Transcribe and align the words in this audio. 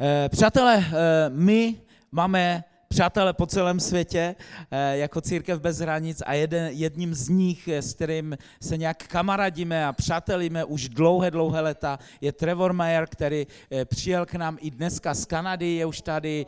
Eh, 0.00 0.28
Přátelé, 0.28 0.84
eh, 0.86 0.92
my 1.28 1.74
máme 2.12 2.64
přátelé 2.88 3.32
po 3.32 3.46
celém 3.46 3.80
světě 3.80 4.36
eh, 4.70 4.96
jako 4.96 5.20
Církev 5.20 5.60
bez 5.60 5.78
hranic 5.78 6.22
a 6.26 6.34
jeden, 6.34 6.70
jedním 6.72 7.14
z 7.14 7.28
nich, 7.28 7.68
eh, 7.68 7.82
s 7.82 7.94
kterým 7.94 8.38
se 8.62 8.76
nějak 8.76 9.06
kamarádíme 9.06 9.86
a 9.86 9.92
přátelíme 9.92 10.64
už 10.64 10.88
dlouhé, 10.88 11.30
dlouhé 11.30 11.60
leta, 11.60 11.98
je 12.20 12.32
Trevor 12.32 12.72
Mayer, 12.72 13.06
který 13.06 13.46
eh, 13.70 13.84
přijel 13.84 14.26
k 14.26 14.34
nám 14.34 14.58
i 14.60 14.70
dneska 14.70 15.14
z 15.14 15.24
Kanady, 15.24 15.74
je 15.74 15.86
už 15.86 16.00
tady 16.00 16.46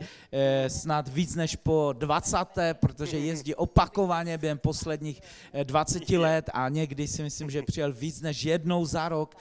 snad 0.67 1.07
víc 1.07 1.35
než 1.35 1.55
po 1.55 1.93
20. 1.97 2.37
protože 2.73 3.17
jezdí 3.19 3.55
opakovaně 3.55 4.37
během 4.37 4.57
posledních 4.57 5.21
eh, 5.53 5.63
20 5.63 6.09
let 6.09 6.49
a 6.53 6.69
někdy 6.69 7.07
si 7.07 7.23
myslím, 7.23 7.49
že 7.49 7.61
přijel 7.61 7.93
víc 7.93 8.21
než 8.21 8.43
jednou 8.43 8.85
za 8.85 9.09
rok. 9.09 9.35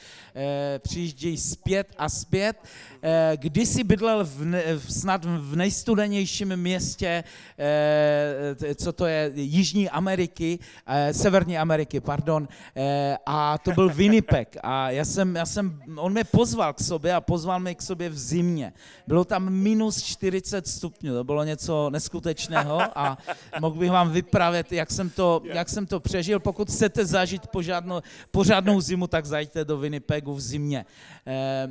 Přijíždějí 0.79 1.37
zpět 1.37 1.87
a 1.98 2.09
zpět. 2.09 2.57
Kdysi 3.37 3.85
bydlel 3.85 4.25
v 4.25 4.93
snad 4.93 5.24
v 5.24 5.56
nejstudenějším 5.56 6.56
městě, 6.56 6.90
eh, 6.99 8.55
t- 8.55 8.75
co 8.75 8.93
to 8.93 9.07
je, 9.07 9.33
Jižní 9.35 9.91
Ameriky, 9.91 10.59
eh, 10.87 11.15
Severní 11.15 11.59
Ameriky, 11.59 12.01
pardon, 12.01 12.49
eh, 12.77 13.19
a 13.27 13.59
to 13.59 13.73
byl 13.73 13.89
Winnipeg. 13.89 14.57
A 14.63 14.91
já 14.91 15.05
jsem, 15.05 15.37
já 15.37 15.47
jsem, 15.47 15.83
on 15.97 16.13
mě 16.13 16.25
pozval 16.25 16.73
k 16.73 16.80
sobě 16.80 17.15
a 17.15 17.21
pozval 17.21 17.61
mě 17.61 17.75
k 17.75 17.83
sobě 17.83 18.09
v 18.09 18.19
zimě. 18.19 18.73
Bylo 19.07 19.25
tam 19.25 19.51
minus 19.51 20.03
40 20.03 20.66
stupňů, 20.66 21.15
to 21.15 21.25
bylo 21.25 21.45
něco 21.45 21.91
neskutečného 21.91 22.80
a 22.99 23.19
mohl 23.61 23.79
bych 23.79 23.91
vám 23.91 24.11
vyprávět, 24.11 24.73
jak 24.73 24.91
jsem 24.91 25.11
to, 25.11 25.43
jak 25.45 25.69
jsem 25.69 25.87
to 25.87 26.01
přežil. 26.01 26.41
Pokud 26.41 26.69
chcete 26.69 27.07
zažít 27.07 27.47
pořádnou, 27.47 28.01
pořádnou 28.30 28.80
zimu, 28.80 29.07
tak 29.07 29.27
zajďte 29.27 29.65
do 29.65 29.79
Winnipegu 29.79 30.35
v 30.35 30.41
zimě. 30.41 30.85
Eh, 31.27 31.69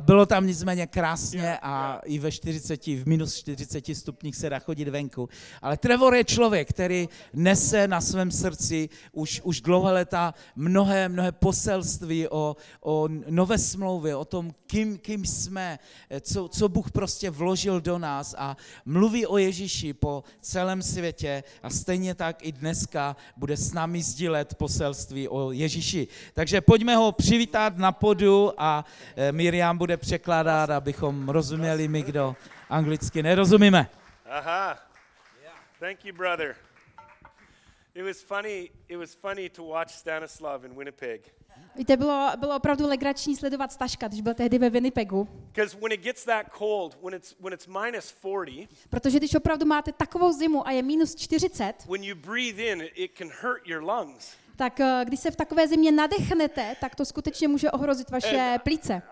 Bylo 0.00 0.26
tam 0.26 0.46
nicméně 0.46 0.86
krásně 0.86 1.58
a 1.62 2.00
i 2.04 2.18
ve 2.18 2.32
40, 2.32 2.86
v 2.86 3.06
minus 3.06 3.36
40 3.36 3.94
stupních 3.94 4.36
se 4.36 4.50
dá 4.50 4.58
chodit 4.58 4.88
venku. 4.88 5.28
Ale 5.62 5.76
Trevor 5.76 6.14
je 6.14 6.24
člověk, 6.24 6.68
který 6.68 7.08
nese 7.32 7.88
na 7.88 8.00
svém 8.00 8.30
srdci 8.30 8.88
už, 9.12 9.40
už 9.44 9.60
dlouhé 9.60 9.92
leta 9.92 10.34
mnohé, 10.56 11.08
mnohé 11.08 11.32
poselství 11.32 12.28
o, 12.28 12.56
o 12.80 13.08
nové 13.30 13.58
smlouvě, 13.58 14.16
o 14.16 14.24
tom, 14.24 14.54
kým, 14.66 14.98
kým 14.98 15.26
jsme, 15.26 15.78
eh, 16.10 16.20
co, 16.20 16.48
co 16.48 16.68
Bůh 16.68 16.90
prostě 16.90 17.30
vložil 17.30 17.80
do 17.80 17.98
nás 17.98 18.34
a 18.38 18.56
mluví 18.84 19.26
o 19.26 19.38
Ježíši 19.38 19.92
po 19.92 20.24
celém 20.40 20.82
světě 20.82 21.44
a 21.62 21.70
stejně 21.70 22.14
tak 22.14 22.46
i 22.46 22.52
dneska 22.52 23.16
bude 23.36 23.56
s 23.56 23.72
námi 23.72 24.02
sdílet 24.02 24.54
poselství 24.54 25.28
o 25.28 25.52
Ježíši. 25.52 26.08
Takže 26.34 26.60
pojďme 26.60 26.96
ho 26.96 27.12
přivítat 27.12 27.76
na 27.76 27.92
podu 27.92 28.52
a 28.58 28.84
Miriam 29.30 29.78
bude 29.78 29.96
překládat, 29.96 30.70
abychom 30.70 31.28
rozuměli 31.28 31.88
my, 31.88 32.02
kdo 32.02 32.36
anglicky 32.70 33.22
nerozumíme. 33.22 33.90
Aha. 34.26 34.78
Thank 35.80 36.04
you, 36.04 36.14
brother. 36.16 36.56
It 37.94 38.04
was 38.04 38.22
funny. 38.22 38.70
It 38.88 38.96
was 38.96 39.14
funny 39.14 39.50
to 39.50 39.64
watch 39.64 39.90
Stanislav 39.90 40.64
in 40.64 40.74
Winnipeg 40.78 41.42
Víte, 41.76 41.96
bylo, 41.96 42.30
bylo 42.36 42.56
opravdu 42.56 42.86
legrační 42.86 43.36
sledovat 43.36 43.72
Staška, 43.72 44.08
když 44.08 44.20
byl 44.20 44.34
tehdy 44.34 44.58
ve 44.58 44.70
Winnipegu, 44.70 45.28
because 45.46 45.76
when 45.76 45.92
it 45.92 46.00
gets 46.00 46.24
that 46.24 46.46
cold, 46.58 46.98
when 47.02 47.14
it's 47.14 47.34
when 47.40 47.52
it's 47.52 47.66
minus 47.66 48.14
40, 48.20 48.68
protože 48.90 49.18
když 49.18 49.34
opravdu 49.34 49.66
máte 49.66 49.92
takovou 49.92 50.32
zimu 50.32 50.66
a 50.66 50.70
je 50.70 50.82
minus 50.82 51.14
40, 51.14 51.74
when 51.88 52.04
you 52.04 52.16
breathe 52.16 52.62
in, 52.62 52.82
it, 52.82 52.92
it 52.94 53.18
can 53.18 53.30
hurt 53.42 53.66
your 53.66 53.82
lungs. 53.82 54.36
Tak 54.56 54.80
eh, 54.80 55.00
když 55.04 55.20
se 55.20 55.30
v 55.30 55.36
takové 55.36 55.68
zimě 55.68 55.92
nadechnete, 55.92 56.76
tak 56.80 56.94
to 56.94 57.04
skutečně 57.04 57.48
může 57.48 57.70
ohrozit 57.70 58.10
vaše 58.10 58.58
plíce. 58.62 59.02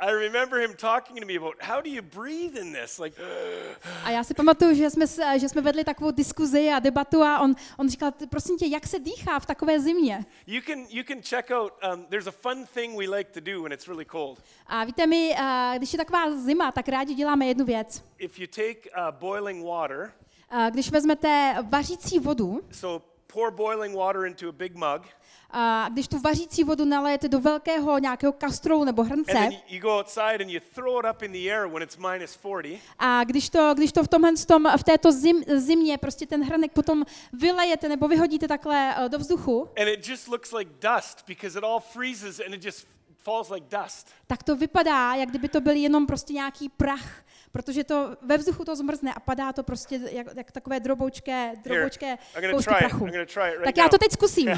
A 4.04 4.10
já 4.10 4.24
si 4.24 4.34
pamatuju, 4.34 4.74
že 4.74 4.90
jsme, 4.90 5.06
že 5.38 5.48
jsme 5.48 5.60
vedli 5.62 5.84
takovou 5.84 6.10
diskuzi 6.10 6.70
a 6.70 6.78
debatu 6.78 7.22
a 7.22 7.40
on, 7.40 7.54
on 7.78 7.88
říkal, 7.88 8.12
prosím 8.30 8.58
tě, 8.58 8.66
jak 8.66 8.86
se 8.86 8.98
dýchá 8.98 9.38
v 9.38 9.46
takové 9.46 9.80
zimě? 9.80 10.24
you 10.46 10.62
can 10.66 10.78
you 10.88 11.04
can 11.04 11.22
check 11.22 11.50
out. 11.50 11.72
Um, 11.94 12.04
there's 12.04 12.26
a 12.26 12.30
fun 12.30 12.66
thing 12.74 12.98
we 12.98 13.16
like 13.16 13.30
to 13.30 13.40
do 13.40 13.62
when 13.62 13.72
it's 13.72 13.88
really 13.88 14.04
cold. 14.04 14.42
A 14.66 14.84
víte, 14.84 15.06
my, 15.06 15.34
eh, 15.38 15.74
když 15.78 15.92
je 15.92 15.96
taková 15.96 16.30
zima, 16.36 16.72
tak 16.72 16.88
rádi 16.88 17.14
děláme 17.14 17.46
jednu 17.46 17.64
věc. 17.64 18.04
If 18.18 18.38
you 18.38 18.46
take 18.46 18.90
uh, 18.90 19.18
boiling 19.18 19.64
water, 19.66 20.12
Eh, 20.52 20.70
Když 20.70 20.90
vezmete 20.90 21.54
vařící 21.68 22.18
vodu, 22.18 22.60
so 22.70 23.06
pour 23.26 23.50
boiling 23.50 23.96
water 23.96 24.24
into 24.24 24.48
a 24.48 24.52
big 24.52 24.74
mug, 24.74 25.02
a 25.52 25.88
když 25.88 26.08
tu 26.08 26.18
vařící 26.18 26.64
vodu 26.64 26.84
nalijete 26.84 27.28
do 27.28 27.40
velkého 27.40 27.98
nějakého 27.98 28.32
kastrolu 28.32 28.84
nebo 28.84 29.04
hrnce, 29.04 29.32
then 29.32 29.52
you 29.68 29.80
go 29.80 29.98
outside 29.98 30.44
and 30.44 30.50
you 30.50 30.60
throw 30.74 30.98
it 30.98 31.10
up 31.10 31.22
in 31.22 31.32
the 31.32 31.52
air 31.52 31.66
when 31.68 31.82
it's 31.82 31.96
minus 31.96 32.36
40. 32.36 32.80
A 32.98 33.24
když 33.24 33.50
to, 33.50 33.74
když 33.74 33.92
to 33.92 34.04
v, 34.04 34.08
tomhle, 34.08 34.32
tom, 34.46 34.68
v 34.76 34.84
této 34.84 35.12
zim, 35.12 35.42
zimě 35.56 35.98
prostě 35.98 36.26
ten 36.26 36.44
hrnek 36.44 36.72
potom 36.72 37.04
vylejete 37.32 37.88
nebo 37.88 38.08
vyhodíte 38.08 38.48
takhle 38.48 38.94
eh, 38.96 39.08
do 39.08 39.18
vzduchu, 39.18 39.68
And 39.80 39.88
it 39.88 40.08
just 40.08 40.28
looks 40.28 40.52
like 40.52 40.70
dust 40.80 41.24
because 41.26 41.58
it 41.58 41.64
all 41.64 41.80
freezes 41.80 42.40
and 42.46 42.54
it 42.54 42.64
just 42.64 42.86
falls 43.22 43.50
like 43.50 43.66
dust. 43.82 44.08
tak 44.26 44.42
to 44.42 44.56
vypadá, 44.56 45.14
jak 45.14 45.28
kdyby 45.28 45.48
to 45.48 45.60
byl 45.60 45.74
jenom 45.74 46.06
prostě 46.06 46.32
nějaký 46.32 46.68
prach, 46.68 47.24
protože 47.52 47.84
to 47.84 48.16
ve 48.22 48.38
vzduchu 48.38 48.64
to 48.64 48.76
zmrzne 48.76 49.14
a 49.14 49.20
padá 49.20 49.52
to 49.52 49.62
prostě 49.62 50.00
jak, 50.10 50.26
jak 50.36 50.52
takové 50.52 50.80
droboučké, 50.80 51.52
droboučké 51.64 52.18
kousky 52.50 52.74
prachu. 52.78 53.06
Right 53.06 53.64
Tak 53.64 53.76
já 53.76 53.88
to 53.88 53.98
teď 53.98 54.12
zkusím. 54.12 54.48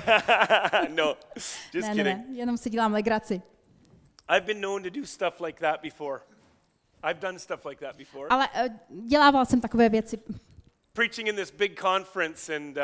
no, 0.88 1.16
just 1.74 1.88
ne, 1.88 1.94
ne, 1.94 1.94
kidding. 1.94 2.28
ne, 2.28 2.36
jenom 2.36 2.56
si 2.56 2.70
dělám 2.70 2.92
legraci. 2.92 3.42
I've 4.28 4.46
been 4.46 4.60
known 4.60 4.82
to 4.82 4.90
do 4.90 5.06
stuff 5.06 5.40
like 5.40 5.60
that 5.60 5.82
before. 5.82 6.20
I've 7.02 7.20
done 7.20 7.38
stuff 7.38 7.64
like 7.64 7.86
that 7.86 7.96
before. 7.96 8.28
Ale 8.30 8.48
uh, 8.48 8.74
dělával 9.08 9.46
jsem 9.46 9.60
takové 9.60 9.88
věci. 9.88 10.18
Preaching 10.92 11.28
in 11.28 11.36
this 11.36 11.50
big 11.50 11.80
conference, 11.80 12.56
and 12.56 12.76
uh, 12.76 12.82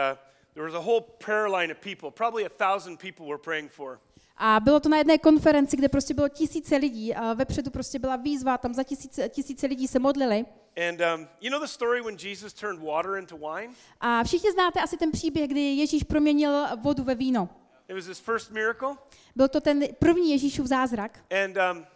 there 0.55 0.66
was 0.66 0.75
a 0.75 0.81
whole 0.81 1.00
prayer 1.00 1.49
line 1.49 1.72
of 1.72 1.78
people. 1.78 2.10
Probably 2.10 2.47
a 2.47 2.49
thousand 2.49 2.99
people 2.99 3.27
were 3.27 3.39
praying 3.39 3.71
for. 3.71 4.00
A 4.41 4.60
bylo 4.60 4.81
to 4.81 4.88
na 4.88 4.97
jedné 4.97 5.19
konferenci, 5.19 5.76
kde 5.76 5.88
prostě 5.88 6.15
bylo 6.15 6.28
tisíce 6.28 6.76
lidí 6.76 7.15
a 7.15 7.32
vepředu 7.32 7.71
prostě 7.71 7.99
byla 7.99 8.16
výzva, 8.16 8.59
tam 8.59 8.75
za 8.75 8.82
tisíce, 8.82 9.28
tisíce 9.28 9.66
lidí 9.66 9.88
se 9.88 9.99
modlili. 9.99 10.44
And 10.88 11.00
um, 11.00 11.28
you 11.41 11.50
know 11.50 11.60
the 11.60 11.66
story 11.66 12.03
when 12.03 12.16
Jesus 12.22 12.53
turned 12.53 12.82
water 12.82 13.16
into 13.16 13.37
wine? 13.37 13.75
A 14.00 14.25
všichni 14.25 14.53
znáte 14.53 14.81
asi 14.81 14.97
ten 14.97 15.10
příběh, 15.10 15.50
kdy 15.50 15.60
Ježíš 15.60 16.03
proměnil 16.03 16.66
vodu 16.77 17.04
ve 17.04 17.15
víno. 17.15 17.48
It 17.88 17.94
was 17.97 18.06
his 18.06 18.19
first 18.19 18.50
miracle. 18.50 18.97
Byl 19.37 19.48
to 19.48 19.60
ten 19.60 19.84
první 19.98 20.31
Ježíšův 20.31 20.66
zázrak. 20.66 21.19
And 21.44 21.56
um, 21.56 21.87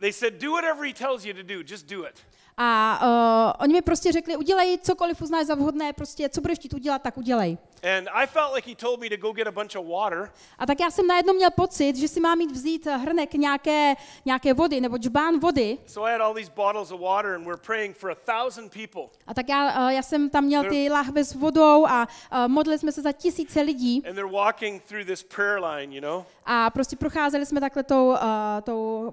they 0.00 0.12
said, 0.12 0.38
Do 0.38 0.52
whatever 0.52 0.86
he 0.86 0.92
tells 0.92 1.24
you 1.24 1.34
to 1.34 1.42
do, 1.42 1.62
just 1.62 1.86
do 1.86 2.04
it. 2.04 2.14
A 2.56 3.00
uh, 3.02 3.62
oni 3.62 3.72
mi 3.72 3.82
prostě 3.82 4.12
řekli, 4.12 4.36
udělej 4.36 4.78
cokoliv 4.78 5.22
uznáš 5.22 5.46
za 5.46 5.54
vhodné, 5.54 5.92
prostě 5.92 6.28
co 6.28 6.40
budeš 6.40 6.58
chtít 6.58 6.74
udělat, 6.74 7.02
tak 7.02 7.18
udělej. 7.18 7.58
And 7.98 8.08
I 8.12 8.26
felt 8.26 8.54
like 8.54 8.70
he 8.70 8.76
told 8.76 9.00
me 9.00 9.08
to 9.08 9.16
go 9.16 9.32
get 9.32 9.46
a 9.46 9.50
bunch 9.50 9.76
of 9.76 9.86
water. 9.86 10.30
A 10.58 10.66
tak 10.66 10.80
já 10.80 10.90
jsem 10.90 11.06
najednou 11.06 11.34
měl 11.34 11.50
pocit, 11.50 11.96
že 11.96 12.08
si 12.08 12.20
mám 12.20 12.38
mít 12.38 12.50
vzít 12.50 12.86
hrnek 12.86 13.34
nějaké, 13.34 13.94
nějaké 14.24 14.54
vody 14.54 14.80
nebo 14.80 14.96
džbán 14.98 15.40
vody. 15.40 15.78
So 15.86 16.08
I 16.08 16.12
had 16.12 16.20
all 16.20 16.34
these 16.34 16.50
bottles 16.56 16.90
of 16.90 17.00
water, 17.00 17.34
and 17.34 17.44
we're 17.44 17.62
praying 17.66 17.96
for 17.96 18.10
a 18.10 18.14
thousand 18.14 18.72
people. 18.72 19.02
A 19.26 19.34
tak 19.34 19.48
já, 19.48 19.86
uh, 19.86 19.88
já 19.88 20.02
jsem 20.02 20.30
tam 20.30 20.44
měl 20.44 20.64
ty 20.64 20.90
lahve 20.90 21.24
s 21.24 21.34
vodou 21.34 21.86
a 21.86 22.08
uh, 22.32 22.48
modlili 22.48 22.78
jsme 22.78 22.92
se 22.92 23.02
za 23.02 23.12
tisíce 23.12 23.60
lidí. 23.60 24.02
And 24.08 24.14
they're 24.14 24.32
walking 24.32 24.82
through 24.82 25.06
this 25.06 25.22
prayer 25.22 25.64
line, 25.64 25.94
you 25.94 26.00
know? 26.00 26.24
A 26.46 26.70
prostě 26.70 26.96
procházeli 26.96 27.46
jsme 27.46 27.60
takhle 27.60 27.82
tou, 27.82 28.08
uh, 28.08 28.18
tou 28.62 29.12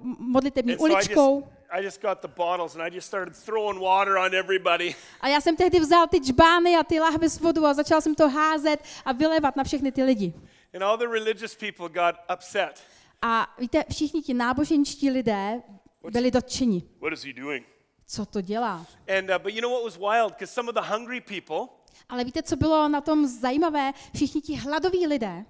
modlitební 0.62 0.72
And 0.72 0.78
so 0.78 0.86
I 0.86 0.90
just, 0.90 1.10
uličkou. 1.10 1.48
I 1.70 1.84
just 1.84 2.02
got 2.02 2.20
the 2.20 2.28
bottles 2.28 2.74
and 2.74 2.82
I 2.82 2.90
just 2.94 3.06
started 3.06 3.36
throwing 3.44 3.80
water 3.80 4.16
on 4.16 4.34
everybody. 4.34 4.94
A 5.20 5.28
já 5.28 5.40
jsem 5.40 5.56
tehdy 5.56 5.80
vzal 5.80 6.06
ty 6.08 6.18
džbány 6.18 6.76
a 6.76 6.82
ty 6.82 7.00
lahve 7.00 7.28
s 7.28 7.40
vodou 7.40 7.64
a 7.64 7.74
začal 7.74 8.00
jsem 8.00 8.14
to 8.14 8.28
házet 8.28 8.84
a 9.04 9.12
vylevat 9.12 9.56
na 9.56 9.64
všechny 9.64 9.92
ty 9.92 10.02
lidi. 10.04 10.34
And 10.74 10.82
all 10.82 10.98
the 10.98 11.08
religious 11.08 11.54
people 11.54 11.88
got 11.88 12.14
upset. 12.36 12.82
A 13.22 13.54
víte, 13.58 13.84
všichni 13.90 14.22
ti 14.22 14.34
náboženští 14.34 15.10
lidé 15.10 15.62
byli 16.10 16.30
dotčeni. 16.30 16.82
What 17.00 17.12
is 17.12 17.24
he 17.24 17.32
doing? 17.32 17.66
Co 18.06 18.26
to 18.26 18.40
dělá? 18.40 18.86
And 19.18 19.30
uh, 19.30 19.38
but 19.38 19.54
you 19.54 19.60
know 19.60 19.72
what 19.72 19.84
was 19.84 19.96
wild? 19.96 20.32
Because 20.32 20.52
some 20.52 20.68
of 20.68 20.74
the 20.74 20.94
hungry 20.94 21.20
people, 21.20 21.68
Ale 22.08 22.24
víte, 22.24 22.42
co 22.42 22.56
bylo 22.56 22.88
na 22.88 23.00
tom 23.00 23.26
zajímavé? 23.26 23.92
Všichni 24.14 24.40
ti 24.40 24.54
hladoví 24.56 25.06
lidé, 25.06 25.44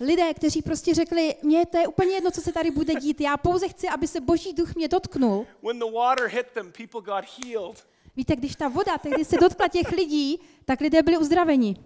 lidé, 0.00 0.34
kteří 0.34 0.62
prostě 0.62 0.94
řekli, 0.94 1.34
mně 1.42 1.66
to 1.66 1.78
je 1.78 1.86
úplně 1.86 2.14
jedno, 2.14 2.30
co 2.30 2.40
se 2.40 2.52
tady 2.52 2.70
bude 2.70 2.94
dít, 2.94 3.20
já 3.20 3.36
pouze 3.36 3.68
chci, 3.68 3.88
aby 3.88 4.06
se 4.08 4.20
boží 4.20 4.52
duch 4.52 4.74
mě 4.74 4.88
dotknul. 4.88 5.46
Víte, 8.16 8.36
když 8.36 8.56
ta 8.56 8.68
voda 8.68 8.98
tehdy 8.98 9.24
se 9.24 9.36
dotkla 9.40 9.68
těch 9.68 9.92
lidí, 9.92 10.40
tak 10.64 10.80
lidé 10.80 11.02
byli 11.02 11.18
uzdraveni. 11.18 11.76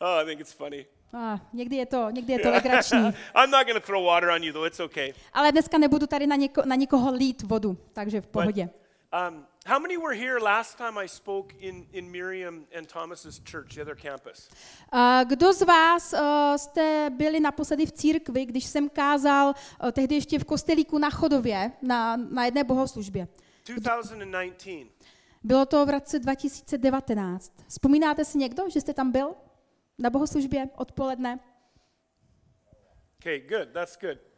Oh, 0.00 0.22
I 0.22 0.24
think 0.26 0.40
it's 0.40 0.52
funny. 0.52 0.86
A 1.12 1.40
někdy 1.52 1.76
je 1.76 1.86
to, 1.86 2.10
někdy 2.10 2.32
je 2.32 2.38
to 2.38 2.50
legrační. 2.50 2.98
I'm 3.44 3.50
not 3.50 3.66
going 3.66 3.80
to 3.80 3.86
throw 3.86 4.04
water 4.04 4.28
on 4.28 4.42
you, 4.42 4.52
though. 4.52 4.66
It's 4.66 4.80
okay. 4.80 5.12
Ale 5.32 5.52
dneska 5.52 5.78
nebudu 5.78 6.06
tady 6.06 6.26
na, 6.26 6.36
něko, 6.36 6.62
na 6.64 6.74
nikoho 6.76 7.12
lít 7.12 7.42
vodu, 7.42 7.76
takže 7.92 8.20
v 8.20 8.24
But 8.24 8.32
pohodě. 8.32 8.68
Um, 9.14 9.46
how 9.64 9.78
many 9.78 9.96
were 9.96 10.14
here 10.14 10.40
last 10.40 10.76
time 10.76 10.98
I 10.98 11.06
spoke 11.06 11.54
in, 11.60 11.86
in 11.92 12.10
Miriam 12.10 12.66
and 12.76 12.88
Thomas's 12.88 13.40
church, 13.44 13.74
the 13.74 13.82
other 13.82 13.94
campus? 13.94 14.48
A 14.92 15.24
Kdo 15.24 15.52
z 15.52 15.62
vás 15.62 16.12
uh, 16.12 16.18
jste 16.56 17.10
byli 17.10 17.40
naposledy 17.40 17.86
v 17.86 17.92
církvi, 17.92 18.46
když 18.46 18.64
jsem 18.64 18.88
kázal 18.88 19.48
uh, 19.82 19.90
tehdy 19.90 20.14
ještě 20.14 20.38
v 20.38 20.44
kostelíku 20.44 20.98
na 20.98 21.10
Chodově 21.10 21.72
na, 21.82 22.16
na 22.16 22.44
jedné 22.44 22.64
bohoslužbě? 22.64 23.28
2019. 23.66 24.68
Bylo 25.44 25.66
to 25.66 25.86
v 25.86 25.90
roce 25.90 26.18
2019. 26.18 27.52
Vzpomínáte 27.68 28.24
si 28.24 28.38
někdo, 28.38 28.70
že 28.70 28.80
jste 28.80 28.94
tam 28.94 29.12
byl 29.12 29.34
na 29.98 30.10
bohoslužbě 30.10 30.68
odpoledne? 30.76 31.40
Okay, 33.20 33.40
good. 33.40 33.68
That's 33.72 33.98
good. 34.00 34.33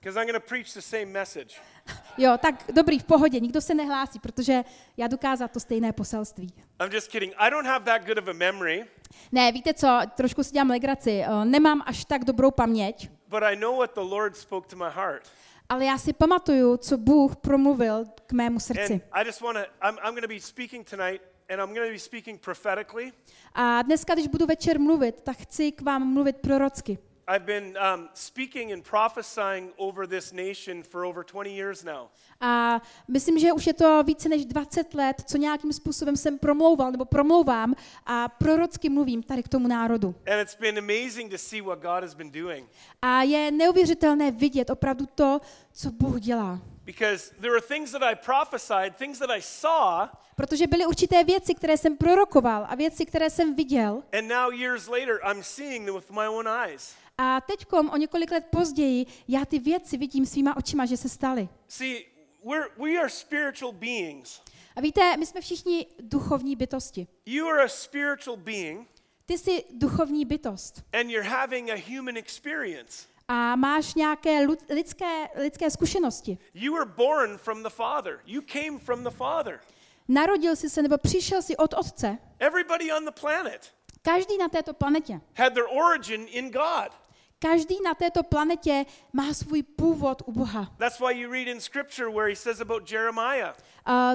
Because 0.00 0.20
I'm 0.20 0.26
going 0.26 0.42
to 0.42 0.48
preach 0.48 0.74
the 0.74 0.80
same 0.80 1.06
message. 1.06 1.54
Jo, 2.18 2.38
tak 2.42 2.64
dobrý, 2.72 2.98
v 2.98 3.04
pohodě, 3.04 3.40
nikdo 3.40 3.60
se 3.60 3.74
nehlásí, 3.74 4.18
protože 4.18 4.64
já 4.96 5.06
dokázat 5.06 5.50
to 5.52 5.60
stejné 5.60 5.92
poselství. 5.92 6.52
I'm 6.82 6.92
just 6.92 7.08
kidding. 7.10 7.34
I 7.38 7.50
don't 7.50 7.66
have 7.66 7.84
that 7.84 8.06
good 8.06 8.18
of 8.18 8.28
a 8.28 8.32
memory, 8.32 8.84
Ne, 9.32 9.52
víte 9.52 9.74
co, 9.74 10.00
trošku 10.16 10.42
si 10.44 10.52
dělám 10.52 10.70
legraci. 10.70 11.22
Eh, 11.24 11.44
Nemám 11.44 11.82
až 11.86 12.04
tak 12.04 12.24
dobrou 12.24 12.50
paměť, 12.50 13.10
but 13.28 13.42
I 13.42 13.56
know 13.56 13.76
what 13.76 13.94
the 13.94 14.00
Lord 14.00 14.36
spoke 14.36 14.68
to 14.68 14.76
my 14.76 14.84
heart. 14.90 15.22
ale 15.68 15.84
já 15.84 15.98
si 15.98 16.12
pamatuju, 16.12 16.76
co 16.76 16.96
Bůh 16.98 17.36
promluvil 17.36 18.04
k 18.26 18.32
mému 18.32 18.60
srdci. 18.60 18.92
And 18.92 19.02
I 19.12 19.26
just 19.26 19.40
want 19.40 19.58
to, 19.58 19.64
I'm, 19.88 19.98
I'm 20.04 20.10
going 20.10 20.22
to 20.22 20.28
be 20.28 20.40
speaking 20.40 20.90
tonight, 20.90 21.22
and 21.50 21.60
I'm 21.60 21.74
going 21.74 21.86
to 21.88 21.92
be 21.92 21.98
speaking 21.98 22.40
prophetically. 22.40 23.12
A 23.54 23.82
dneska, 23.82 24.14
když 24.14 24.26
budu 24.28 24.46
večer 24.46 24.80
mluvit, 24.80 25.20
tak 25.22 25.36
chci 25.36 25.72
k 25.72 25.82
vám 25.82 26.12
mluvit 26.12 26.36
prorocky. 26.36 26.98
I've 27.28 27.44
been 27.46 27.78
um, 27.94 28.08
speaking 28.14 28.72
and 28.72 28.82
prophesying 28.90 29.70
over 29.76 30.06
this 30.06 30.32
nation 30.32 30.82
for 30.82 31.04
over 31.04 31.24
20 31.24 31.50
years 31.50 31.84
now. 31.84 32.08
A 32.40 32.80
myslím, 33.08 33.38
že 33.38 33.52
už 33.52 33.66
je 33.66 33.74
to 33.74 34.02
více 34.02 34.28
než 34.28 34.44
20 34.44 34.94
let, 34.94 35.16
co 35.26 35.36
nějakým 35.36 35.72
způsobem 35.72 36.16
jsem 36.16 36.38
promlouval 36.38 36.90
nebo 36.90 37.04
promlouvám 37.04 37.74
a 38.06 38.28
prorocky 38.28 38.88
mluvím 38.88 39.22
tady 39.22 39.42
k 39.42 39.48
tomu 39.48 39.68
národu. 39.68 40.14
And 40.26 40.40
it's 40.40 40.56
been 40.56 40.78
amazing 40.78 41.30
to 41.30 41.38
see 41.38 41.60
what 41.62 41.78
God 41.78 42.02
has 42.02 42.14
been 42.14 42.30
doing. 42.30 42.68
A 43.02 43.22
je 43.22 43.50
neuvěřitelné 43.50 44.30
vidět 44.30 44.70
opravdu 44.70 45.06
to, 45.14 45.40
co 45.72 45.90
Bůh 45.90 46.20
dělá. 46.20 46.58
Because 46.84 47.34
there 47.40 47.52
are 47.52 47.60
things 47.60 47.90
that 47.92 48.02
I 48.02 48.14
prophesied, 48.16 48.96
things 48.96 49.18
that 49.18 49.30
I 49.30 49.42
saw, 49.42 50.08
Protože 50.36 50.66
byly 50.66 50.86
určité 50.86 51.24
věci, 51.24 51.54
které 51.54 51.76
jsem 51.76 51.96
prorokoval 51.96 52.66
a 52.68 52.74
věci, 52.74 53.06
které 53.06 53.30
jsem 53.30 53.54
viděl. 53.54 54.02
and 54.18 54.28
now 54.28 54.52
years 54.52 54.88
later, 54.88 55.20
I'm 55.32 55.42
seeing 55.42 55.86
them 55.86 55.94
with 55.94 56.10
my 56.10 56.28
own 56.28 56.48
eyes. 56.48 56.94
A 57.22 57.40
teďkom, 57.40 57.90
o 57.90 57.96
několik 57.96 58.30
let 58.30 58.44
později, 58.50 59.06
já 59.28 59.44
ty 59.44 59.58
věci 59.58 59.96
vidím 59.96 60.26
svýma 60.26 60.56
očima, 60.56 60.86
že 60.86 60.96
se 60.96 61.08
staly. 61.08 61.48
See, 61.68 62.04
we're, 62.44 62.68
we 62.76 62.98
are 62.98 63.08
spiritual 63.10 63.72
beings. 63.72 64.40
A 64.76 64.80
víte, 64.80 65.16
my 65.16 65.26
jsme 65.26 65.40
všichni 65.40 65.86
duchovní 66.00 66.56
bytosti. 66.56 67.06
You 67.26 67.46
are 67.48 67.64
a 67.64 67.68
spiritual 67.68 68.36
being, 68.36 68.88
Ty 69.26 69.38
jsi 69.38 69.64
duchovní 69.70 70.24
bytost 70.24 70.82
and 70.92 71.10
you're 71.10 71.28
having 71.28 71.70
a 71.70 71.74
human 71.96 72.16
experience. 72.16 73.06
a 73.28 73.56
máš 73.56 73.94
nějaké 73.94 74.46
lidské, 74.70 75.28
lidské 75.36 75.70
zkušenosti. 75.70 76.38
You 76.54 76.74
were 76.74 76.90
born 76.96 77.38
from 77.38 77.62
the 77.62 77.68
Father. 77.70 78.20
You 78.26 78.42
came 78.52 78.78
from 78.78 79.04
the 79.04 79.10
Father. 79.10 79.60
Narodil 80.08 80.56
jsi 80.56 80.70
se 80.70 80.82
nebo 80.82 80.98
přišel 80.98 81.42
jsi 81.42 81.56
od 81.56 81.74
Otce. 81.74 82.18
Everybody 82.38 82.92
on 82.92 83.04
the 83.04 83.20
planet 83.20 83.72
Každý 84.02 84.38
na 84.38 84.48
této 84.48 84.72
planetě. 84.74 85.20
had 85.36 85.54
their 85.54 85.66
origin 85.84 86.26
in 86.30 86.50
God. 86.50 86.92
Každý 87.42 87.76
na 87.84 87.94
této 87.94 88.22
planetě 88.22 88.84
má 89.12 89.34
svůj 89.34 89.62
původ 89.62 90.22
u 90.26 90.32
Boha. 90.32 90.72
That's 90.78 91.00
why 91.00 91.20
you 91.20 91.32
read 91.32 91.46
in 91.48 91.60
Scripture 91.60 92.10
where 92.10 92.28
he 92.28 92.36
says 92.36 92.60
about 92.60 92.92
Jeremiah. 92.92 93.56
A 93.86 94.12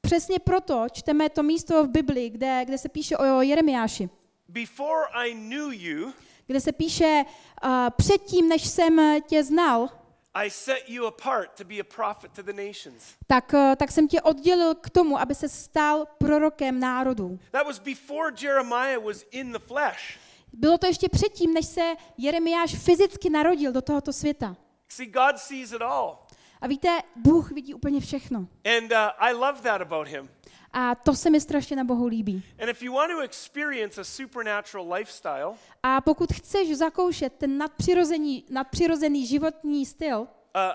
přesně 0.00 0.38
proto 0.38 0.86
čteme 0.92 1.28
to 1.28 1.42
místo 1.42 1.84
v 1.84 1.88
Biblii, 1.88 2.30
kde, 2.30 2.64
kde 2.64 2.78
se 2.78 2.88
píše 2.88 3.16
o 3.16 3.42
Jeremiáši. 3.42 4.08
Before 4.48 5.06
I 5.12 5.34
knew 5.34 5.72
you, 5.72 6.12
kde 6.46 6.60
se 6.60 6.72
píše, 6.72 7.24
uh, 7.64 7.70
předtím, 7.96 8.48
než 8.48 8.68
jsem 8.68 9.20
tě 9.26 9.44
znal, 9.44 9.88
I 10.34 10.50
set 10.50 10.84
you 10.86 11.06
apart 11.06 11.50
to 11.56 11.64
be 11.64 11.80
a 11.80 11.84
prophet 11.96 12.32
to 12.32 12.42
the 12.42 12.52
nations. 12.52 13.14
tak, 13.26 13.54
tak 13.76 13.90
jsem 13.90 14.08
tě 14.08 14.22
oddělil 14.22 14.74
k 14.74 14.90
tomu, 14.90 15.20
aby 15.20 15.34
se 15.34 15.48
stal 15.48 16.06
prorokem 16.18 16.80
národů. 16.80 17.38
That 17.50 17.66
was 17.66 17.78
before 17.78 18.32
Jeremiah 18.42 19.04
was 19.04 19.24
in 19.30 19.52
the 19.52 19.58
flesh. 19.58 20.18
Bylo 20.52 20.78
to 20.78 20.86
ještě 20.86 21.08
předtím, 21.08 21.54
než 21.54 21.66
se 21.66 21.94
Jeremiáš 22.18 22.74
fyzicky 22.74 23.30
narodil 23.30 23.72
do 23.72 23.82
tohoto 23.82 24.12
světa. 24.12 24.56
See, 24.88 25.06
God 25.06 25.38
sees 25.38 25.72
it 25.72 25.82
all. 25.82 26.18
A 26.60 26.66
víte, 26.66 26.98
Bůh 27.16 27.50
vidí 27.50 27.74
úplně 27.74 28.00
všechno. 28.00 28.38
And 28.78 28.92
uh, 28.92 28.98
I 29.18 29.32
love 29.32 29.60
that 29.62 29.80
about 29.80 30.08
him. 30.08 30.28
A 30.72 30.94
to 30.94 31.14
se 31.14 31.30
mi 31.30 31.40
strašně 31.40 31.76
na 31.76 31.84
Bohu 31.84 32.06
líbí. 32.06 32.42
And 32.62 32.68
if 32.68 32.82
you 32.82 32.94
want 32.94 33.12
to 33.12 33.20
experience 33.20 34.00
a 34.00 34.04
supernatural 34.04 34.92
lifestyle, 34.92 35.54
A 35.82 36.00
pokud 36.00 36.32
chceš 36.32 36.76
zakoušet 36.76 37.32
ten 37.32 37.58
nadpřirozený, 37.58 38.44
nadpřirozený 38.50 39.26
životní 39.26 39.86
styl, 39.86 40.20
uh, 40.20 40.26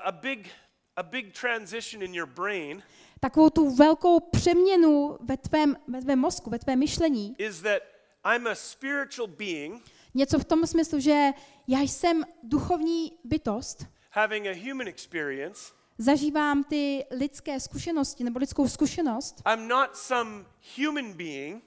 a 0.03 0.11
big 0.11 0.49
a 0.95 1.03
big 1.03 1.39
transition 1.39 2.03
in 2.03 2.15
your 2.15 2.29
brain 2.29 2.83
takovou 3.19 3.49
tu 3.49 3.75
velkou 3.75 4.19
přeměnu 4.19 5.17
ve 5.19 5.37
tvém, 5.37 5.77
ve 5.87 6.01
tvém 6.01 6.19
mozku, 6.19 6.49
ve 6.49 6.59
tvém 6.59 6.79
myšlení, 6.79 7.35
is 7.37 7.61
that 7.61 7.81
I'm 8.25 8.47
a 8.47 8.55
spiritual 8.55 9.27
being 9.27 9.83
něco 10.13 10.39
v 10.39 10.45
tom 10.45 10.67
smyslu, 10.67 10.99
že 10.99 11.31
já 11.67 11.79
jsem 11.81 12.23
duchovní 12.43 13.11
bytost, 13.23 13.85
having 14.11 14.47
a 14.47 14.69
human 14.69 14.87
experience. 14.87 15.73
zažívám 15.97 16.63
ty 16.63 17.05
lidské 17.11 17.59
zkušenosti 17.59 18.23
nebo 18.23 18.39
lidskou 18.39 18.67
zkušenost, 18.67 19.41
I'm 19.53 19.67
not 19.67 19.97
some 19.97 20.45
human 20.77 21.13
being 21.13 21.63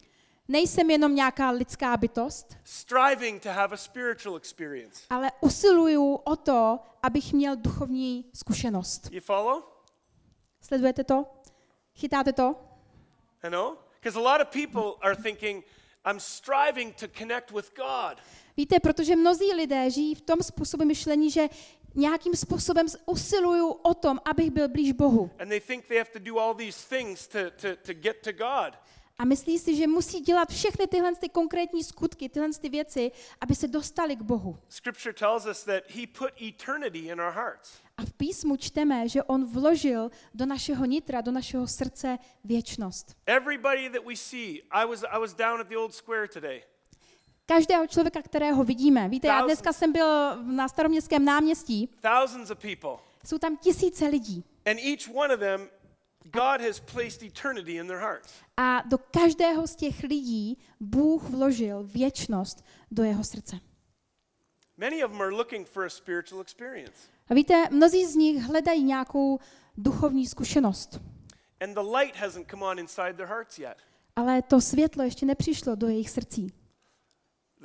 nejsem 0.49 0.91
jenom 0.91 1.15
nějaká 1.15 1.51
lidská 1.51 1.97
bytost, 1.97 2.57
striving 2.65 3.43
to 3.43 3.49
have 3.49 3.75
a 3.75 3.77
spiritual 3.77 4.37
experience. 4.37 5.03
ale 5.11 5.31
usiluju 5.41 6.15
o 6.15 6.37
to, 6.37 6.79
abych 7.03 7.33
měl 7.33 7.57
duchovní 7.57 8.25
zkušenost. 8.35 9.09
You 9.13 9.21
follow? 9.21 9.63
Sledujete 10.61 11.05
to? 11.05 11.25
Chytáte 11.95 12.33
to? 12.33 12.55
Know? 13.49 13.77
Because 14.01 14.19
a 14.19 14.23
lot 14.23 14.41
of 14.41 14.49
people 14.49 15.09
are 15.09 15.17
thinking, 15.23 15.65
I'm 16.07 16.21
striving 16.21 16.95
to 16.97 17.07
connect 17.19 17.51
with 17.51 17.75
God. 17.77 18.19
Víte, 18.57 18.81
protože 18.81 19.17
mnozí 19.17 19.53
lidé 19.53 19.91
žijí 19.91 20.15
v 20.15 20.21
tom 20.21 20.39
způsobu 20.43 20.85
myšlení, 20.85 21.31
že 21.31 21.49
nějakým 21.95 22.35
způsobem 22.35 22.87
usiluju 23.07 23.69
o 23.69 23.95
tom, 23.95 24.19
abych 24.25 24.51
byl 24.51 24.69
blíž 24.69 24.93
Bohu. 24.93 25.31
And 25.39 25.49
they 25.49 25.61
think 25.61 25.87
they 25.87 25.99
have 25.99 26.11
to 26.13 26.19
do 26.19 26.39
all 26.39 26.55
these 26.55 26.89
things 26.89 27.29
to, 27.29 27.39
to, 27.51 27.69
to 27.83 27.95
get 27.95 28.17
to 28.23 28.33
God. 28.33 28.79
A 29.19 29.25
myslí 29.25 29.59
si, 29.59 29.77
že 29.77 29.87
musí 29.87 30.21
dělat 30.21 30.49
všechny 30.51 30.87
tyhle 30.87 31.15
ty 31.15 31.29
konkrétní 31.29 31.85
skutky, 31.85 32.29
tyhle 32.29 32.49
ty 32.61 32.69
věci, 32.69 33.13
aby 33.41 33.55
se 33.55 33.69
dostali 33.69 34.17
k 34.17 34.23
Bohu. 34.23 34.59
A 37.99 38.05
v 38.05 38.13
písmu 38.13 38.57
čteme, 38.57 39.09
že 39.09 39.23
on 39.23 39.45
vložil 39.53 40.11
do 40.35 40.47
našeho 40.47 40.85
nitra, 40.85 41.21
do 41.21 41.33
našeho 41.33 41.67
srdce 41.67 42.19
věčnost. 42.45 43.17
Everybody 43.27 43.91
that 43.91 44.05
we 44.07 44.17
see, 44.17 44.63
I 44.71 44.87
was, 44.87 45.03
I 45.11 45.19
was 45.19 45.35
down 45.35 45.61
at 45.61 45.69
the 45.69 45.77
old 45.77 45.95
square 45.95 46.29
today. 46.29 46.63
Každého 47.47 47.87
člověka, 47.87 48.23
kterého 48.23 48.65
vidíme. 48.65 49.09
Víte, 49.09 49.29
já 49.29 49.41
dneska 49.43 49.73
jsem 49.73 49.93
byl 49.93 50.37
na 50.43 50.69
staroměstském 50.69 51.25
náměstí, 51.25 51.89
Thousands 52.01 52.51
of 52.51 52.59
people. 52.59 52.97
jsou 53.27 53.39
tam 53.39 53.57
tisíce 53.57 54.07
lidí. 54.07 54.45
And 54.67 54.79
each 54.79 55.15
one 55.15 55.35
of 55.35 55.41
them, 55.41 55.69
God 56.25 56.61
has 56.61 56.81
placed 56.81 57.23
eternity 57.23 57.73
in 57.77 57.87
their 57.87 57.99
hearts. 57.99 58.35
A 58.57 58.83
do 58.87 58.99
každého 58.99 59.67
z 59.67 59.77
těch 59.77 60.03
lidí 60.03 60.59
Bůh 60.81 61.23
vložil 61.23 61.83
věčnost 61.85 62.65
do 62.91 63.03
jeho 63.03 63.25
srdce. 63.25 63.61
Many 64.77 65.05
of 65.05 65.11
them 65.11 65.21
are 65.23 65.31
looking 65.31 65.69
for 65.69 65.85
a 65.85 65.89
spiritual 65.91 66.41
experience. 66.43 67.16
A 67.29 67.35
víte, 67.35 67.65
mnozí 67.71 68.07
z 68.07 68.15
nich 68.15 68.43
hledají 68.43 68.83
nějakou 68.85 69.39
duchovní 69.77 70.27
zkušenost, 70.27 71.01
And 71.61 71.75
the 71.75 71.81
light 71.99 72.17
hasn't 72.17 72.51
come 72.51 72.65
on 72.67 72.79
inside 72.79 73.13
their 73.15 73.29
hearts 73.29 73.59
yet. 73.59 73.77
ale 74.17 74.43
to 74.43 74.61
světlo 74.61 75.03
ještě 75.05 75.27
nepřišlo 75.27 75.75
do 75.75 75.89
jejich 75.89 76.11
srdcí. 76.11 76.53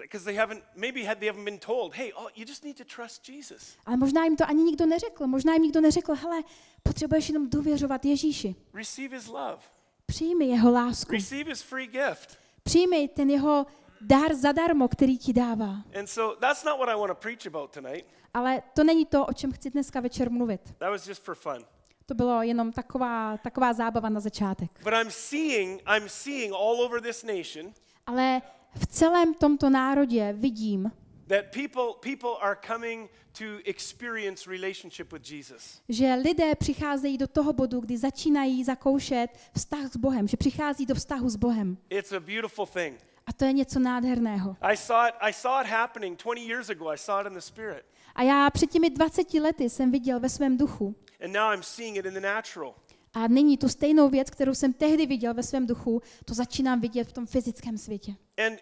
Because 0.02 0.26
they 0.26 0.36
haven't, 0.36 0.64
maybe 0.76 1.04
had, 1.04 1.18
they 1.18 1.28
haven't 1.28 1.46
been 1.46 1.60
told, 1.60 1.94
hey, 1.96 2.12
oh, 2.16 2.28
you 2.36 2.46
just 2.48 2.64
need 2.64 2.78
to 2.78 2.84
trust 2.96 3.30
Jesus. 3.30 3.76
Ale 3.86 3.98
možná 3.98 4.24
jim 4.24 4.36
to 4.36 4.46
ani 4.50 4.64
nikdo 4.64 4.86
neřekl. 4.86 5.28
Možná 5.28 5.54
jim 5.54 5.64
nikdo 5.64 5.82
neřekl, 5.82 6.16
hele, 6.16 6.42
potřebuješ 6.84 7.30
jenom 7.30 7.50
důvěřovat 7.50 8.06
Ježíši. 8.06 8.56
Receive 8.74 9.18
his 9.18 9.28
love. 9.28 9.58
Přijmi 10.06 10.46
jeho 10.46 10.72
lásku. 10.72 11.12
Receive 11.12 11.50
his 11.52 11.62
free 11.62 11.88
gift. 11.88 12.38
Přijmi 12.64 13.08
ten 13.08 13.30
jeho 13.30 13.66
dar 14.02 14.34
zadarmo, 14.34 14.88
který 14.88 15.18
ti 15.18 15.34
dává. 15.34 15.76
And 16.00 16.08
so 16.08 16.40
that's 16.40 16.64
not 16.64 16.80
what 16.80 16.90
I 16.90 16.96
want 16.96 17.10
to 17.10 17.16
preach 17.16 17.48
about 17.48 17.72
tonight. 17.74 18.06
Ale 18.34 18.64
to 18.74 18.84
není 18.84 19.06
to, 19.06 19.26
o 19.26 19.34
čem 19.34 19.52
chci 19.52 19.70
dneska 19.70 20.00
večer 20.00 20.32
mluvit. 20.32 20.62
That 20.78 20.90
was 20.90 21.08
just 21.08 21.24
for 21.24 21.36
fun. 21.36 21.66
To 22.06 22.14
bylo 22.14 22.42
jenom 22.42 22.72
taková, 22.72 23.38
taková 23.38 23.74
zábava 23.74 24.10
na 24.10 24.20
začátek. 24.20 24.72
But 24.84 24.94
I'm 24.94 25.12
seeing, 25.12 25.82
I'm 25.98 26.10
seeing 26.10 26.54
all 26.54 26.82
over 26.82 27.02
this 27.02 27.24
nation 27.24 27.74
Ale 28.08 28.42
v 28.76 28.88
celém 28.88 29.34
tomto 29.34 29.70
národě 29.70 30.34
vidím, 30.38 30.92
that 31.28 31.46
people, 31.54 31.84
people 32.02 32.30
are 32.42 32.60
coming 32.68 33.10
to 33.38 33.44
experience 33.66 34.50
relationship 34.50 35.14
with 35.14 35.32
Jesus. 35.32 35.82
že 35.90 36.14
lidé 36.14 36.56
přicházejí 36.56 37.18
do 37.18 37.28
toho 37.28 37.54
bodu, 37.54 37.80
kdy 37.80 37.98
začínají 37.98 38.64
zakoušet 38.64 39.28
vztah 39.56 39.92
s 39.92 39.98
Bohem, 39.98 40.28
že 40.28 40.38
přichází 40.38 40.86
do 40.86 40.96
vztahu 40.96 41.30
s 41.30 41.36
Bohem. 41.36 41.78
It's 41.90 42.12
a 42.12 42.20
beautiful 42.20 42.66
thing. 42.66 43.00
A 43.32 43.34
to 43.34 43.46
je 43.46 43.54
něco 43.54 43.80
nádherného. 43.80 44.56
I 44.62 44.78
saw 44.78 45.08
it, 45.08 45.16
I 45.20 45.34
saw 45.34 45.62
it 45.62 45.68
happening 45.68 46.24
20 46.24 46.42
years 46.42 46.70
ago. 46.70 46.90
I 46.90 46.98
saw 46.98 47.22
it 47.22 47.28
in 47.28 47.34
the 47.34 47.42
spirit. 47.42 47.86
A 48.16 48.24
já 48.24 48.50
před 48.50 48.72
těmi 48.72 48.90
20 48.90 49.34
lety 49.34 49.70
jsem 49.70 49.92
viděl 49.92 50.20
ve 50.20 50.30
svém 50.30 50.58
duchu. 50.58 50.96
And 51.24 51.34
now 51.34 51.54
I'm 51.54 51.64
seeing 51.64 51.98
it 51.98 52.06
in 52.06 52.14
the 52.14 52.20
natural. 52.20 52.76
A 53.14 53.28
nyní 53.28 53.58
tu 53.58 53.70
stejnou 53.70 54.10
věc, 54.10 54.30
kterou 54.30 54.54
jsem 54.54 54.74
tehdy 54.74 55.06
viděl 55.06 55.34
ve 55.34 55.44
svém 55.44 55.68
duchu, 55.68 56.02
to 56.26 56.34
začínám 56.34 56.82
vidět 56.82 57.04
v 57.08 57.14
tom 57.14 57.26
fyzickém 57.26 57.78
světě. 57.78 58.16
And 58.48 58.60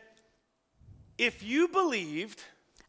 if 1.17 1.43
you 1.43 1.67
believed 1.67 2.37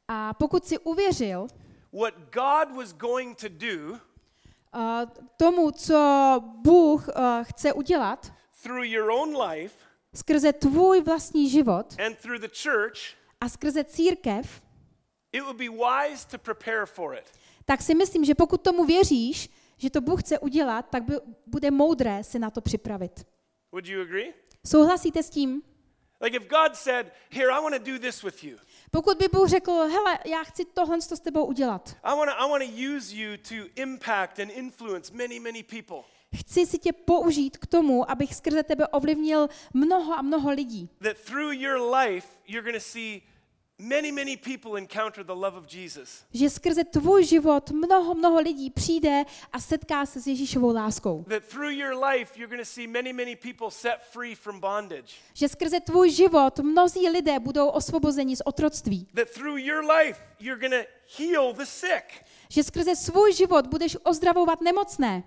A 0.09 0.35
pokud 0.35 0.65
si 0.65 0.79
uvěřil 0.79 1.47
what 1.93 2.15
God 2.15 2.77
was 2.77 2.93
going 2.93 3.39
to 3.39 3.49
do 3.49 3.91
uh, 3.91 3.99
tomu, 5.37 5.71
co 5.71 5.97
Bůh 6.57 7.09
uh, 7.09 7.15
chce 7.43 7.73
udělat 7.73 8.33
through 8.63 8.85
your 8.85 9.11
own 9.11 9.43
life 9.43 9.90
skrze 10.14 10.52
tvůj 10.52 11.00
vlastní 11.00 11.50
život 11.50 11.97
and 12.07 12.19
through 12.19 12.40
the 12.40 12.49
church, 12.62 12.99
a 13.40 13.49
skrze 13.49 13.85
církev, 13.85 14.62
it 15.33 15.43
would 15.43 15.57
be 15.57 15.69
wise 15.69 16.29
to 16.29 16.38
prepare 16.38 16.87
for 16.87 17.14
it. 17.14 17.33
tak 17.64 17.83
si 17.83 17.95
myslím, 17.95 18.25
že 18.25 18.35
pokud 18.35 18.62
tomu 18.62 18.85
věříš, 18.85 19.50
že 19.79 19.90
to 19.90 20.00
Bůh 20.00 20.23
chce 20.23 20.38
udělat, 20.38 20.83
tak 20.90 21.02
by, 21.02 21.14
bude 21.47 21.71
moudré 21.71 22.25
se 22.25 22.38
na 22.38 22.50
to 22.50 22.61
připravit. 22.61 23.26
Would 23.73 23.87
you 23.87 24.02
agree? 24.02 24.35
Souhlasíte 24.67 25.23
s 25.23 25.31
tím? 25.31 25.62
Like 26.21 26.37
if 26.37 26.49
God 26.49 26.76
said, 26.76 27.12
Here, 27.31 27.50
I 27.50 27.62
want 27.62 27.75
to 27.75 27.93
do 27.93 27.99
this 27.99 28.23
with 28.23 28.45
you. 28.45 28.59
Pokud 28.90 29.19
by 29.19 29.29
Bůh 29.29 29.49
řekl, 29.49 29.73
hele, 29.73 30.19
já 30.25 30.45
chci 30.45 30.64
tohle 30.64 31.00
s 31.00 31.21
tebou 31.21 31.45
udělat. 31.45 31.97
I 32.02 32.17
want 32.17 32.31
to 32.31 32.40
I 32.40 32.50
want 32.50 32.64
to 32.64 32.97
use 32.97 33.17
you 33.17 33.37
to 33.37 33.55
impact 33.76 34.38
and 34.38 34.50
influence 34.50 35.12
many, 35.14 35.40
many 35.40 35.62
people. 35.62 36.05
Chci 36.37 36.67
si 36.67 36.79
tě 36.79 36.93
použít 36.93 37.59
k 37.59 37.67
tomu, 37.67 38.11
abych 38.11 38.35
skrze 38.35 38.63
tebe 38.63 38.87
ovlivnil 38.87 39.49
mnoho 39.75 40.19
a 40.19 40.23
mnoho 40.23 40.51
lidí. 40.51 40.89
That 41.03 41.17
through 41.17 41.53
your 41.53 41.95
life, 41.97 42.27
you're 42.47 42.63
going 42.63 42.85
to 42.85 42.91
see 42.91 43.23
many, 43.79 44.13
many 44.13 44.37
people 44.37 44.79
encounter 44.79 45.25
the 45.25 45.33
love 45.33 45.59
of 45.59 45.75
Jesus. 45.75 46.25
Že 46.33 46.51
skrze 46.51 46.85
tvůj 46.85 47.25
život 47.25 47.71
mnoho, 47.71 48.15
mnoho 48.15 48.41
lidí 48.41 48.71
přijde 48.71 49.25
a 49.53 49.61
setká 49.61 50.07
se 50.07 50.21
s 50.21 50.27
Ježíšovou 50.27 50.75
láskou. 50.75 51.25
That 51.29 51.45
through 51.45 51.73
your 51.73 52.05
life, 52.05 52.41
you're 52.41 52.57
going 52.57 52.69
to 52.69 52.73
see 52.73 52.87
many, 52.87 53.13
many 53.13 53.37
people 53.37 53.71
set 53.71 53.95
free 54.13 54.35
from 54.35 54.61
bondage. 54.61 55.15
Že 55.35 55.49
skrze 55.49 55.81
tvůj 55.81 56.11
život 56.11 56.59
mnozí 56.59 57.09
lidé 57.09 57.39
budou 57.39 57.69
osvobozeni 57.69 58.37
z 58.37 58.43
otroctví. 58.45 59.07
That 59.15 59.31
through 59.31 59.59
your 59.59 59.85
life, 59.85 60.21
you're 60.41 60.69
going 60.69 60.87
to 60.87 60.91
heal 61.23 61.53
the 61.53 61.65
sick. 61.65 62.25
Že 62.49 62.63
skrze 62.63 62.97
svůj 62.97 63.33
život 63.33 63.67
budeš 63.67 63.97
ozdravovat 64.03 64.61
nemocné. 64.61 65.23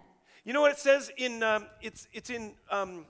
You 0.46 0.54
know 0.54 0.62
what 0.62 0.74
it 0.74 0.80
says 0.80 1.10
in, 1.18 1.44
um, 1.44 1.66
it's, 1.82 2.08
it's 2.12 2.30
in 2.30 2.52
um, 2.70 3.06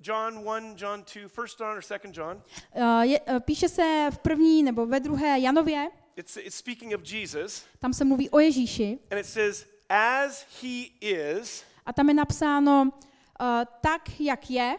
John 0.00 0.44
1, 0.44 0.76
John 0.76 1.02
2, 1.04 1.28
1 1.28 1.48
John 1.58 1.76
or 1.76 1.80
2 1.80 2.12
John. 2.12 2.42
Uh, 2.74 3.00
je, 3.02 3.20
uh, 3.20 3.40
píše 3.40 3.68
se 3.68 4.08
v 4.10 4.18
první 4.18 4.62
nebo 4.62 4.86
ve 4.86 5.00
druhé 5.00 5.38
Janově, 5.38 5.88
It's, 6.16 6.36
it's 6.36 6.56
speaking 6.56 6.94
of 6.94 7.12
Jesus, 7.12 7.64
tam 7.78 7.92
se 7.92 8.04
mluví 8.04 8.30
o 8.30 8.38
Ježíši. 8.38 8.98
And 9.10 9.18
it 9.18 9.26
says, 9.26 9.66
as 9.88 10.46
he 10.62 10.84
is, 11.00 11.64
a 11.86 11.92
tam 11.92 12.08
je 12.08 12.14
napsáno 12.14 12.82
uh, 12.82 13.46
tak, 13.80 14.20
jak 14.20 14.50
je, 14.50 14.76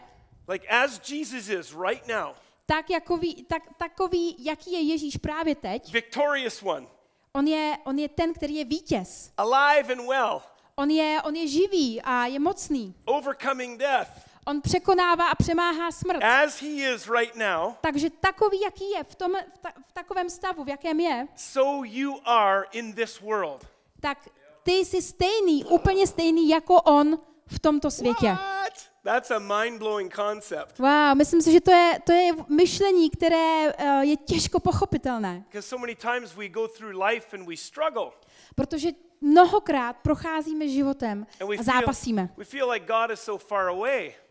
like 0.48 0.68
as 0.68 1.10
Jesus 1.10 1.48
is 1.48 1.74
right 1.88 2.06
now, 2.08 2.34
tak, 2.66 2.90
jakový, 2.90 3.44
tak, 3.44 3.62
takový, 3.76 4.36
jaký 4.44 4.72
je 4.72 4.80
Ježíš 4.80 5.16
právě 5.16 5.54
teď. 5.54 5.92
victorious 5.92 6.62
one, 6.62 6.86
On 7.32 7.48
je, 7.48 7.76
on 7.84 7.98
je 7.98 8.08
ten, 8.08 8.34
který 8.34 8.54
je 8.54 8.64
vítěz. 8.64 9.32
alive 9.36 9.92
and 9.94 10.06
well, 10.08 10.42
On 10.80 10.90
je, 10.90 11.22
on 11.24 11.36
je 11.36 11.46
živý 11.48 12.00
a 12.02 12.26
je 12.26 12.38
mocný. 12.38 12.94
overcoming 13.04 13.78
death, 13.78 14.10
On 14.46 14.60
překonává 14.60 15.28
a 15.28 15.34
přemáhá 15.34 15.90
smrt. 15.92 16.22
as 16.24 16.62
he 16.62 16.68
is 16.94 17.08
right 17.18 17.36
now, 17.36 17.72
Takže 17.80 18.10
takový, 18.10 18.60
jaký 18.60 18.90
je, 18.90 19.04
v, 19.04 19.14
tom, 19.14 19.32
v, 19.54 19.58
ta, 19.58 19.68
v 19.88 19.92
takovém 19.92 20.30
stavu, 20.30 20.64
v 20.64 20.68
jakém 20.68 21.00
je, 21.00 21.28
so 21.36 21.84
you 21.84 22.14
are 22.24 22.64
in 22.72 22.92
this 22.92 23.20
world. 23.20 23.66
tak 24.00 24.28
ty 24.62 24.72
jsi 24.72 25.02
stejný, 25.02 25.64
úplně 25.64 26.06
stejný 26.06 26.48
jako 26.48 26.74
on 26.82 27.18
v 27.46 27.58
tomto 27.58 27.90
světě. 27.90 28.26
What? 28.26 28.72
That's 29.04 29.30
a 29.30 29.38
mind-blowing 29.38 30.10
concept. 30.14 30.78
Wow, 30.78 31.14
myslím 31.14 31.42
si, 31.42 31.52
že 31.52 31.60
to 31.60 31.70
je, 31.70 31.98
to 32.04 32.12
je 32.12 32.32
myšlení, 32.48 33.10
které 33.10 33.74
uh, 33.74 34.00
je 34.00 34.16
těžko 34.16 34.60
pochopitelné, 34.60 35.42
Because 35.46 35.68
so 35.68 35.80
many 35.80 35.94
times 35.94 36.34
we 36.34 36.48
go 36.48 36.68
through 36.68 37.02
life 37.04 37.36
and 37.36 37.46
we 37.48 37.56
struggle. 37.56 38.10
protože 38.54 38.88
mnohokrát 39.20 39.96
procházíme 39.96 40.68
životem 40.68 41.26
a 41.58 41.62
zápasíme. 41.62 42.28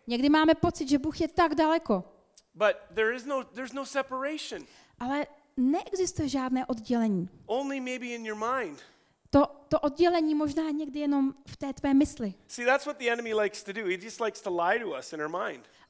Někdy 0.08 0.30
máme 0.30 0.56
pocit, 0.56 0.90
že 0.90 1.00
Bůh 1.00 1.22
je 1.22 1.28
tak 1.28 1.56
daleko, 1.56 2.04
no, 3.26 3.44
no 3.74 3.86
ale 5.00 5.28
neexistuje 5.58 6.30
žádné 6.30 6.66
oddělení. 6.66 7.30
To, 9.30 9.46
to 9.68 9.80
oddělení 9.80 10.36
možná 10.36 10.70
někdy 10.70 11.00
jenom 11.00 11.34
v 11.48 11.58
té 11.58 11.74
tvé 11.74 11.94
mysli. 11.94 12.34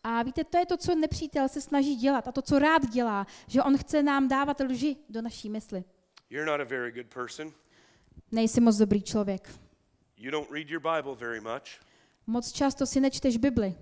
A 0.04 0.24
víte, 0.24 0.44
to 0.44 0.58
je 0.58 0.66
to, 0.66 0.78
co 0.78 0.96
nepřítel 0.96 1.50
se 1.50 1.62
snaží 1.62 1.96
dělat 1.96 2.28
a 2.28 2.32
to, 2.32 2.42
co 2.42 2.60
rád 2.60 2.86
dělá, 2.86 3.28
že 3.48 3.64
on 3.64 3.78
chce 3.78 4.04
nám 4.04 4.28
dávat 4.28 4.60
lži 4.60 4.98
do 5.10 5.22
naší 5.22 5.50
mysli. 5.50 5.84
You're 6.30 6.52
not 6.52 6.62
a 6.62 6.64
very 6.64 6.92
good 6.92 7.14
person. 7.14 7.54
Nejsi 8.32 8.62
moc 8.62 8.78
dobrý 8.78 9.02
člověk. 9.02 9.50
You 10.18 10.32
don't 10.32 10.52
read 10.52 10.70
your 10.70 10.82
Bible 10.82 11.16
very 11.16 11.42
much. 11.42 11.64
Moc 12.28 12.52
často 12.52 12.86
si 12.86 13.00
nečteš 13.00 13.38
Bibli. 13.38 13.76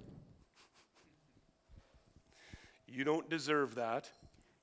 You 2.88 3.04
don't 3.04 3.30
deserve 3.30 3.76
that. 3.76 4.08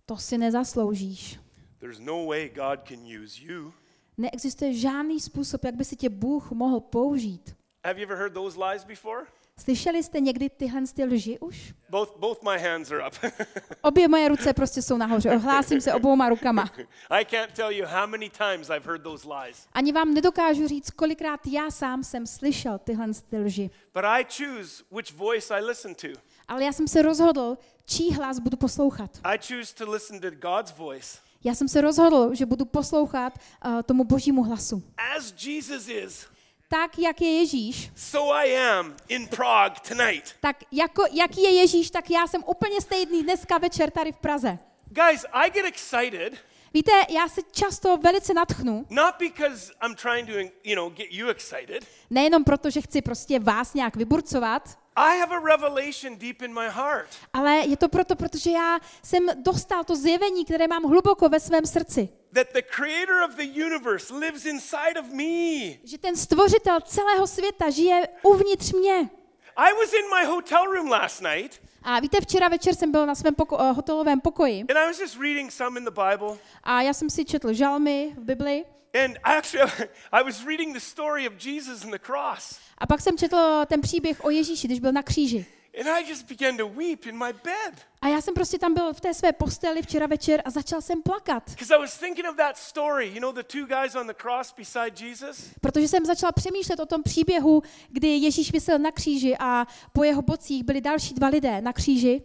To 0.06 0.16
si 0.16 0.38
nezasloužíš. 0.38 1.40
There's 1.78 1.98
no 1.98 2.26
way 2.26 2.48
God 2.48 2.88
can 2.88 2.98
use 3.22 3.40
you. 3.42 3.72
Neexistuje 4.18 4.74
žádný 4.74 5.20
způsob, 5.20 5.64
jak 5.64 5.74
by 5.74 5.84
si 5.84 5.96
tě 5.96 6.08
Bůh 6.08 6.50
mohl 6.50 6.80
použít. 6.80 7.56
Have 7.84 8.00
you 8.00 8.04
ever 8.06 8.16
heard 8.18 8.34
those 8.34 8.58
lies 8.64 8.84
before? 8.84 9.26
Slyšeli 9.60 10.02
jste 10.02 10.20
někdy 10.20 10.50
tyhle 10.50 10.82
ty 10.94 11.04
lži 11.04 11.38
už? 11.38 11.74
Both, 11.88 12.18
both 12.18 12.42
my 12.42 12.58
hands 12.62 12.90
are 12.90 13.06
up. 13.06 13.14
Obě 13.82 14.08
moje 14.08 14.28
ruce 14.28 14.52
prostě 14.52 14.82
jsou 14.82 14.96
nahoře. 14.96 15.30
Ohlásím 15.30 15.80
se 15.80 15.94
obouma 15.94 16.28
rukama. 16.28 16.70
I 17.10 17.24
can't 17.24 17.52
tell 17.52 17.72
you 17.72 17.86
how 17.86 18.06
many 18.06 18.30
times 18.30 18.70
I've 18.70 18.86
heard 18.86 19.02
those 19.02 19.28
lies. 19.28 19.66
Ani 19.72 19.92
vám 19.92 20.14
nedokážu 20.14 20.68
říct, 20.68 20.90
kolikrát 20.90 21.40
já 21.46 21.70
sám 21.70 22.04
jsem 22.04 22.26
slyšel 22.26 22.78
tyhle 22.78 23.06
ty 23.30 23.38
lži. 23.38 23.70
But 23.94 24.04
I 24.04 24.24
choose 24.24 24.84
which 24.90 25.12
voice 25.12 25.54
I 25.54 25.64
listen 25.64 25.94
to. 25.94 26.08
Ale 26.48 26.64
já 26.64 26.72
jsem 26.72 26.88
se 26.88 27.02
rozhodl, 27.02 27.58
čí 27.86 28.14
hlas 28.14 28.38
budu 28.38 28.56
poslouchat. 28.56 29.10
I 29.24 29.38
choose 29.48 29.74
to 29.74 29.90
listen 29.90 30.20
to 30.20 30.30
God's 30.30 30.76
voice. 30.76 31.18
Já 31.44 31.54
jsem 31.54 31.68
se 31.68 31.80
rozhodl, 31.80 32.34
že 32.34 32.46
budu 32.46 32.64
poslouchat 32.64 33.38
uh, 33.66 33.82
tomu 33.82 34.04
božímu 34.04 34.42
hlasu. 34.42 34.82
As 35.16 35.34
Jesus 35.44 35.88
is, 35.88 36.26
Tak, 36.74 36.98
jak 36.98 37.20
je 37.20 37.38
Ježíš, 37.38 37.90
so 37.96 38.34
I 38.34 38.56
am 38.58 38.96
in 39.08 39.28
Prague 39.28 39.76
tonight. 39.88 40.36
tak 40.40 40.56
jako, 40.72 41.04
jaký 41.12 41.42
je 41.42 41.50
Ježíš, 41.50 41.90
tak 41.90 42.10
já 42.10 42.26
jsem 42.26 42.44
úplně 42.46 42.80
stejný 42.80 43.22
dneska 43.22 43.58
večer 43.58 43.90
tady 43.90 44.12
v 44.12 44.18
Praze. 44.18 44.58
Guys, 44.86 45.24
I 45.32 45.50
get 45.50 45.64
excited 45.64 46.32
Víte, 46.74 46.92
já 47.10 47.28
se 47.28 47.40
často 47.52 47.96
velice 47.96 48.34
natchnu, 48.34 48.86
not 48.90 49.14
because 49.18 49.72
I'm 49.86 49.94
trying 49.94 50.28
to, 50.28 50.32
you 50.64 50.76
know, 50.76 50.90
get 50.90 51.06
you 51.10 51.28
excited. 51.28 51.86
nejenom 52.10 52.44
proto, 52.44 52.70
že 52.70 52.80
chci 52.80 53.02
prostě 53.02 53.38
vás 53.38 53.74
nějak 53.74 53.96
vyburcovat, 53.96 54.78
I 54.96 55.16
have 55.16 55.32
a 55.34 55.40
revelation 55.40 56.16
deep 56.18 56.42
in 56.42 56.54
my 56.54 56.68
heart 56.68 57.08
ale 57.32 57.56
je 57.66 57.76
to 57.76 57.88
proto, 57.88 58.16
protože 58.16 58.50
já 58.50 58.78
jsem 59.02 59.26
dostal 59.42 59.84
to 59.84 59.96
zjevení, 59.96 60.44
které 60.44 60.68
mám 60.68 60.82
hluboko 60.82 61.28
ve 61.28 61.40
svém 61.40 61.66
srdci. 61.66 62.08
that 62.34 62.46
the 62.52 62.62
creator 62.62 63.22
of 63.30 63.36
the 63.36 63.62
universe 63.64 64.14
lives 64.14 64.44
inside 64.44 65.00
of 65.00 65.06
me. 65.06 65.78
Že 65.84 65.98
ten 66.00 66.16
stvořitel 66.16 66.80
celého 66.80 67.26
světa 67.26 67.70
žije 67.70 68.08
uvnitř 68.22 68.72
mě. 68.72 69.10
I 69.56 69.72
was 69.72 69.92
in 69.92 70.04
my 70.18 70.26
hotel 70.26 70.64
room 70.64 70.90
last 70.90 71.22
night 71.22 71.60
A 71.86 72.00
víte, 72.00 72.20
včera 72.20 72.48
večer 72.48 72.74
jsem 72.74 72.90
byl 72.92 73.06
na 73.06 73.14
svém 73.14 73.34
poko- 73.34 73.56
eh, 73.60 73.72
hotelovém 73.72 74.20
pokoji 74.20 74.60
and 74.60 74.76
I 74.76 74.86
was 74.86 75.00
just 75.00 75.18
reading 75.20 75.52
some 75.52 75.80
in 75.80 75.84
the 75.84 75.90
Bible. 75.90 76.36
a 76.62 76.82
já 76.82 76.92
jsem 76.92 77.10
si 77.10 77.24
četl 77.24 77.52
žalmy 77.52 78.12
v 78.18 78.24
Bibli 78.24 78.64
And 79.04 79.16
actually, 79.24 79.72
I 80.12 80.22
was 80.24 80.44
reading 80.46 80.74
the 80.74 80.80
story 80.80 81.28
of 81.28 81.34
Jesus 81.46 81.84
and 81.84 81.90
the 81.90 81.98
cross. 81.98 82.58
a 82.78 82.86
pak 82.86 83.00
jsem 83.00 83.18
četl 83.18 83.36
ten 83.66 83.80
příběh 83.80 84.24
o 84.24 84.30
Ježíši, 84.30 84.66
když 84.68 84.80
byl 84.80 84.92
na 84.92 85.02
kříži. 85.02 85.46
And 85.80 85.88
I 85.88 86.10
just 86.10 86.28
began 86.28 86.56
to 86.56 86.68
weep 86.68 87.06
in 87.06 87.18
my 87.18 87.32
bed 87.32 87.74
A 88.02 88.08
já 88.08 88.20
jsem 88.20 88.34
prostě 88.34 88.58
tam 88.58 88.74
byl 88.74 88.92
v 88.92 89.00
té 89.00 89.14
své 89.14 89.32
posteli 89.32 89.82
včera 89.82 90.06
večer 90.06 90.42
a 90.44 90.50
začal 90.50 90.80
jsem 90.80 91.02
plakat, 91.02 91.50
because 91.50 91.74
I 91.74 91.78
was 91.78 91.98
thinking 91.98 92.28
of 92.30 92.36
that 92.36 92.56
story. 92.56 93.08
You 93.08 93.20
know, 93.20 93.32
the 93.32 93.42
two 93.42 93.66
guys 93.66 93.94
on 93.94 94.06
the 94.06 94.14
cross 94.22 94.54
beside 94.56 95.06
Jesus? 95.06 95.50
protože 95.60 95.88
jsem 95.88 96.04
začala 96.04 96.32
přemýšlet 96.32 96.80
o 96.80 96.86
tom 96.86 97.02
příběhu, 97.02 97.62
kdy 97.88 98.08
Ježíš 98.08 98.52
vysel 98.52 98.78
na 98.78 98.90
kříži 98.90 99.36
a 99.38 99.66
po 99.92 100.04
jeho 100.04 100.22
bocích 100.22 100.64
byli 100.64 100.80
další 100.80 101.14
dva 101.14 101.28
lidé 101.28 101.60
na 101.60 101.72
kříži. 101.72 102.22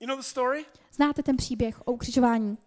You 0.00 0.08
know 0.08 0.16
the 0.16 0.22
story? 0.22 0.64
Znáte 0.92 1.22
ten 1.22 1.36
příběh 1.36 1.80
o 1.84 1.92
ukřižování. 1.92 2.58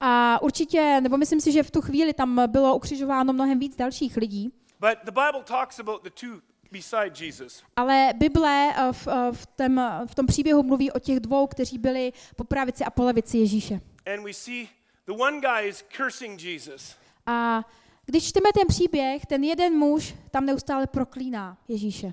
A 0.00 0.42
určitě, 0.42 1.00
nebo 1.00 1.16
myslím 1.16 1.40
si, 1.40 1.52
že 1.52 1.62
v 1.62 1.70
tu 1.70 1.80
chvíli 1.80 2.12
tam 2.12 2.42
bylo 2.46 2.76
ukřižováno 2.76 3.32
mnohem 3.32 3.58
víc 3.58 3.76
dalších 3.76 4.16
lidí. 4.16 4.52
But 4.80 4.98
the 5.04 5.10
Bible 5.10 5.42
talks 5.44 5.80
about 5.80 6.02
the 6.02 6.10
two 6.10 6.40
beside 6.70 7.24
Jesus. 7.24 7.62
Ale 7.76 8.12
Bible 8.16 8.72
eh, 8.76 8.92
v, 8.92 9.08
eh, 9.08 9.32
v, 9.32 9.46
tom, 9.46 9.80
v 10.06 10.14
tom 10.14 10.26
příběhu 10.26 10.62
mluví 10.62 10.92
o 10.92 10.98
těch 10.98 11.20
dvou, 11.20 11.46
kteří 11.46 11.78
byli 11.78 12.12
po 12.36 12.44
pravici 12.44 12.84
a 12.84 12.90
po 12.90 13.04
levici 13.04 13.38
Ježíše. 13.38 13.80
And 14.14 14.24
we 14.24 14.34
see 14.34 14.68
the 15.06 15.12
one 15.12 15.40
guy 15.40 15.68
is 15.68 15.84
cursing 15.96 16.42
Jesus. 16.42 16.96
A 17.26 17.64
když 18.06 18.28
čteme 18.28 18.52
ten 18.54 18.66
příběh, 18.68 19.26
ten 19.26 19.44
jeden 19.44 19.74
muž 19.74 20.14
tam 20.30 20.46
neustále 20.46 20.86
proklíná 20.86 21.58
Ježíše. 21.68 22.12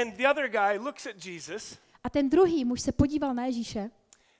And 0.00 0.16
the 0.16 0.28
other 0.30 0.48
guy 0.48 0.78
looks 0.78 1.06
at 1.06 1.26
Jesus 1.26 1.78
A 2.04 2.10
ten 2.10 2.30
druhý 2.30 2.64
muž 2.64 2.80
se 2.80 2.92
podíval 2.92 3.34
na 3.34 3.46
Ježíše 3.46 3.90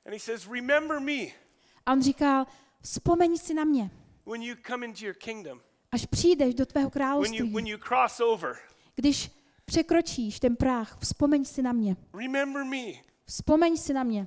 and 0.06 0.12
he 0.12 0.18
says, 0.18 0.48
Remember 0.48 1.00
me 1.00 1.44
a 1.86 1.92
on 1.92 2.02
říkal, 2.02 2.46
vzpomeň 2.80 3.36
si 3.38 3.54
na 3.54 3.64
mě, 3.64 3.90
when 4.26 4.42
you 4.42 4.56
come 4.66 4.86
into 4.86 5.04
your 5.04 5.14
kingdom, 5.14 5.60
až 5.94 6.06
přijdeš 6.06 6.54
do 6.54 6.66
tvého 6.66 6.84
when 6.84 6.90
you, 6.90 6.90
království, 6.90 7.52
when 7.54 7.66
you 7.66 7.78
cross 7.78 8.20
over. 8.20 8.56
když 8.94 9.30
překročíš 9.64 10.40
ten 10.40 10.56
práh, 10.56 10.98
vzpomeň 11.00 11.44
si 11.44 11.62
na 11.62 11.72
mě, 11.72 11.96
Remember 12.14 12.64
me. 12.64 12.92
vzpomeň 13.26 13.76
si 13.76 13.92
na 13.92 14.02
mě. 14.02 14.26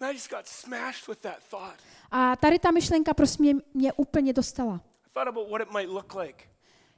And 0.00 0.10
I 0.10 0.14
just 0.14 0.30
got 0.30 0.46
smashed 0.46 1.08
with 1.08 1.18
that 1.20 1.36
thought. 1.50 1.80
A 2.10 2.36
tady 2.36 2.58
ta 2.58 2.70
myšlenka 2.70 3.14
prostě 3.14 3.42
mě, 3.42 3.54
mě 3.74 3.92
úplně 3.92 4.32
dostala. 4.32 4.74
I 5.06 5.10
thought 5.12 5.28
about 5.28 5.50
what 5.50 5.62
it 5.62 5.72
might 5.72 5.88
look 5.88 6.14
like 6.14 6.44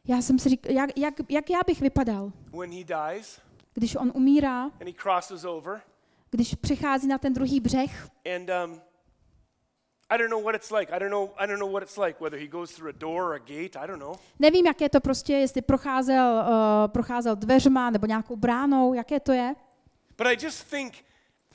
Já 0.05 0.23
jsem 0.23 0.39
si 0.39 0.49
říkal, 0.49 0.73
jak, 0.73 0.91
jak, 0.99 1.15
jak 1.29 1.51
já 1.51 1.59
bych 1.67 1.81
vypadal, 1.81 2.33
when 2.59 2.71
he 2.73 2.85
dies 2.85 3.41
když 3.75 3.97
on 3.97 4.13
umírá, 4.15 4.63
and 4.65 4.87
he 4.87 4.93
crosses 5.03 5.45
over. 5.45 5.81
když 6.31 6.55
přechází 6.55 7.07
na 7.09 7.19
ten 7.19 7.33
druhý 7.35 7.61
břeh. 7.61 8.09
And 8.37 8.51
um, 8.65 8.81
I 10.11 10.19
don't 10.19 10.31
know 10.31 10.43
what 10.43 10.55
it's 10.55 10.71
like. 10.71 10.93
I 10.97 10.99
don't 10.99 11.11
know. 11.11 11.31
I 11.37 11.47
don't 11.47 11.59
know 11.59 11.73
what 11.73 11.83
it's 11.83 11.97
like. 11.99 12.21
Whether 12.21 12.41
he 12.41 12.47
goes 12.47 12.73
through 12.73 12.89
a 12.89 12.99
door 12.99 13.25
or 13.25 13.35
a 13.35 13.39
gate. 13.39 13.77
I 13.85 13.87
don't 13.87 13.99
know. 13.99 14.17
Nevím, 14.39 14.67
jaké 14.67 14.89
to 14.89 15.01
prostě, 15.01 15.33
jestli 15.33 15.63
procházel, 15.63 16.45
uh, 16.49 16.93
procházel 16.93 17.37
dveřma 17.37 17.91
nebo 17.91 18.07
nějakou 18.07 18.37
bránou, 18.37 18.95
jaké 18.95 19.21
to 19.21 19.33
je. 19.33 19.55
But 20.19 20.27
I 20.27 20.37
just 20.45 20.71
think 20.71 20.95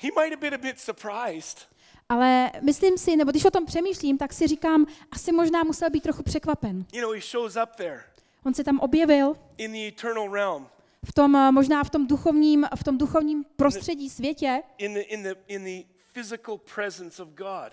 he 0.01 0.10
might 0.22 0.29
have 0.33 0.38
been 0.38 0.53
a 0.53 0.57
bit 0.57 0.79
surprised. 0.79 1.67
Ale 2.10 2.51
myslím 2.62 2.98
si, 2.98 3.15
nebo 3.15 3.31
když 3.31 3.45
o 3.45 3.51
tom 3.51 3.65
přemýšlím, 3.65 4.17
tak 4.17 4.33
si 4.33 4.48
říkám, 4.48 4.86
asi 5.12 5.31
možná 5.31 5.63
musel 5.63 5.89
být 5.89 6.03
trochu 6.03 6.24
překvapen. 6.24 6.86
You 6.93 7.01
know, 7.01 7.13
he 7.13 7.22
shows 7.22 7.55
up 7.63 7.75
there 7.75 8.03
On 8.45 8.53
se 8.53 8.63
tam 8.63 8.79
objevil 8.79 9.36
in 9.57 9.72
the 9.72 9.88
eternal 9.88 10.33
realm, 10.33 10.67
v 11.05 11.13
tom, 11.13 11.36
uh, 11.36 11.51
možná 11.51 11.83
v 11.83 11.89
tom 11.89 12.07
duchovním, 12.07 12.67
v 12.75 12.83
tom 12.83 12.98
duchovním 12.98 13.45
prostředí 13.55 14.10
světě. 14.10 14.63
in 14.77 14.93
the 14.93 15.00
in 15.00 15.24
the 15.24 15.36
in 15.48 15.63
the 15.63 15.88
physical 16.13 16.57
presence 16.75 17.24
of 17.24 17.29
God. 17.29 17.72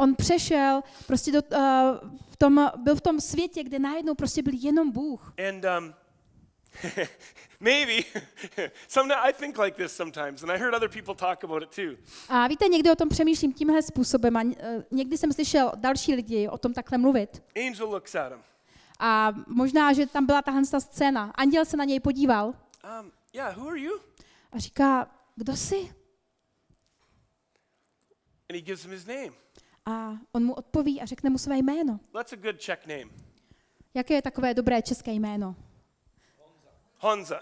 On 0.00 0.14
přešel, 0.14 0.82
prostě 1.06 1.32
do, 1.32 1.42
uh, 1.42 1.60
v 2.30 2.36
tom, 2.36 2.70
byl 2.76 2.96
v 2.96 3.00
tom 3.00 3.20
světě, 3.20 3.64
kde 3.64 3.78
najednou 3.78 4.14
prostě 4.14 4.42
byl 4.42 4.52
jenom 4.56 4.92
Bůh. 4.92 5.34
And 5.48 5.64
um, 5.78 5.94
maybe 7.60 7.92
sometimes 8.88 9.20
I 9.24 9.32
think 9.32 9.58
like 9.58 9.82
this 9.82 9.92
sometimes, 9.96 10.42
and 10.42 10.50
I 10.50 10.58
heard 10.58 10.74
other 10.74 10.88
people 10.88 11.14
talk 11.14 11.44
about 11.44 11.62
it 11.62 11.68
too. 11.68 11.96
A 12.28 12.46
víte, 12.46 12.68
někdy 12.68 12.90
o 12.90 12.96
tom 12.96 13.08
přemýšlím 13.08 13.52
tímhle 13.52 13.82
způsobem 13.82 14.36
a 14.36 14.42
uh, 14.42 14.52
někdy 14.90 15.18
jsem 15.18 15.32
slyšel 15.32 15.72
další 15.76 16.14
lidi 16.14 16.48
o 16.48 16.58
tom 16.58 16.74
takhle 16.74 16.98
mluvit. 16.98 17.42
Angel 17.68 17.86
looks 17.86 18.14
at 18.14 18.32
him. 18.32 18.42
A 18.98 19.32
možná, 19.46 19.92
že 19.92 20.06
tam 20.06 20.26
byla 20.26 20.42
tahle 20.42 20.62
ta 20.70 20.80
scéna. 20.80 21.32
Anděl 21.34 21.64
se 21.64 21.76
na 21.76 21.84
něj 21.84 22.00
podíval 22.00 22.54
Um, 23.00 23.12
yeah, 23.32 23.56
who 23.56 23.68
are 23.68 23.80
you? 23.80 24.00
a 24.52 24.58
říká, 24.58 25.10
kdo 25.36 25.56
jsi? 25.56 25.92
And 28.50 28.56
he 28.56 28.60
gives 28.60 28.82
him 28.84 28.92
his 28.92 29.06
name. 29.06 29.30
A 29.90 30.18
on 30.32 30.44
mu 30.44 30.54
odpoví 30.54 31.00
a 31.00 31.06
řekne 31.06 31.30
mu 31.30 31.38
své 31.38 31.58
jméno. 31.58 32.00
That's 32.12 32.32
a 32.32 32.36
good 32.36 32.60
Czech 32.60 32.86
name, 32.86 33.10
Jaké 33.94 34.14
je 34.14 34.22
takové 34.22 34.54
dobré 34.54 34.82
české 34.82 35.12
jméno? 35.12 35.56
Honza. 36.98 37.40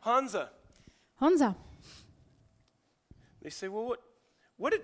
Hansa. 0.00 0.52
Honza. 1.16 1.54
They 3.42 3.50
say, 3.50 3.68
well, 3.68 3.84
what, 3.86 4.00
what 4.58 4.72
did, 4.72 4.82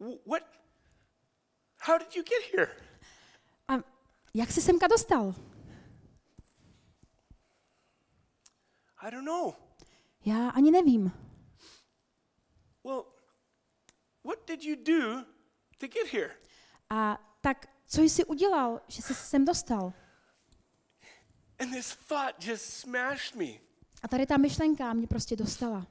wh- 0.00 0.26
what, 0.26 0.42
how 1.78 1.98
did 1.98 2.16
you 2.16 2.22
get 2.22 2.42
here? 2.52 2.76
A 3.68 3.74
jak 4.34 4.50
jsi 4.52 4.60
semka 4.62 4.86
dostal? 4.86 5.34
I 9.02 9.10
don't 9.10 9.24
know. 9.24 9.54
Já 10.24 10.48
ani 10.50 10.70
nevím. 10.70 11.12
Well, 12.84 13.04
what 14.24 14.46
did 14.46 14.64
you 14.64 14.76
do 14.76 15.24
to 15.78 15.86
get 15.86 16.12
here? 16.12 16.30
A 16.90 17.18
tak 17.40 17.66
co 17.86 18.02
jsi 18.02 18.24
udělal, 18.24 18.80
že 18.88 19.02
jsi 19.02 19.14
se 19.14 19.24
sem 19.24 19.44
dostal? 19.44 19.92
And 21.58 21.70
this 21.70 21.96
thought 22.08 22.44
just 22.46 22.64
smashed 22.64 23.34
me. 23.34 23.58
A 24.02 24.08
tady 24.08 24.26
ta 24.26 24.36
myšlenka 24.36 24.92
mě 24.92 25.06
prostě 25.06 25.36
dostala. 25.36 25.86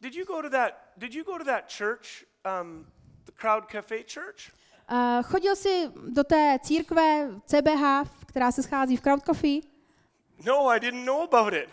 Did 0.00 0.14
you 0.14 0.24
go 0.24 0.42
to 0.42 0.50
that, 0.50 0.74
did 0.96 1.14
you 1.14 1.24
go 1.24 1.38
to 1.38 1.44
that 1.44 1.72
church, 1.78 2.24
um, 2.60 2.86
the 3.24 3.32
Crowd 3.32 3.70
Cafe 3.72 4.04
Church? 4.14 4.52
Uh, 4.90 5.22
chodil 5.22 5.56
jsi 5.56 5.90
do 6.08 6.24
té 6.24 6.58
církve 6.62 7.30
CBH, 7.46 8.10
která 8.26 8.52
se 8.52 8.62
schází 8.62 8.96
v 8.96 9.00
Crowd 9.00 9.24
Coffee? 9.24 9.60
No, 10.44 10.68
I 10.68 10.80
didn't 10.80 11.04
know 11.04 11.22
about 11.22 11.54
it. 11.54 11.68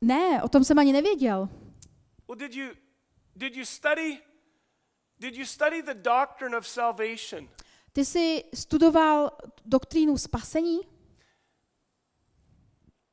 Ne, 0.00 0.42
o 0.42 0.48
tom 0.48 0.64
jsem 0.64 0.78
ani 0.78 0.92
nevěděl. 0.92 1.48
Well, 2.28 2.36
did 2.36 2.54
you, 2.54 2.68
did 3.36 3.56
you 3.56 3.64
study, 3.64 4.18
did 5.18 5.36
you 5.36 5.44
study 5.46 5.82
the 5.82 5.94
doctrine 5.94 6.56
of 6.56 6.68
salvation? 6.68 7.48
Ty 7.92 8.04
jsi 8.04 8.44
studoval 8.54 9.30
doktrínu 9.64 10.18
spasení? 10.18 10.80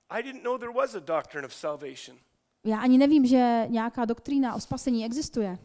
I 0.10 0.24
didn't 0.24 0.44
know 0.44 0.58
there 0.58 0.74
was 0.74 0.96
a 0.96 1.00
doctrine 1.00 1.46
of 1.46 1.54
salvation. 1.54 2.18
Já 2.64 2.80
ani 2.80 2.98
nevím, 2.98 3.26
že 3.26 3.66
nějaká 3.68 4.06
doktrína 4.06 4.56
o 4.56 4.60
spasení 4.60 5.06
existuje. 5.06 5.58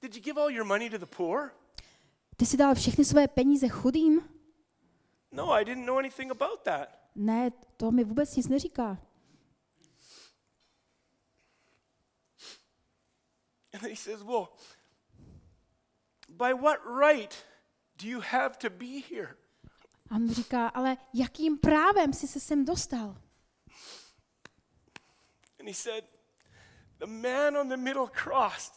Did 0.00 0.16
you 0.16 0.22
give 0.22 0.40
all 0.40 0.50
your 0.50 0.64
money 0.64 0.90
to 0.90 0.98
the 0.98 1.06
poor? 1.06 1.52
Ty 2.36 2.46
jsi 2.46 2.56
dal 2.56 2.74
všechny 2.74 3.04
své 3.04 3.28
peníze 3.28 3.68
chudým? 3.68 4.28
No, 5.32 5.52
I 5.52 5.64
didn't 5.64 5.86
know 5.86 5.98
anything 5.98 6.30
about 6.30 6.60
that. 6.62 6.88
Ne, 7.14 7.50
to 7.76 7.90
mi 7.90 8.04
vůbec 8.04 8.36
nic 8.36 8.48
neříká. 8.48 8.98
And 13.74 13.82
then 13.82 13.90
he 13.90 13.96
says, 13.96 14.22
Well, 14.22 14.48
by 16.28 16.52
what 16.54 16.78
right 17.00 17.44
do 17.96 18.06
you 18.08 18.20
have 18.20 18.58
to 18.58 18.70
be 18.70 19.02
here? 19.10 19.36
A 20.10 20.14
on 20.14 20.30
říká, 20.30 20.68
ale 20.68 20.96
jakým 21.14 21.58
právem 21.58 22.12
jsi 22.12 22.28
se 22.28 22.40
sem 22.40 22.64
dostal? 22.64 23.22
And 25.60 25.68
he 25.68 25.74
said, 25.74 26.04
The 26.98 27.06
man 27.06 27.56
on 27.56 27.68
the 27.68 27.76
middle 27.76 28.08
cross 28.22 28.72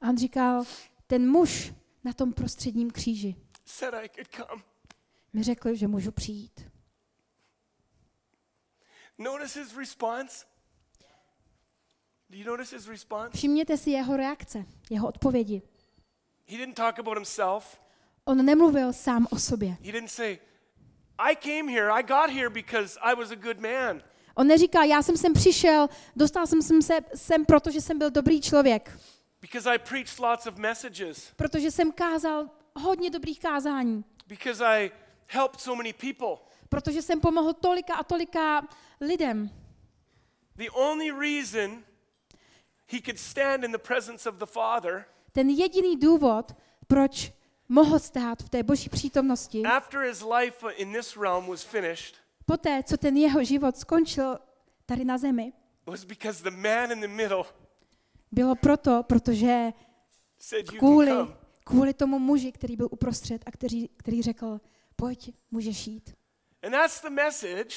A 0.00 0.08
on 0.08 0.18
říkal, 0.18 0.64
ten 1.06 1.30
muž 1.30 1.72
na 2.04 2.12
tom 2.12 2.32
prostředním 2.32 2.90
kříži 2.90 3.36
said 3.64 3.94
I 3.94 4.08
could 4.08 4.28
come. 4.30 4.62
mi 5.32 5.42
řekl, 5.42 5.74
že 5.74 5.88
můžu 5.88 6.12
přijít. 6.12 6.70
Notice 9.18 9.60
his 9.62 9.76
response? 9.76 10.46
Do 10.98 11.06
you 11.06 11.08
notice 11.08 11.16
his 11.16 11.18
response? 11.76 12.16
Všimněte 13.34 13.76
si 13.76 13.90
jeho 13.90 14.16
reakce, 14.16 14.64
jeho 14.90 15.08
odpovědi. 15.08 15.62
He 16.46 16.56
didn't 16.56 16.74
talk 16.74 16.98
about 16.98 17.16
himself. 17.18 17.80
On 18.24 18.44
nemluvil 18.44 18.92
sám 18.92 19.26
o 19.30 19.38
sobě. 19.38 19.68
He 19.70 19.92
didn't 19.92 20.10
say, 20.10 20.38
I 21.18 21.36
came 21.36 21.72
here, 21.72 21.90
I 21.92 22.02
got 22.02 22.30
here 22.30 22.50
because 22.50 22.98
I 23.00 23.14
was 23.14 23.30
a 23.30 23.34
good 23.34 23.58
man. 23.60 24.02
On 24.34 24.46
neříkal, 24.46 24.84
já 24.84 25.02
jsem 25.02 25.16
sem 25.16 25.32
přišel, 25.32 25.88
dostal 26.16 26.46
jsem 26.46 26.62
sem, 26.62 26.82
se, 26.82 26.98
sem 27.14 27.44
proto, 27.44 27.70
že 27.70 27.80
jsem 27.80 27.98
byl 27.98 28.10
dobrý 28.10 28.40
člověk, 28.40 28.98
Because 29.40 29.70
I 29.70 29.78
preached 29.78 30.18
lots 30.18 30.46
of 30.46 30.56
messages. 30.56 31.32
protože 31.36 31.70
jsem 31.70 31.92
kázal 31.92 32.50
hodně 32.76 33.10
dobrých 33.10 33.40
kázání, 33.40 34.04
Because 34.26 34.64
I 34.66 34.90
helped 35.26 35.60
so 35.60 35.76
many 35.76 35.92
people. 35.92 36.36
protože 36.68 37.02
jsem 37.02 37.20
pomohl 37.20 37.52
tolika 37.52 37.94
a 37.94 38.02
tolika 38.04 38.68
lidem. 39.00 39.50
The 40.56 40.70
only 40.70 41.10
reason 41.10 41.84
he 42.92 43.00
could 43.04 43.18
stand 43.18 43.64
in 43.64 43.72
the 43.72 43.78
presence 43.78 44.28
of 44.28 44.34
the 44.34 44.46
Father 44.46 45.04
Ten 45.32 45.50
jediný 45.50 45.96
důvod, 45.96 46.56
proč 46.86 47.32
mohl 47.68 47.98
stát 47.98 48.42
v 48.42 48.48
té 48.48 48.62
boží 48.62 48.88
přítomnosti, 48.88 49.62
after 49.62 50.00
his 50.00 50.22
life 50.22 50.72
in 50.76 50.92
this 50.92 51.16
realm 51.16 51.46
was 51.46 51.62
finished 51.62 52.14
poté, 52.46 52.82
co 52.82 52.96
ten 52.96 53.16
jeho 53.16 53.44
život 53.44 53.76
skončil 53.76 54.38
tady 54.86 55.04
na 55.04 55.18
zemi, 55.18 55.52
was 55.86 56.04
because 56.04 56.42
the 56.42 56.50
man 56.50 56.92
in 56.92 57.00
the 57.00 57.08
middle 57.08 57.44
bylo 58.32 58.54
proto, 58.54 59.02
protože 59.02 59.72
kvůli, 60.78 61.10
kvůli 61.64 61.94
tomu 61.94 62.18
muži, 62.18 62.52
který 62.52 62.76
byl 62.76 62.88
uprostřed 62.90 63.42
a 63.46 63.50
který, 63.50 63.88
který 63.88 64.22
řekl, 64.22 64.60
pojď, 64.96 65.34
můžeš 65.50 65.86
jít. 65.86 66.14
And 66.62 66.72
that's 66.72 67.02
the 67.02 67.10
message 67.10 67.74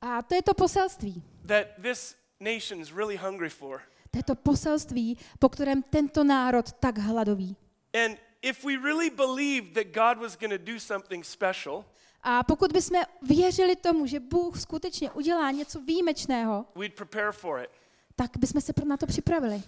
A 0.00 0.22
to 0.22 0.34
je 0.34 0.42
to 0.42 0.54
poselství. 0.54 1.22
that 1.46 1.66
this 1.82 2.16
nation 2.40 2.80
is 2.80 2.92
really 2.92 3.16
hungry 3.16 3.50
for. 3.50 3.82
To 4.16 4.18
je 4.18 4.22
to 4.22 4.34
poselství, 4.34 5.18
po 5.38 5.48
kterém 5.48 5.82
tento 5.82 6.24
národ 6.24 6.72
tak 6.72 6.98
hladoví. 6.98 7.56
And 8.04 8.18
if 8.42 8.64
we 8.64 8.76
really 8.76 9.10
believed 9.10 9.74
that 9.74 9.86
God 9.86 10.22
was 10.22 10.36
going 10.36 10.52
to 10.52 10.72
do 10.72 10.80
something 10.80 11.24
special, 11.24 11.84
A 12.22 12.42
pokud 12.42 12.72
bychom 12.72 13.00
věřili 13.22 13.76
tomu, 13.76 14.06
že 14.06 14.20
Bůh 14.20 14.60
skutečně 14.60 15.10
udělá 15.10 15.50
něco 15.50 15.80
výjimečného, 15.80 16.64
we'd 16.76 16.94
prepare 16.94 17.32
for 17.32 17.60
it. 17.60 17.70
tak 18.16 18.30
bychom 18.38 18.60
se 18.60 18.72
na 18.84 18.96
to 18.96 19.06
připravili. 19.06 19.62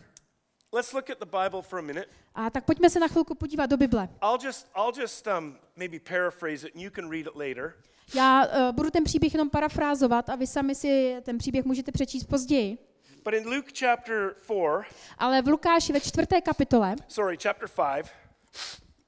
Let's 0.72 0.92
look 0.92 1.10
at 1.10 1.18
the 1.18 1.38
Bible 1.42 1.62
for 1.62 1.78
a 1.78 1.82
minute. 1.82 2.06
A 2.34 2.50
tak 2.50 2.64
pojďme 2.64 2.90
se 2.90 3.00
na 3.00 3.08
chvilku 3.08 3.34
podívat 3.34 3.66
do 3.66 3.76
Bible. 3.76 4.08
I'll 4.22 4.38
just 4.46 4.66
I'll 4.76 5.02
just 5.02 5.26
um, 5.38 5.56
maybe 5.76 5.98
paraphrase 6.00 6.68
it 6.68 6.74
and 6.74 6.82
you 6.82 6.90
can 6.90 7.10
read 7.10 7.26
it 7.26 7.34
later. 7.34 7.74
Já 8.14 8.46
uh, 8.46 8.74
budu 8.74 8.90
ten 8.90 9.04
příběh 9.04 9.34
jenom 9.34 9.50
parafrázovat 9.50 10.28
a 10.28 10.36
vy 10.36 10.46
sami 10.46 10.74
si 10.74 11.16
ten 11.22 11.38
příběh 11.38 11.64
můžete 11.64 11.92
přečíst 11.92 12.24
později. 12.24 12.87
But 13.24 13.34
in 13.34 13.48
Luke 13.48 13.70
chapter 13.72 14.34
4, 14.46 14.84
Ale 15.18 15.42
v 15.42 15.48
Lukáši 15.48 15.92
ve 15.92 16.00
čtvrté 16.00 16.40
kapitole, 16.40 16.96
sorry, 17.08 17.36
chapter 17.42 17.68
5, 17.68 18.06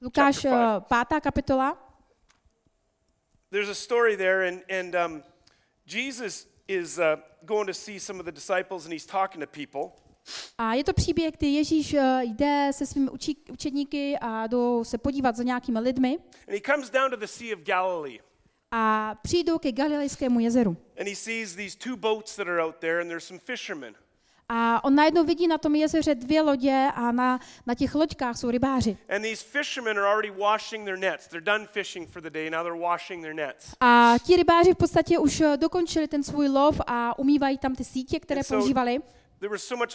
Lukáš 0.01 0.35
Chapter 0.35 0.51
five. 0.51 0.77
uh, 0.77 0.83
pátá 0.83 1.19
kapitola, 1.21 1.77
there's 3.51 3.69
a 3.69 3.75
story 3.75 4.17
there 4.17 4.47
and 4.47 4.61
and 4.79 4.95
um, 4.95 5.23
Jesus 5.85 6.47
is 6.67 6.97
uh, 6.99 7.15
going 7.45 7.67
to 7.67 7.73
see 7.73 7.99
some 7.99 8.19
of 8.19 8.25
the 8.25 8.31
disciples 8.31 8.85
and 8.85 8.93
he's 8.93 9.05
talking 9.05 9.41
to 9.41 9.47
people. 9.47 9.91
a 10.57 10.73
je 10.73 10.83
to 10.83 10.93
příběh, 10.93 11.33
kdy 11.37 11.47
Ježíš 11.47 11.93
uh, 11.93 11.99
jde 12.21 12.69
se 12.73 12.85
svými 12.85 13.09
učí, 13.09 13.37
učedníky 13.51 14.17
a 14.21 14.47
jdou 14.47 14.83
se 14.83 14.97
podívat 14.97 15.35
za 15.35 15.43
nějakými 15.43 15.79
lidmi 15.79 16.17
And 16.47 16.53
he 16.53 16.61
comes 16.73 16.89
down 16.89 17.09
to 17.11 17.17
the 17.17 17.27
Sea 17.27 17.53
of 17.53 17.59
Galilee. 17.63 18.19
A 18.71 19.15
přijdou 19.21 19.57
ke 19.59 19.71
Galilejskému 19.71 20.39
jezeru. 20.39 20.77
And 20.99 21.07
he 21.07 21.15
sees 21.15 21.55
these 21.55 21.77
two 21.77 21.97
boats 21.97 22.35
that 22.35 22.47
are 22.47 22.63
out 22.63 22.75
there 22.79 23.01
and 23.01 23.09
there's 23.09 23.27
some 23.27 23.39
fishermen. 23.39 23.95
A 24.53 24.83
on 24.83 24.95
najednou 24.95 25.23
vidí 25.23 25.47
na 25.47 25.57
tom 25.57 25.75
jezeře 25.75 26.15
dvě 26.15 26.41
lodě 26.41 26.87
a 26.95 27.11
na, 27.11 27.39
na 27.65 27.75
těch 27.75 27.95
loďkách 27.95 28.37
jsou 28.37 28.49
rybáři. 28.49 28.97
A 33.79 34.15
ti 34.25 34.35
rybáři 34.35 34.73
v 34.73 34.77
podstatě 34.77 35.19
už 35.19 35.41
eh, 35.41 35.57
dokončili 35.57 36.07
ten 36.07 36.23
svůj 36.23 36.47
lov 36.47 36.81
a 36.87 37.19
umývají 37.19 37.57
tam 37.57 37.75
ty 37.75 37.83
sítě, 37.83 38.19
které 38.19 38.41
používali. 38.43 38.93
So 38.93 39.20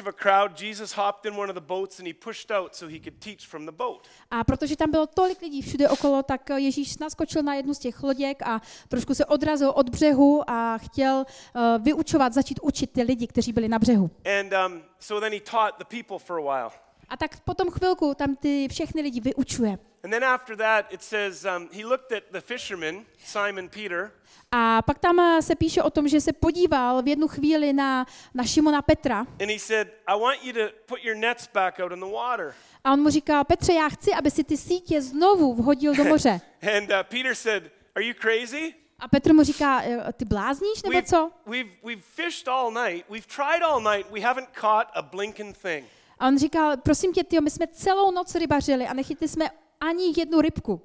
a 0.08 0.12
crowd, 0.12 0.60
Jesus 0.60 0.92
hopped 0.92 1.26
in 1.26 1.38
one 1.38 1.48
of 1.48 1.54
the 1.54 1.60
boats 1.60 1.98
and 1.98 2.06
he 2.06 2.14
pushed 2.14 2.50
out 2.50 2.74
so 2.74 2.88
he 2.88 2.98
could 2.98 3.20
teach 3.20 3.46
from 3.46 3.66
the 3.66 3.72
boat. 3.72 4.08
A 4.30 4.44
protože 4.44 4.76
tam 4.76 4.90
bylo 4.90 5.06
tolik 5.06 5.42
lidí 5.42 5.62
všude 5.62 5.88
okolo, 5.88 6.22
tak 6.22 6.50
eh, 6.50 6.60
Ježíš 6.60 6.98
naskočil 6.98 7.42
na 7.42 7.54
jednu 7.54 7.74
z 7.74 7.78
těch 7.78 8.02
loděk 8.02 8.42
a 8.42 8.60
trošku 8.88 9.14
se 9.14 9.26
odrazil 9.26 9.70
od 9.70 9.88
břehu 9.88 10.50
a 10.50 10.78
chtěl 10.78 11.24
uh, 11.54 11.84
vyučovat, 11.84 12.32
začít 12.32 12.60
učit 12.62 12.92
ty 12.92 13.02
lidi, 13.02 13.26
kteří 13.26 13.52
byli 13.52 13.68
na 13.68 13.78
břehu. 13.78 14.10
And 14.40 14.52
um, 14.66 14.82
so 14.98 15.20
then 15.20 15.32
he 15.32 15.40
taught 15.40 15.78
the 15.78 15.96
people 15.96 16.18
for 16.18 16.38
a 16.38 16.42
while. 16.42 16.70
A 17.08 17.16
tak 17.16 17.40
potom 17.40 17.70
chvilku 17.70 18.14
tam 18.14 18.36
ty 18.36 18.68
všechny 18.70 19.02
lidi 19.02 19.20
vyučuje. 19.20 19.78
And 20.06 20.12
then 20.12 20.24
after 20.24 20.56
that, 20.56 20.86
it 20.92 21.02
says 21.02 21.44
um, 21.44 21.68
he 21.72 21.84
looked 21.84 22.12
at 22.12 22.22
the 22.32 22.40
fishermen, 22.40 23.04
Simon 23.24 23.68
Peter, 23.68 24.12
A 24.52 24.82
pak 24.82 24.98
tam 24.98 25.20
eh, 25.20 25.42
se 25.42 25.54
píše 25.54 25.82
o 25.82 25.90
tom, 25.90 26.08
že 26.08 26.20
se 26.20 26.32
podíval 26.32 27.02
v 27.02 27.08
jednu 27.08 27.28
chvíli 27.28 27.72
na, 27.72 28.06
na 28.34 28.44
Šimona 28.44 28.82
Petra 28.82 29.18
and 29.40 29.50
he 29.50 29.58
said, 29.58 29.88
I 30.06 30.20
want 30.20 30.44
you 30.44 30.52
to 30.52 30.60
put 30.86 31.04
your 31.04 31.16
nets 31.16 31.48
back 31.54 31.80
out 31.80 31.92
in 31.92 32.00
the 32.00 32.06
water. 32.06 32.54
a 32.84 32.92
on 32.92 33.02
mu 33.02 33.10
říkal, 33.10 33.44
Petře, 33.44 33.72
já 33.72 33.88
chci, 33.88 34.12
aby 34.12 34.30
si 34.30 34.44
ty 34.44 34.56
sítě 34.56 35.02
znovu 35.02 35.54
vhodil 35.54 35.94
do 35.94 36.04
moře. 36.04 36.40
And 36.76 36.90
uh, 36.90 37.02
Peter 37.02 37.34
said, 37.34 37.62
Are 37.96 38.04
you 38.04 38.14
crazy? 38.20 38.74
A 38.98 39.08
Petr 39.08 39.34
mu 39.34 39.42
říká, 39.42 39.82
"E, 39.82 40.12
ty 40.12 40.24
blázníš 40.24 40.82
nebo 40.82 41.02
co? 41.02 41.30
we've, 41.46 41.70
we've 41.84 42.02
fished 42.02 42.48
all 42.48 42.70
night. 42.70 43.10
We've 43.10 43.26
tried 43.26 43.62
all 43.62 43.80
night. 43.80 44.12
We 44.12 44.20
haven't 44.20 44.48
caught 44.60 44.86
a 44.94 45.02
blinking 45.02 45.56
thing. 45.58 45.84
A 46.18 46.26
on 46.26 46.38
říkal, 46.38 46.76
prosím 46.76 47.12
tě, 47.12 47.24
tyjo, 47.24 47.42
my 47.42 47.50
jsme 47.50 47.66
celou 47.66 48.10
noc 48.10 48.34
rybařili 48.34 48.86
a 48.86 48.94
nechytli 48.94 49.28
jsme 49.28 49.50
ani 49.80 50.12
jednu 50.16 50.40
rybku. 50.40 50.82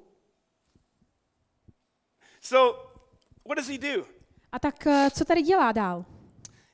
So, 2.40 2.88
what 3.44 3.56
does 3.58 3.68
he 3.68 3.78
do? 3.78 4.06
A 4.52 4.58
tak 4.58 4.86
eh, 4.86 5.10
co 5.10 5.24
tady 5.24 5.42
dělá 5.42 5.72
dál? 5.72 6.04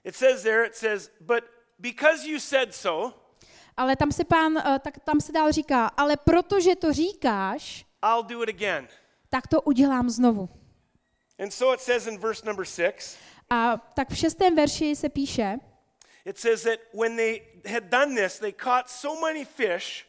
It 0.04 0.16
says 0.16 0.42
there, 0.42 0.66
it 0.66 0.76
says, 0.76 1.10
But 1.20 1.44
because 1.78 2.28
you 2.28 2.40
said 2.40 2.74
so, 2.74 3.12
Ale 3.76 3.96
tam 3.96 4.12
se 4.12 4.24
pán, 4.24 4.58
eh, 4.58 4.78
tak 4.78 4.98
tam 4.98 5.20
se 5.20 5.32
dál 5.32 5.52
říká, 5.52 5.86
ale 5.86 6.16
protože 6.16 6.76
to 6.76 6.92
říkáš, 6.92 7.86
I'll 8.04 8.22
do 8.22 8.42
it 8.42 8.48
again. 8.48 8.88
tak 9.30 9.46
to 9.46 9.62
udělám 9.62 10.10
znovu. 10.10 10.48
And 11.38 11.50
so 11.50 11.74
it 11.74 11.80
says 11.80 12.06
in 12.06 12.18
verse 12.18 12.46
number 12.46 12.64
six, 12.66 13.16
A 13.50 13.76
tak 13.76 14.10
v 14.10 14.16
šestém 14.16 14.56
verši 14.56 14.96
se 14.96 15.08
píše, 15.08 15.58
it 16.24 16.38
says 16.38 16.62
that 16.62 16.78
when 16.94 17.16
they 17.16 17.42
had 17.72 17.84
done 17.84 18.14
this, 18.22 18.38
they 18.38 18.52
caught 18.52 18.88
so 18.90 19.20
many 19.20 19.44
fish 19.44 20.06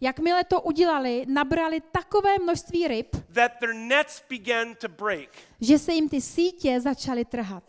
jakmile 0.00 0.44
to 0.44 0.60
udělali, 0.60 1.24
nabrali 1.28 1.80
takové 1.80 2.38
množství 2.42 2.88
ryb, 2.88 3.16
that 3.34 3.52
their 3.60 3.74
nets 3.74 4.22
began 4.28 4.74
to 4.74 4.88
break. 4.88 5.28
že 5.60 5.78
se 5.78 5.92
jim 5.92 6.08
ty 6.08 6.20
sítě 6.20 6.80
začaly 6.80 7.24
trhat. 7.24 7.62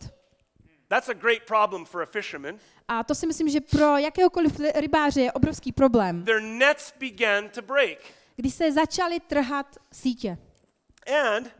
That's 0.88 1.08
a 1.08 1.12
great 1.14 1.42
problem 1.46 1.84
for 1.84 2.02
a 2.02 2.06
fisherman. 2.06 2.58
A 2.88 3.04
to 3.04 3.14
si 3.14 3.26
myslím, 3.26 3.48
že 3.48 3.60
pro 3.60 3.96
jakéhokoliv 3.96 4.58
li- 4.58 4.72
rybáře 4.74 5.20
je 5.20 5.32
obrovský 5.32 5.72
problém, 5.72 6.24
Their 6.24 6.40
nets 6.42 6.92
began 7.00 7.48
to 7.48 7.62
break. 7.62 7.98
když 8.36 8.54
se 8.54 8.72
začaly 8.72 9.20
trhat 9.20 9.76
sítě. 9.92 10.38
And 11.36 11.50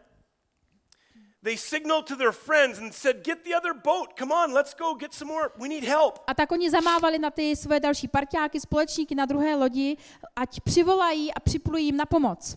A 6.27 6.35
tak 6.35 6.53
oni 6.53 6.71
zamávali 6.71 7.19
na 7.19 7.31
ty 7.31 7.57
své 7.57 7.81
další 7.81 8.09
parťáky, 8.09 8.61
společníky 8.61 9.15
na 9.15 9.25
druhé 9.27 9.57
lodi, 9.57 9.97
ať 10.37 10.61
přivolají 10.61 11.35
a 11.35 11.41
připlují 11.41 11.87
jim 11.87 11.97
na 11.97 12.07
pomoc. 12.07 12.57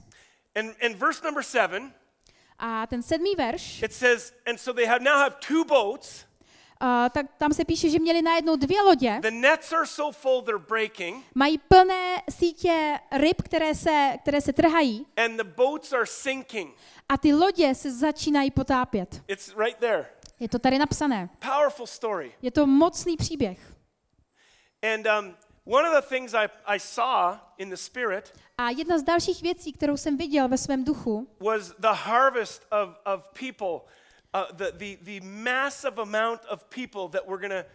And 0.55 0.75
in 0.81 0.95
verse 0.95 1.25
number 1.25 1.43
seven, 1.43 1.93
A 2.59 2.87
ten 2.87 3.03
sedmý 3.03 3.35
verš, 3.37 3.81
it 3.83 3.93
says, 3.93 4.33
And 4.45 4.57
so 4.57 4.73
they 4.73 4.85
have 4.85 5.03
now 5.03 5.17
have 5.17 5.35
two 5.39 5.65
boats. 5.65 6.25
A, 6.79 7.09
tak 7.09 7.25
tam 7.37 7.53
se 7.53 7.65
píše, 7.65 7.89
že 7.89 7.99
měli 7.99 8.21
najednou 8.21 8.55
dvě 8.55 8.81
lodě, 8.81 9.19
The 9.21 9.31
nets 9.31 9.73
are 9.73 9.85
so 9.87 10.17
full 10.17 10.41
they're 10.41 10.65
breaking, 10.69 11.25
mají 11.35 11.57
plné 11.57 12.15
sítě 12.29 12.99
ryb, 13.11 13.41
které 13.41 13.75
se, 13.75 14.13
které 14.21 14.41
se 14.41 14.53
trhají 14.53 15.05
and 15.17 15.37
the 15.37 15.43
boats 15.43 15.93
are 15.93 16.05
sinking. 16.05 16.75
a 17.09 17.17
ty 17.17 17.33
lodě 17.33 17.75
se 17.75 17.91
začínají 17.91 18.51
potápět. 18.51 19.21
It's 19.27 19.53
right 19.57 19.77
there. 19.77 20.05
Je 20.39 20.49
to 20.49 20.59
tady 20.59 20.77
napsané. 20.77 21.29
Powerful 21.39 21.87
story. 21.87 22.31
Je 22.41 22.51
to 22.51 22.65
mocný 22.65 23.17
příběh. 23.17 23.59
And 24.93 25.07
um, 25.19 25.35
one 25.65 25.89
of 25.89 26.03
the 26.03 26.09
things 26.09 26.33
I, 26.33 26.47
I 26.65 26.79
saw 26.79 27.37
in 27.57 27.69
the 27.69 27.75
Spirit 27.75 28.33
A 28.57 28.69
jedna 28.69 28.97
z 28.97 29.03
dalších 29.03 29.41
věcí, 29.41 29.73
kterou 29.73 29.97
jsem 29.97 30.17
viděl 30.17 30.47
ve 30.47 30.57
svém 30.57 30.83
duchu, 30.83 31.27
was 31.39 31.73
the 31.79 31.87
harvest 31.91 32.67
of, 32.83 32.89
of 33.15 33.27
people, 33.39 33.79
uh, 34.35 34.57
the, 34.57 34.71
the, 34.77 34.97
the 35.01 35.19
massive 35.21 36.01
amount 36.01 36.41
of 36.49 36.63
people 36.69 37.07
that 37.09 37.27
we're 37.27 37.47
going 37.47 37.63
to 37.63 37.69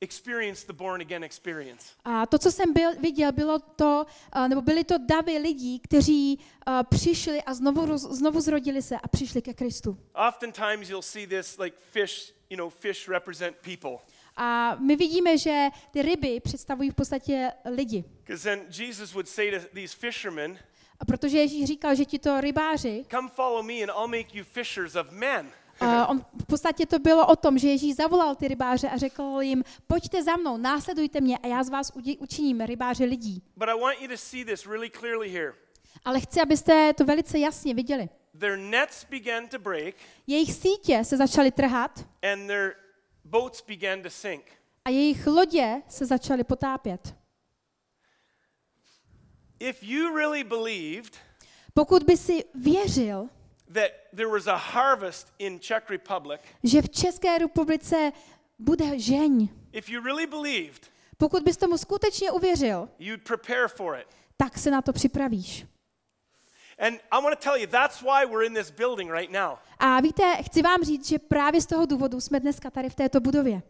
experience 0.00 0.66
the 0.66 0.72
born 0.72 1.00
again 1.00 1.24
experience. 1.24 1.84
A 2.04 2.26
to, 2.26 2.38
co 2.38 2.52
jsem 2.52 2.72
byl, 2.72 2.94
viděl, 3.00 3.32
bylo 3.32 3.58
to, 3.58 4.06
a, 4.32 4.48
nebo 4.48 4.62
byly 4.62 4.84
to 4.84 4.98
davy 4.98 5.38
lidí, 5.38 5.80
kteří 5.80 6.38
a, 6.66 6.82
přišli 6.82 7.42
a 7.42 7.54
znovu, 7.54 7.86
roz- 7.86 8.12
znovu 8.12 8.40
zrodili 8.40 8.82
se 8.82 8.96
a 8.96 9.08
přišli 9.08 9.42
ke 9.42 9.54
Kristu. 9.54 9.98
Oftentimes 10.28 10.90
you'll 10.90 11.02
see 11.02 11.26
this 11.26 11.58
like 11.58 11.76
fish, 11.90 12.32
you 12.50 12.56
know, 12.56 12.70
fish 12.70 13.08
represent 13.08 13.56
people. 13.56 13.98
A 14.36 14.76
my 14.80 14.96
vidíme, 14.96 15.38
že 15.38 15.68
ty 15.90 16.02
ryby 16.02 16.40
představují 16.40 16.90
v 16.90 16.94
podstatě 16.94 17.52
lidi. 17.64 18.04
Because 18.24 18.42
then 18.42 18.66
Jesus 18.78 19.12
would 19.12 19.28
say 19.28 19.50
to 19.50 19.66
these 19.74 19.96
fishermen, 19.96 20.58
A 21.00 21.04
protože 21.04 21.38
Ježíš 21.38 21.64
říkal, 21.66 21.94
že 21.94 22.04
ti 22.04 22.18
to 22.18 22.40
rybáři, 22.40 23.04
Come 23.10 23.28
follow 23.28 23.62
me 23.66 23.72
and 23.82 23.90
I'll 23.90 24.08
make 24.08 24.38
you 24.38 24.44
fishers 24.44 24.94
of 24.96 25.10
men. 25.10 25.50
a 25.80 26.06
on 26.06 26.24
v 26.42 26.46
podstatě 26.46 26.86
to 26.86 26.98
bylo 26.98 27.26
o 27.26 27.36
tom, 27.36 27.58
že 27.58 27.68
Ježíš 27.68 27.96
zavolal 27.96 28.34
ty 28.34 28.48
rybáře 28.48 28.88
a 28.88 28.96
řekl 28.96 29.36
jim, 29.40 29.64
pojďte 29.86 30.22
za 30.22 30.36
mnou, 30.36 30.56
následujte 30.56 31.20
mě 31.20 31.38
a 31.38 31.46
já 31.46 31.62
z 31.62 31.68
vás 31.68 31.92
učiním 32.18 32.60
rybáře 32.60 33.04
lidí. 33.04 33.42
But 33.56 33.68
I 33.68 33.80
want 33.80 34.00
you 34.00 34.08
to 34.08 34.16
see 34.16 34.44
this 34.44 34.66
really 34.66 34.90
clearly 34.90 35.28
here. 35.30 35.52
Ale 36.04 36.20
chci, 36.20 36.40
abyste 36.40 36.92
to 36.92 37.04
velice 37.04 37.38
jasně 37.38 37.74
viděli. 37.74 38.08
Their 38.38 38.56
nets 38.58 39.06
began 39.10 39.48
to 39.48 39.58
break 39.58 39.94
Jejich 40.26 40.52
sítě 40.52 41.04
se 41.04 41.16
začaly 41.16 41.50
trhat 41.50 42.06
and 42.32 42.46
their 42.46 42.74
boats 43.24 43.64
began 43.68 44.02
to 44.02 44.10
sink. 44.10 44.44
a 44.84 44.90
jejich 44.90 45.26
lodě 45.26 45.82
se 45.88 46.06
začaly 46.06 46.44
potápět. 46.44 47.14
If 49.60 49.82
you 49.82 50.16
really 50.16 50.44
believed 50.44 51.16
Pokud 51.74 52.02
by 52.02 52.16
si 52.16 52.44
věřil, 52.54 53.28
that 53.72 53.90
there 54.16 54.28
was 54.28 54.46
a 54.46 54.56
harvest 54.56 55.32
in 55.38 55.60
Czech 55.60 55.90
Republic, 55.90 56.40
že 56.64 56.82
v 56.82 56.88
České 56.88 57.38
republice 57.38 58.12
bude 58.58 58.98
žeň, 58.98 59.48
if 59.72 59.88
you 59.88 60.02
really 60.04 60.26
believed, 60.26 60.90
pokud 61.18 61.42
bys 61.42 61.56
tomu 61.56 61.78
skutečně 61.78 62.30
uvěřil, 62.30 62.88
you'd 62.98 63.22
prepare 63.22 63.68
for 63.68 63.98
it. 63.98 64.06
tak 64.36 64.58
se 64.58 64.70
na 64.70 64.82
to 64.82 64.92
připravíš. 64.92 65.66
And 66.78 67.00
I 67.10 67.22
want 67.22 67.38
to 67.38 67.42
tell 67.42 67.56
you, 67.56 67.66
that's 67.66 68.02
why 68.02 68.26
we're 68.26 68.46
in 68.46 68.54
this 68.54 68.70
building 68.70 69.10
right 69.12 69.32
now. 69.32 69.58
A 69.78 70.00
víte, 70.00 70.42
chci 70.42 70.62
vám 70.62 70.82
říct, 70.82 71.08
že 71.08 71.18
právě 71.18 71.60
z 71.60 71.66
toho 71.66 71.86
důvodu 71.86 72.20
jsme 72.20 72.40
dneska 72.40 72.70
tady 72.70 72.90
v 72.90 72.94
této 72.94 73.20
budově. 73.20 73.62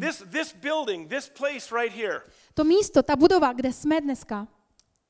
This, 0.00 0.22
this 0.30 0.52
building, 0.52 1.08
this 1.08 1.28
place 1.28 1.74
right 1.74 1.92
here, 1.92 2.20
To 2.54 2.64
místo, 2.64 3.02
ta 3.02 3.16
budova, 3.16 3.52
kde 3.52 3.72
jsme 3.72 4.00
dneska, 4.00 4.48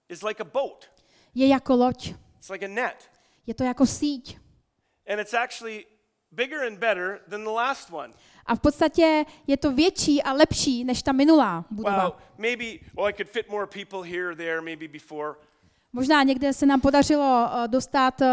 is 0.09 0.23
like 0.23 0.43
a 0.43 0.45
boat. 0.45 0.87
je 1.35 1.47
jako 1.49 1.77
loď. 1.77 2.15
It's 2.39 2.49
like 2.49 2.65
a 2.65 2.69
net. 2.69 3.11
Je 3.47 3.55
to 3.55 3.65
jako 3.65 3.87
síť. 3.87 4.39
And 5.13 5.21
it's 5.21 5.35
actually 5.35 5.87
bigger 6.33 6.67
and 6.67 6.79
better 6.79 7.21
than 7.29 7.45
the 7.45 7.51
last 7.51 7.91
one. 7.91 8.13
A 8.47 8.55
v 8.55 8.61
podstatě 8.61 9.25
je 9.47 9.57
to 9.57 9.73
větší 9.73 10.23
a 10.23 10.33
lepší 10.33 10.85
než 10.85 11.03
ta 11.03 11.13
minulá 11.13 11.65
budova. 11.71 12.05
Wow, 12.05 12.13
maybe, 12.39 12.65
well, 12.97 13.07
I 13.07 13.13
could 13.13 13.29
fit 13.29 13.49
more 13.49 13.67
people 13.67 14.03
here 14.03 14.29
or 14.29 14.35
there, 14.37 14.61
maybe 14.61 14.89
before. 14.89 15.35
Možná 15.93 16.23
někde 16.23 16.53
se 16.53 16.67
nám 16.67 16.81
podařilo 16.81 17.49
eh, 17.65 17.69
dostat 17.69 18.23
eh, 18.23 18.27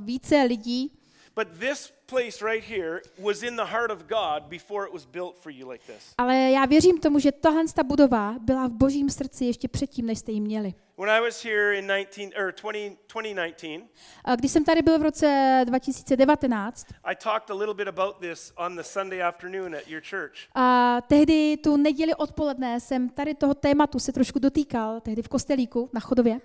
více 0.00 0.42
lidí, 0.42 0.98
But 1.36 1.48
this 1.58 1.92
place 2.06 2.44
right 2.44 2.64
here 2.64 3.00
was 3.18 3.42
in 3.42 3.56
the 3.56 3.64
heart 3.64 3.90
of 3.90 3.98
God 4.06 4.42
before 4.48 4.86
it 4.86 4.92
was 4.92 5.06
built 5.06 5.36
for 5.36 5.52
you 5.52 5.70
like 5.70 5.84
this. 5.86 6.14
ale 6.18 6.36
já 6.50 6.64
věřím 6.66 7.00
tomu, 7.00 7.18
že 7.18 7.32
tahle 7.32 7.62
ta 7.74 7.82
budova 7.82 8.34
byla 8.40 8.66
v 8.66 8.70
božím 8.72 9.10
srdci 9.10 9.44
ještě 9.44 9.68
předtím, 9.68 10.06
než 10.06 10.18
jste 10.18 10.32
ji 10.32 10.40
měli. 10.40 10.74
When 10.98 11.10
I 11.10 11.20
was 11.20 11.44
here 11.44 11.78
in 11.78 11.86
19, 11.86 12.32
or 12.38 12.52
20, 12.62 12.96
2019, 13.08 13.84
A 14.24 14.36
Když 14.36 14.52
jsem 14.52 14.64
tady 14.64 14.82
byl 14.82 14.98
v 14.98 15.02
roce 15.02 15.60
2019, 15.64 16.86
I 17.04 17.16
talked 17.16 17.50
a 17.50 17.54
little 17.54 17.74
bit 17.74 17.88
about 17.88 18.16
this 18.20 18.52
on 18.56 18.76
the 18.76 18.82
Sunday 18.82 19.22
afternoon 19.22 19.74
at 19.74 19.88
your 19.88 20.02
church. 20.10 20.34
a 20.54 20.98
tehdy 21.08 21.56
tu 21.56 21.76
neděli 21.76 22.14
odpoledne 22.14 22.80
jsem 22.80 23.08
tady 23.08 23.34
toho 23.34 23.54
tématu 23.54 23.98
se 23.98 24.12
trošku 24.12 24.38
dotýkal, 24.38 25.00
tehdy 25.00 25.22
v 25.22 25.28
kostelíku 25.28 25.90
na 25.92 26.00
chodově. 26.00 26.40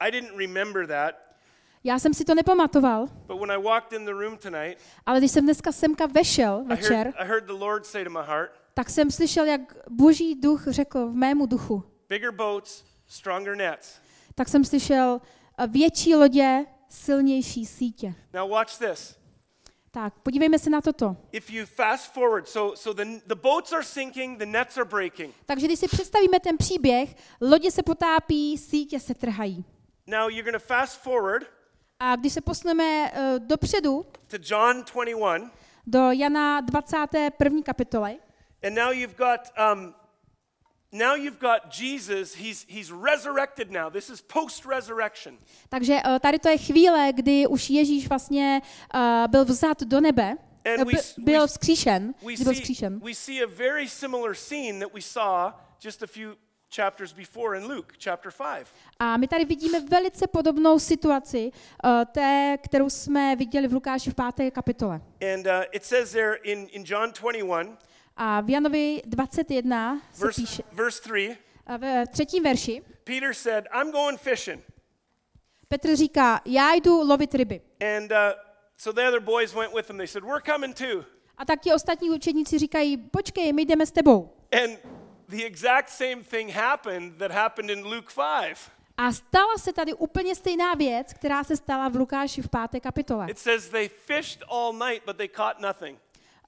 I 0.00 0.10
didn't 0.10 0.38
remember 0.38 0.86
that, 0.86 1.14
Já 1.84 1.98
jsem 1.98 2.14
si 2.14 2.24
to 2.24 2.34
nepamatoval, 2.34 3.06
I 3.28 4.36
tonight, 4.36 4.78
ale 5.06 5.18
když 5.18 5.30
jsem 5.30 5.44
dneska 5.44 5.72
semka 5.72 6.06
vešel 6.06 6.64
I 6.64 6.68
heard, 6.68 6.80
večer, 6.80 7.14
I 7.16 7.26
heard 7.28 7.46
to 7.46 7.56
my 8.08 8.18
heart, 8.26 8.50
tak 8.74 8.90
jsem 8.90 9.10
slyšel, 9.10 9.44
jak 9.44 9.60
boží 9.90 10.34
duch 10.34 10.62
řekl 10.68 11.06
v 11.08 11.14
mému 11.14 11.46
duchu. 11.46 11.84
boats. 12.32 12.84
Tak 14.34 14.48
jsem 14.48 14.64
slyšel 14.64 15.20
větší 15.66 16.14
lodě, 16.14 16.66
silnější 16.88 17.66
sítě. 17.66 18.14
Now 18.34 18.50
watch 18.50 18.78
this. 18.78 19.18
Tak, 19.90 20.14
podívejme 20.18 20.58
se 20.58 20.70
na 20.70 20.80
toto. 20.80 21.16
Takže 25.46 25.66
když 25.66 25.78
si 25.78 25.88
představíme 25.88 26.40
ten 26.40 26.56
příběh, 26.56 27.16
lodě 27.40 27.70
se 27.70 27.82
potápí, 27.82 28.58
sítě 28.58 29.00
se 29.00 29.14
trhají. 29.14 29.64
Now 30.06 30.30
you're 30.30 30.42
going 30.50 30.62
to 30.62 30.66
fast 30.66 31.02
forward 31.02 31.46
A 32.04 32.16
když 32.16 32.32
se 32.32 32.40
posuneme 32.40 33.12
uh, 33.12 33.38
dopředu 33.46 34.06
to 34.26 34.36
John 34.42 34.84
21, 34.94 35.50
do 35.86 36.10
Jana 36.10 36.60
21. 36.60 37.62
kapitoly, 37.62 38.18
and 38.66 38.74
now 38.74 38.90
you've 38.92 39.16
got 39.16 39.40
um, 39.72 39.94
now 40.92 41.14
you've 41.14 41.38
got 41.40 41.80
Jesus. 41.80 42.34
He's 42.34 42.66
he's 42.68 42.92
resurrected 43.02 43.70
now. 43.70 43.92
This 43.92 44.10
is 44.10 44.22
post-resurrection. 44.22 45.38
takže 45.68 45.94
uh, 46.06 46.18
tady 46.18 46.38
to 46.38 46.48
je 46.48 46.58
chvíle, 46.58 47.12
kdy 47.14 47.46
už 47.46 47.70
Ježíš 47.70 48.08
vlastně 48.08 48.62
uh, 48.94 49.00
byl 49.30 49.44
vzat 49.44 49.82
do 49.82 50.00
nebe, 50.00 50.36
And 50.64 50.80
eh, 50.80 50.84
we 50.84 50.92
byl 51.18 51.46
vzkříšen, 51.46 52.14
We 52.22 52.44
byl 52.44 52.54
vzkříšen. 52.54 53.00
we 53.00 53.14
see 53.14 53.42
a 53.44 53.46
very 53.46 53.88
similar 53.88 54.34
scene 54.34 54.80
that 54.80 54.94
we 54.94 55.00
saw 55.02 55.52
just 55.84 56.02
a 56.02 56.06
few 56.06 56.36
chapters 56.76 57.12
before 57.12 57.58
in 57.58 57.66
Luke 57.68 57.94
chapter 57.98 58.32
5. 58.32 58.66
A 58.98 59.16
my 59.16 59.28
tady 59.28 59.44
vidíme 59.44 59.80
velice 59.80 60.26
podobnou 60.26 60.78
situaci, 60.78 61.50
uh, 61.84 61.90
té, 62.12 62.58
kterou 62.62 62.90
jsme 62.90 63.36
viděli 63.36 63.68
v 63.68 63.72
Lukáši 63.72 64.10
v 64.10 64.14
páté 64.14 64.50
kapitole. 64.50 65.00
And 65.34 65.46
uh, 65.46 65.52
it 65.72 65.84
says 65.84 66.12
there 66.12 66.34
in, 66.42 66.66
in 66.72 66.84
John 66.86 67.12
21, 67.20 67.76
A 68.16 68.40
v 68.40 68.50
Janovi 68.50 69.02
21 69.04 70.00
se 70.12 70.24
verse, 70.24 70.40
píše, 70.40 70.62
verse 70.72 71.02
3, 71.02 71.36
a 71.66 71.76
ve 71.76 72.06
třetím 72.06 72.42
verši, 72.42 72.82
Peter 73.04 73.34
said, 73.34 73.64
I'm 73.80 73.90
going 73.92 74.20
fishing. 74.20 74.62
Petr 75.68 75.96
říká, 75.96 76.40
já 76.44 76.74
jdu 76.74 77.02
lovit 77.08 77.34
ryby. 77.34 77.60
And 77.96 78.12
uh, 78.12 78.16
so 78.76 79.02
the 79.02 79.08
other 79.08 79.20
boys 79.20 79.54
went 79.54 79.74
with 79.74 79.88
him. 79.90 79.96
They 79.96 80.06
said, 80.06 80.24
We're 80.24 80.52
coming 80.52 80.74
too. 80.74 81.04
A 81.38 81.44
tak 81.44 81.60
ti 81.60 81.72
ostatní 81.72 82.10
učedníci 82.10 82.58
říkají, 82.58 82.96
počkej, 82.96 83.52
my 83.52 83.62
jdeme 83.62 83.86
s 83.86 83.92
tebou. 83.92 84.30
And 84.62 84.78
the 85.32 85.44
exact 85.44 85.90
same 85.90 86.22
thing 86.22 86.52
happened 86.52 87.18
that 87.18 87.30
happened 87.30 87.70
in 87.70 87.84
Luke 87.84 88.12
5. 88.12 88.56
A 88.96 89.12
stala 89.12 89.58
se 89.58 89.72
tady 89.72 89.94
úplně 89.94 90.34
stejná 90.34 90.74
věc, 90.74 91.12
která 91.12 91.44
se 91.44 91.56
stala 91.56 91.88
v 91.88 91.96
Lukáši 91.96 92.42
v 92.42 92.48
páté 92.48 92.80
kapitole. 92.80 93.26
It 93.30 93.38
says 93.38 93.68
they 93.68 93.88
fished 93.88 94.42
all 94.48 94.72
night, 94.72 95.06
but 95.06 95.16
they 95.16 95.28
caught 95.28 95.60
nothing. 95.60 95.98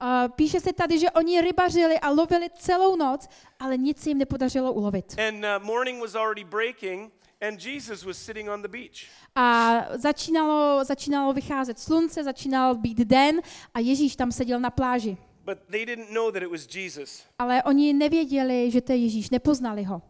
Uh, 0.03 0.29
píše 0.37 0.61
se 0.61 0.73
tady, 0.73 0.99
že 0.99 1.11
oni 1.11 1.41
rybařili 1.41 1.99
a 1.99 2.11
lovili 2.11 2.51
celou 2.59 2.97
noc, 2.97 3.29
ale 3.61 3.77
nic 3.77 4.03
se 4.03 4.11
jim 4.11 4.19
nepodařilo 4.19 4.73
ulovit. 4.73 5.17
And 5.29 5.45
uh, 5.45 5.67
morning 5.67 6.01
was 6.01 6.15
already 6.15 6.45
breaking, 6.45 7.13
and 7.49 7.65
Jesus 7.65 8.05
was 8.05 8.19
sitting 8.19 8.51
on 8.51 8.63
the 8.63 8.69
beach. 8.69 9.07
A 9.35 9.81
začínalo, 9.95 10.85
začínalo 10.85 11.33
vycházet 11.33 11.79
slunce, 11.79 12.25
začínal 12.25 12.75
být 12.75 12.99
den 12.99 13.41
a 13.75 13.79
Ježíš 13.81 14.17
tam 14.17 14.33
seděl 14.33 14.61
na 14.61 14.71
pláži. 14.71 15.17
But 15.45 15.59
they 15.69 15.85
didn't 15.87 16.11
know 16.11 16.31
that 16.31 16.43
it 16.43 16.51
was 16.51 16.67
Jesus. 16.67 17.25
Ale 17.39 17.63
oni 17.63 17.93
nevěděli, 17.93 18.71
že 18.71 18.81
to 18.81 18.93
je 18.93 18.99
Ježíš, 18.99 19.31
nepoznali 19.31 19.83
ho. 19.83 20.03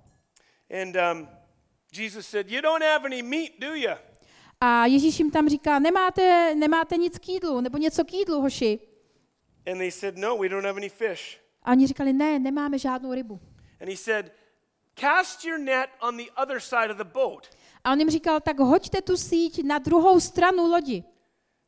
And 0.83 0.97
um, 0.97 1.29
Jesus 1.93 2.27
said, 2.27 2.51
You 2.51 2.61
don't 2.61 2.83
have 2.83 3.05
any 3.05 3.23
meat, 3.23 3.51
do 3.59 3.75
you? 3.75 3.91
A 4.61 4.87
Ježíš 4.87 5.19
jim 5.19 5.31
tam 5.31 5.49
říká, 5.49 5.79
nemáte, 5.79 6.55
nemáte 6.55 6.97
nic 6.97 7.19
k 7.19 7.29
jídlu, 7.29 7.61
nebo 7.61 7.79
něco 7.79 8.05
k 8.05 8.13
jídlu, 8.13 8.41
hoši. 8.41 8.79
And 9.67 9.79
they 9.79 9.91
said, 9.91 10.19
No, 10.19 10.37
we 10.37 10.49
don't 10.49 10.67
have 10.67 10.77
any 10.77 10.89
fish. 10.89 11.41
A 11.63 11.71
oni 11.73 11.87
říkali, 11.87 12.13
ne, 12.13 12.39
nemáme 12.39 12.79
žádnou 12.79 13.15
rybu. 13.15 13.41
And 13.81 13.89
he 13.91 13.97
said, 13.97 14.33
Cast 14.95 15.45
your 15.45 15.59
net 15.59 15.91
on 16.01 16.17
the 16.17 16.31
other 16.43 16.61
side 16.61 16.91
of 16.91 16.97
the 16.97 17.05
boat. 17.05 17.49
A 17.85 17.93
on 17.93 17.99
jim 17.99 18.11
říkal, 18.11 18.41
tak 18.41 18.59
hoďte 18.59 19.03
tu 19.03 19.17
síť 19.17 19.65
na 19.65 19.79
druhou 19.79 20.21
stranu 20.21 20.67
lodi. 20.67 21.05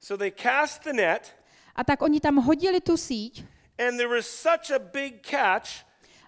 So 0.00 0.16
they 0.16 0.30
cast 0.30 0.82
the 0.82 0.92
net, 0.92 1.36
A 1.74 1.84
tak 1.84 2.02
oni 2.02 2.20
tam 2.20 2.36
hodili 2.36 2.80
tu 2.80 2.96
síť 2.96 3.44
and 3.78 3.98
there 3.98 4.08
was 4.08 4.26
such 4.26 4.70
a 4.70 4.78
big 4.78 5.22
catch, 5.22 5.84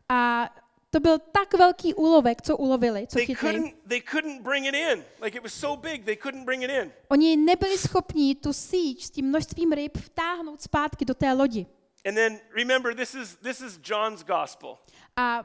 a 0.08 0.48
to 0.90 1.00
byl 1.00 1.18
tak 1.18 1.54
velký 1.54 1.94
úlovek, 1.94 2.42
co 2.42 2.56
ulovili, 2.56 3.06
co 3.06 3.16
they 3.16 3.26
chytli. 3.26 3.52
couldn't, 3.52 3.74
they 3.88 4.00
couldn't 4.00 4.42
bring 4.42 4.66
it 4.66 4.74
in. 4.74 5.04
Like 5.22 5.36
it 5.36 5.42
was 5.42 5.54
so 5.54 5.76
big, 5.76 6.04
they 6.04 6.16
couldn't 6.16 6.44
bring 6.44 6.62
it 6.62 6.70
in. 6.70 6.92
Oni 7.08 7.36
nebyli 7.36 7.78
schopni 7.78 8.34
tu 8.34 8.52
síť 8.52 9.04
s 9.04 9.10
tím 9.10 9.28
množstvím 9.28 9.72
ryb 9.72 9.98
vtáhnout 9.98 10.62
zpátky 10.62 11.04
do 11.04 11.14
té 11.14 11.32
lodi. 11.32 11.66
And 12.06 12.14
then 12.14 12.40
remember, 12.56 12.94
this 12.94 13.14
is, 13.14 13.36
this 13.36 13.60
is 13.60 13.78
John's 13.82 14.22
gospel. 14.22 14.78
A 15.16 15.44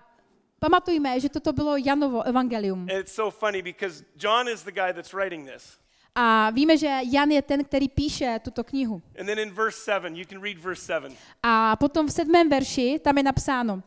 pamatujme, 0.60 1.20
že 1.20 1.30
toto 1.30 1.54
bylo 1.54 1.78
Janovo 1.78 2.24
evangelium. 2.24 2.80
And 2.80 2.92
it's 2.92 3.14
so 3.14 3.32
funny 3.32 3.62
because 3.62 4.04
John 4.16 4.48
is 4.48 4.64
the 4.64 4.72
guy 4.72 4.94
that's 4.94 5.14
writing 5.14 5.46
this. 5.46 5.78
A 6.16 6.50
víme, 6.50 6.78
že 6.78 7.00
Jan 7.12 7.32
je 7.32 7.42
ten, 7.42 7.64
který 7.64 7.90
píše 7.90 8.40
tuto 8.44 8.64
knihu. 8.64 9.02
And 9.20 9.26
then 9.26 9.40
in 9.40 9.52
verse 9.54 9.78
7, 9.84 10.16
you 10.16 10.26
can 10.30 10.42
read 10.42 10.58
verse 10.58 10.82
7. 10.86 11.16
A 11.44 11.76
potom 11.76 12.08
v 12.08 12.12
sedmém 12.12 12.50
verši 12.50 13.00
tam 13.04 13.18
je 13.18 13.24
napsáno, 13.24 13.84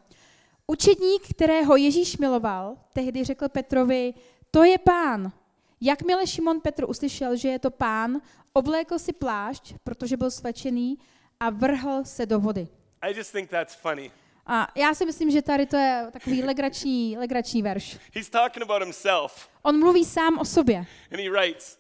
učedník, 0.67 1.23
kterého 1.31 1.77
Ježíš 1.77 2.17
miloval, 2.19 2.77
tehdy 2.93 3.25
řekl 3.25 3.49
Petrovi, 3.49 4.15
to 4.51 4.65
je 4.65 4.79
pán. 4.79 5.33
Jakmile 5.81 6.27
Šimon 6.27 6.61
Petr 6.61 6.85
uslyšel, 6.89 7.37
že 7.37 7.49
je 7.49 7.59
to 7.59 7.71
pán, 7.71 8.21
oblékl 8.53 8.99
si 8.99 9.13
plášť, 9.13 9.75
protože 9.85 10.17
byl 10.17 10.31
svečený 10.31 10.99
a 11.41 11.51
vrhl 11.51 12.05
se 12.05 12.27
do 12.27 12.41
vody. 12.41 12.69
I 13.03 13.17
just 13.17 13.33
think 13.33 13.51
that's 13.51 13.75
funny. 13.75 14.11
A 14.47 14.69
já 14.75 14.95
si 14.95 15.07
myslím, 15.07 15.31
že 15.31 15.43
tady 15.43 15.67
to 15.67 15.77
je 15.77 16.07
takový 16.13 16.43
legrační, 16.43 17.17
legrační 17.19 17.63
verš. 17.63 17.99
He's 18.15 18.31
talking 18.31 18.63
about 18.63 18.83
himself, 18.83 19.49
On 19.63 19.79
mluví 19.79 20.05
sám 20.05 20.39
o 20.39 20.45
sobě. 20.45 20.77
and 21.13 21.21
he 21.21 21.31
writes, 21.31 21.79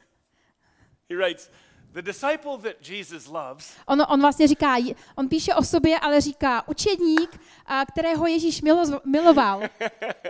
he 1.10 1.16
writes, 1.16 1.50
the 1.92 2.02
disciple 2.02 2.58
that 2.58 2.82
Jesus 2.82 3.26
loves 3.26 3.76
On, 3.86 4.02
on 4.08 4.20
vlastně 4.20 4.48
říká, 4.48 4.76
on 5.16 5.28
píše 5.28 5.54
o 5.54 5.62
sobě, 5.62 5.98
ale 5.98 6.20
říká 6.20 6.68
učedník, 6.68 7.40
a 7.66 7.84
kterého 7.86 8.26
Ježíš 8.26 8.62
milo, 8.62 9.00
miloval. 9.04 9.62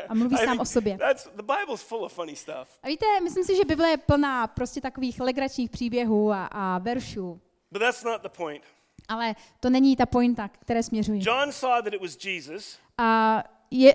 A 0.09 0.15
mluví 0.15 0.37
sám 0.45 0.61
o 0.61 0.65
sobě. 0.65 0.99
That's 0.99 1.29
the 1.35 1.43
Bible's 1.43 1.83
full 1.83 2.05
of 2.05 2.13
funny 2.13 2.37
stuff. 2.37 2.79
A 2.83 2.87
víte, 2.89 3.07
myslím 3.23 3.45
si, 3.45 3.57
že 3.57 3.65
Bible 3.65 3.89
je 3.89 3.97
plná 3.97 4.47
prostě 4.47 4.81
takových 4.81 5.21
legračních 5.21 5.71
příběhů 5.71 6.33
a, 6.33 6.47
a 6.47 6.79
veršů. 6.79 7.41
But 7.73 7.83
that's 7.83 8.05
not 8.05 8.23
the 8.23 8.29
point. 8.29 8.63
Ale 9.09 9.35
to 9.61 9.71
není 9.71 9.97
ta 9.97 10.07
pointa, 10.07 10.49
které 10.49 10.83
směřuji. 10.83 11.21
John 11.27 11.53
saw 11.53 11.83
that 11.85 11.95
it 11.95 12.01
was 12.01 12.25
Jesus, 12.25 12.79
A 12.99 13.43
je, 13.71 13.95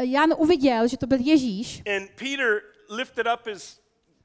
Jan 0.00 0.34
uviděl, 0.36 0.88
že 0.88 0.96
to 0.96 1.06
byl 1.06 1.18
Ježíš 1.20 1.82
and 1.96 2.10
Peter 2.10 2.62
lifted 2.90 3.26
up 3.34 3.46
his, 3.46 3.80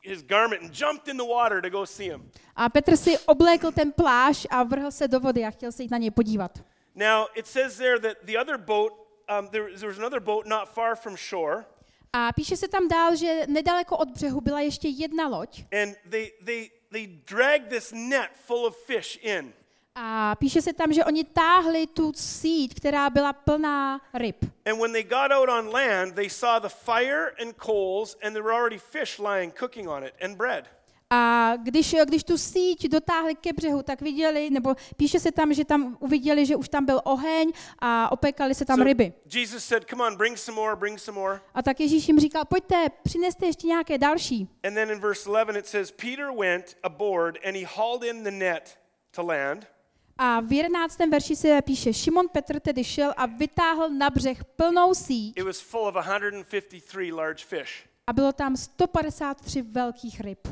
his 0.08 0.22
garment 0.24 0.62
and 0.63 0.72
jumped 0.74 1.08
in 1.08 1.17
the 1.17 1.24
water 1.26 1.62
to 1.62 1.70
go 1.70 1.86
see 1.86 2.06
him. 2.10 2.32
a 2.56 2.70
Petr 2.70 2.98
si 2.98 3.17
oblékl 3.26 3.72
ten 3.72 3.91
plášť 3.91 4.48
a 4.50 4.63
vrhl 4.63 4.91
se 4.91 5.08
do 5.08 5.20
vody 5.20 5.46
a 5.46 5.52
chtěl 5.52 5.72
se 5.72 5.84
jít 5.84 5.91
na 5.91 5.98
něj 5.98 6.12
podívat. 6.12 6.52
Now, 6.96 7.28
it 7.36 7.48
says 7.48 7.78
there 7.78 8.00
that 8.00 8.17
the 8.26 8.38
other 8.41 8.58
boat, 8.58 8.93
um, 9.30 9.48
there, 9.50 9.70
there 9.78 9.88
was 9.88 9.98
another 10.00 10.20
boat 10.20 10.46
not 10.48 10.70
far 10.74 10.96
from 10.96 11.15
shore, 11.17 11.65
A 12.13 12.32
píše 12.34 12.58
se 12.58 12.67
tam 12.67 12.88
dál, 12.88 13.15
že 13.15 13.46
nedaleko 13.48 13.98
od 13.98 14.10
břehu 14.10 14.41
byla 14.41 14.60
ještě 14.62 14.88
jedna 14.88 15.28
loď. 15.28 15.63
and 15.84 15.96
they, 16.10 16.32
they, 16.46 16.70
they 16.91 17.08
dragged 17.08 17.70
this 17.70 17.91
net 17.91 18.30
full 18.46 18.65
of 18.65 18.78
fish 18.86 19.20
in. 19.22 19.54
A 20.00 20.36
píše 20.36 20.62
se 20.62 20.74
tam, 20.74 20.94
že 20.94 21.06
oni 21.06 21.24
táhli 21.24 21.88
tu 21.88 22.12
síť, 22.16 22.76
která 22.76 23.10
byla 23.10 23.34
plná 23.34 24.02
ryb. 24.14 24.36
And 24.66 24.80
when 24.80 24.92
they 24.92 25.04
got 25.04 25.32
out 25.32 25.50
on 25.50 25.70
land, 25.74 26.16
they 26.16 26.30
saw 26.30 26.62
the 26.62 26.70
fire 26.70 27.34
and 27.42 27.56
coals, 27.66 28.18
and 28.24 28.34
there 28.34 28.44
were 28.44 28.56
already 28.56 28.78
fish 28.78 29.20
lying 29.20 29.60
cooking 29.60 29.90
on 29.90 30.04
it, 30.04 30.14
and 30.22 30.38
bread. 30.38 30.66
A 31.10 31.54
když, 31.64 31.96
když 32.06 32.24
tu 32.24 32.38
síť 32.38 32.90
dotáhli 32.90 33.36
ke 33.36 33.54
břehu, 33.54 33.84
tak 33.84 34.02
viděli, 34.02 34.50
nebo 34.50 34.76
píše 34.98 35.20
se 35.20 35.32
tam, 35.32 35.54
že 35.54 35.66
tam 35.66 35.98
uviděli, 36.00 36.46
že 36.46 36.56
už 36.56 36.70
tam 36.70 36.86
byl 36.86 37.02
oheň 37.04 37.52
a 37.80 38.12
opekali 38.12 38.56
se 38.56 38.66
tam 38.66 38.76
So 38.76 38.84
ryby. 38.86 39.14
Jesus 39.34 39.66
said, 39.66 39.90
Come 39.90 40.04
on, 40.04 40.18
bring 40.18 40.38
some 40.38 40.56
more, 40.56 40.76
bring 40.76 41.00
some 41.00 41.20
more. 41.20 41.42
A 41.54 41.62
tak 41.62 41.80
Ježíš 41.80 42.08
jim 42.08 42.20
říkal, 42.20 42.46
pojďte, 42.46 42.86
přineste 43.04 43.46
ještě 43.46 43.68
nějaké 43.68 43.98
další. 43.98 44.48
And 44.64 44.74
then 44.74 44.92
in 44.92 45.00
verse 45.00 45.30
11, 45.30 45.58
it 45.58 45.68
says, 45.68 45.92
Peter 45.92 46.32
went 46.40 46.78
aboard 46.84 47.38
and 47.48 47.56
he 47.56 47.66
hauled 47.76 48.04
in 48.04 48.24
the 48.24 48.32
net 48.32 48.78
to 49.12 49.24
land. 49.24 49.68
A 50.17 50.39
v 50.39 50.51
11. 50.53 50.97
verši 51.12 51.36
se 51.36 51.62
píše, 51.62 51.93
Šimon 51.93 52.30
Petr 52.30 52.60
tedy 52.60 52.84
šel 52.84 53.13
a 53.17 53.25
vytáhl 53.25 53.89
na 53.89 54.10
břeh 54.10 54.43
plnou 54.43 54.93
síť 54.93 55.38
It 55.38 55.43
was 55.43 55.60
full 55.62 55.88
of 55.88 55.95
153 56.06 57.12
large 57.12 57.45
fish. 57.45 57.86
a 58.08 58.13
bylo 58.13 58.34
tam 58.34 58.58
153 58.58 59.62
velkých 59.62 60.19
ryb. 60.21 60.47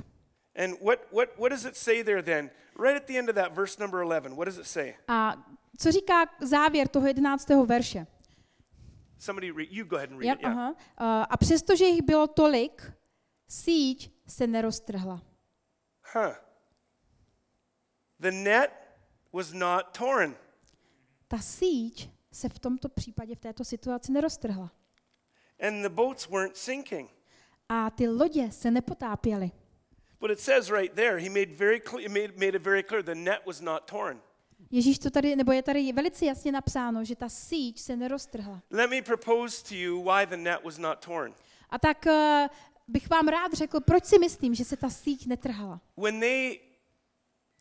And 0.63 0.81
what, 0.81 0.99
what, 1.11 1.29
what 1.37 1.49
does 1.51 1.65
it 1.65 1.75
say 1.77 2.03
there 2.03 2.23
then? 2.23 2.49
Right 2.79 2.95
at 3.01 3.07
the 3.07 3.17
end 3.19 3.29
of 3.29 3.35
that, 3.35 3.53
verse 3.53 3.79
number 3.79 4.01
11, 4.01 4.35
what 4.35 4.45
does 4.45 4.57
it 4.57 4.67
say? 4.67 4.95
A 5.07 5.35
co 5.77 5.91
říká 5.91 6.25
závěr 6.41 6.87
toho 6.87 7.07
11. 7.07 7.49
verše? 7.65 8.07
Somebody, 9.19 9.51
read, 9.51 9.67
you 9.71 9.85
go 9.85 9.95
ahead 9.95 10.11
and 10.11 10.19
read 10.19 10.27
Yep, 10.29 10.39
it. 10.39 10.43
Yeah. 10.43 10.57
aha. 10.57 10.75
A- 10.97 11.23
A 11.23 11.37
přestože 11.37 11.85
jich 11.85 12.01
bylo 12.01 12.27
tolik, 12.27 12.91
síť 13.47 14.11
se 14.27 14.47
neroztrhla. 14.47 15.21
Huh. 16.13 16.33
The 18.19 18.31
net 18.31 18.71
was 19.35 19.53
not 19.53 19.97
torn. 19.97 20.35
Ta 21.27 21.37
síť 21.37 22.09
se 22.31 22.49
v 22.49 22.59
tomto 22.59 22.89
případě, 22.89 23.35
v 23.35 23.39
této 23.39 23.65
situaci 23.65 24.11
neroztrhla. 24.11 24.71
And 25.67 25.81
the 25.81 25.89
boats 25.89 26.29
weren't 26.29 26.57
sinking. 26.57 27.09
A 27.69 27.89
ty 27.89 28.07
lodě 28.07 28.51
se 28.51 28.71
nepotápěly. 28.71 29.51
But 30.19 30.31
it 30.31 30.39
says 30.39 30.69
right 30.69 30.93
there, 30.93 31.19
he 31.19 31.29
made, 31.29 31.45
very 31.45 31.81
clear, 31.81 32.09
made, 32.09 32.33
made 32.33 32.57
it 32.57 32.61
very 32.61 32.83
clear 32.83 33.03
the 33.03 33.15
net 33.15 33.45
was 33.45 33.61
not 33.61 33.83
torn. 33.85 34.21
Ježíš 34.71 34.99
to 34.99 35.09
tady, 35.09 35.35
nebo 35.35 35.51
je 35.51 35.63
tady 35.63 35.91
velice 35.93 36.25
jasně 36.25 36.51
napsáno, 36.51 37.03
že 37.03 37.15
ta 37.15 37.29
síť 37.29 37.79
se 37.79 37.95
neroztrhla. 37.95 38.61
Let 38.71 38.89
me 38.89 39.01
propose 39.01 39.63
to 39.69 39.75
you 39.75 40.03
why 40.03 40.25
the 40.25 40.37
net 40.37 40.63
was 40.63 40.77
not 40.77 41.05
torn. 41.05 41.33
A 41.69 41.79
tak 41.79 42.05
uh, 42.05 42.47
bych 42.87 43.09
vám 43.09 43.27
rád 43.27 43.53
řekl, 43.53 43.79
proč 43.79 44.05
si 44.05 44.19
myslím, 44.19 44.55
že 44.55 44.65
se 44.65 44.77
ta 44.77 44.89
síť 44.89 45.27
netrhala. 45.27 45.81
When 45.97 46.19
they, 46.19 46.59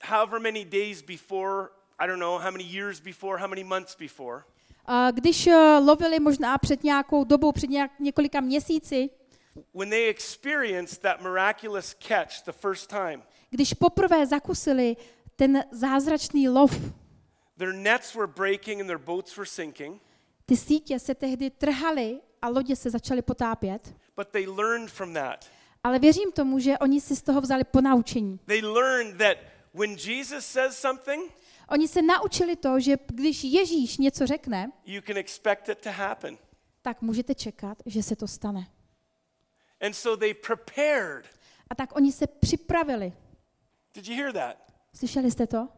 however 0.09 0.41
many 0.41 0.65
days 0.65 1.03
before, 1.03 1.69
I 1.99 2.07
don't 2.07 2.19
know, 2.19 2.39
how 2.39 2.51
many 2.51 2.65
years 2.65 3.01
before, 3.01 3.39
how 3.39 3.49
many 3.49 3.65
months 3.65 3.97
before, 3.97 4.43
když 5.11 5.47
uh, 5.47 5.53
lovili 5.87 6.21
možná 6.21 6.59
před 6.59 6.85
nějakou 6.85 7.25
dobou, 7.25 7.53
před 7.53 7.71
nějak, 7.71 7.91
několika 8.01 8.41
měsíci, 8.41 9.11
when 9.75 9.91
they 9.91 10.09
experienced 10.09 11.03
that 11.03 11.21
miraculous 11.23 11.95
catch 11.99 12.45
the 12.47 12.53
first 12.53 12.91
time, 12.91 13.23
když 13.51 13.75
poprvé 13.75 14.27
zakusili 14.27 14.97
ten 15.37 15.65
zázračný 15.71 16.49
lov, 16.49 16.79
their 17.59 17.73
nets 17.75 18.15
were 18.15 18.27
breaking 18.27 18.81
and 18.81 18.87
their 18.87 18.99
boats 18.99 19.37
were 19.37 19.47
sinking, 19.47 20.03
ty 20.47 20.57
sítě 20.57 20.99
se 20.99 21.15
tehdy 21.15 21.51
trhaly 21.51 22.21
a 22.43 22.49
lodě 22.49 22.77
se 22.77 22.91
začaly 22.91 23.23
potápět. 23.23 23.95
but 24.17 24.29
they 24.29 24.47
learned 24.47 24.91
from 24.91 25.15
that. 25.15 25.47
Ale 25.85 25.99
věřím 25.99 26.33
tomu, 26.33 26.59
že 26.59 26.79
oni 26.79 27.01
si 27.01 27.17
z 27.17 27.23
toho 27.23 27.41
vzali 27.41 27.65
ponaučení. 27.65 28.39
They 28.47 28.63
learned 28.63 29.19
that 29.19 29.37
when 29.75 29.97
Jesus 29.99 30.47
says 30.47 30.79
something, 30.79 31.33
Oni 31.69 31.89
se 31.89 32.03
naučili 32.03 32.57
to, 32.57 32.81
že 32.81 32.97
když 33.07 33.45
Ježíš 33.45 33.99
něco 33.99 34.27
řekne, 34.27 34.73
you 34.87 35.03
can 35.07 35.17
expect 35.17 35.69
it 35.69 35.79
to 35.79 35.91
happen. 35.91 36.39
tak 36.83 37.03
můžete 37.03 37.35
čekat, 37.35 37.79
že 37.87 38.03
se 38.03 38.17
to 38.17 38.29
stane. 38.29 38.67
And 39.81 39.93
so 39.93 40.17
they 40.21 40.35
prepared. 40.35 41.27
A 41.71 41.75
tak 41.75 41.97
oni 41.97 42.13
se 42.13 42.27
připravili. 42.27 43.13
Did 43.95 44.09
you 44.09 44.17
hear 44.17 44.33
that? 44.33 44.57
Slyšeli 44.95 45.31
jste 45.31 45.47
to? 45.47 45.69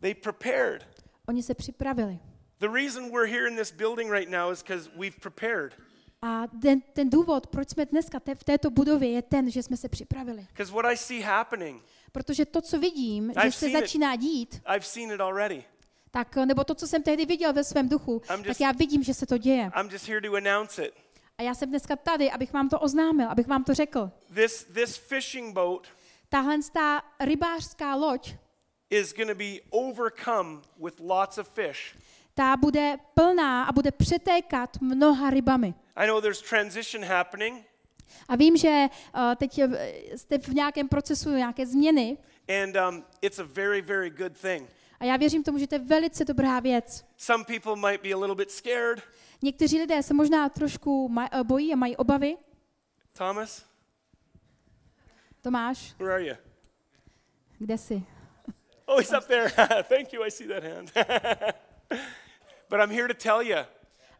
They 0.00 0.14
prepared. 0.14 0.86
Oni 1.28 1.42
se 1.42 1.54
připravili. 1.54 2.18
The 2.58 2.68
reason 2.68 3.10
we're 3.10 3.26
here 3.32 3.48
in 3.48 3.56
this 3.56 3.72
building 3.72 4.12
right 4.12 4.30
now 4.30 4.52
is 4.52 4.62
because 4.62 4.90
we've 4.96 5.16
prepared. 5.20 5.74
A 6.22 6.46
ten, 6.62 6.80
ten 6.80 7.10
důvod, 7.10 7.46
proč 7.46 7.70
jsme 7.70 7.86
dneska 7.86 8.20
te, 8.20 8.34
v 8.34 8.44
této 8.44 8.70
budově, 8.70 9.10
je 9.10 9.22
ten, 9.22 9.50
že 9.50 9.62
jsme 9.62 9.76
se 9.76 9.88
připravili. 9.88 10.46
Because 10.52 10.72
what 10.72 10.84
I 10.84 10.96
see 10.96 11.20
happening, 11.20 11.82
Protože 12.12 12.44
to, 12.46 12.60
co 12.60 12.78
vidím, 12.78 13.32
že 13.34 13.40
I've 13.40 13.52
se 13.52 13.58
seen 13.58 13.76
it. 13.76 13.80
začíná 13.80 14.16
dít, 14.16 14.62
I've 14.76 14.86
seen 14.86 15.10
it 15.12 15.20
already. 15.20 15.64
tak, 16.10 16.36
nebo 16.36 16.64
to, 16.64 16.74
co 16.74 16.86
jsem 16.86 17.02
tehdy 17.02 17.26
viděl 17.26 17.52
ve 17.52 17.64
svém 17.64 17.88
duchu, 17.88 18.12
I'm 18.30 18.38
tak 18.38 18.46
just- 18.46 18.60
já 18.60 18.72
vidím, 18.72 19.02
že 19.02 19.14
se 19.14 19.26
to 19.26 19.38
děje. 19.38 19.70
I'm 19.80 19.88
just 19.92 20.08
here 20.08 20.20
to 20.20 20.34
announce 20.36 20.86
it. 20.86 20.94
A 21.38 21.42
já 21.42 21.54
jsem 21.54 21.68
dneska 21.68 21.96
tady, 21.96 22.30
abych 22.30 22.52
vám 22.52 22.68
to 22.68 22.80
oznámil, 22.80 23.28
abych 23.30 23.46
vám 23.46 23.64
to 23.64 23.74
řekl. 23.74 24.10
This, 24.34 24.64
this 24.64 24.96
fishing 24.96 25.54
boat 25.54 25.88
Tahle 26.28 26.56
ta 26.72 27.02
rybářská 27.20 27.94
loď, 27.94 28.34
is 28.90 29.14
going 29.14 29.28
to 29.28 29.34
be 29.34 29.60
overcome 29.70 30.60
with 30.84 31.00
lots 31.00 31.38
of 31.38 31.48
fish. 31.48 31.94
ta 32.34 32.56
bude 32.56 32.96
plná 33.14 33.64
a 33.64 33.72
bude 33.72 33.90
přetékat 33.90 34.80
mnoha 34.80 35.30
rybami. 35.30 35.74
I 35.96 36.06
know 36.06 36.20
there's 36.20 36.42
transition 36.42 37.04
happening, 37.04 37.64
A 38.28 38.36
vím, 38.36 38.56
že 38.56 38.86
uh, 39.14 39.34
teď 39.36 39.58
eh, 39.58 39.90
jste 40.16 40.38
v 40.38 40.48
nějakém 40.48 40.88
procesu 40.88 41.30
nějaké 41.30 41.66
změny 41.66 42.18
and 42.62 42.76
um, 42.76 43.04
it's 43.22 43.38
a 43.38 43.44
very, 43.44 43.80
very 43.80 44.10
good 44.10 44.36
thing. 44.40 44.68
a 45.00 45.04
já 45.04 45.16
věřím 45.16 45.42
tomu, 45.42 45.58
že 45.58 45.66
to 45.66 45.74
je 45.74 45.78
velice 45.78 46.24
dobrá 46.24 46.60
věc. 46.60 47.04
Some 47.16 47.44
people 47.44 47.76
might 47.76 48.02
be 48.02 48.12
a 48.12 48.18
little 48.18 48.34
bit 48.34 48.50
scared. 48.50 49.02
Někteří 49.42 49.78
lidé 49.78 50.02
se 50.02 50.14
možná 50.14 50.48
trošku 50.48 51.08
maj, 51.08 51.28
eh, 51.32 51.44
bojí 51.44 51.72
a 51.72 51.76
mají 51.76 51.96
obavy. 51.96 52.36
Thomas, 53.12 53.64
Tomáš, 55.40 55.94
where 55.98 56.14
are 56.14 56.26
you? 56.26 56.36
kde 57.58 57.78
jsi? 57.78 58.02
Oh, 58.86 58.98
he's 58.98 59.12
up 59.12 59.26
there. 59.26 59.50
Thank 59.88 60.12
you. 60.12 60.24
I 60.24 60.30
see 60.30 60.48
that 60.48 60.64
hand. 60.64 60.92
but 62.70 62.80
I'm 62.80 62.90
here 62.90 63.08
to 63.08 63.14
tell 63.14 63.42
you. 63.42 63.56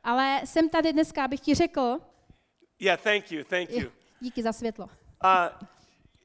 Ale 0.05 0.41
jsem 0.45 0.69
tady 0.69 0.93
dneska, 0.93 1.25
abych 1.25 1.41
ti 1.41 1.55
řekl, 1.55 2.01
Yeah, 2.81 3.01
thank 3.03 3.31
you. 3.31 3.45
Thank 3.45 3.71
you. 3.71 3.91
díky 4.21 4.43
za 4.43 4.53
světlo. 4.53 4.85
Uh, 5.25 5.67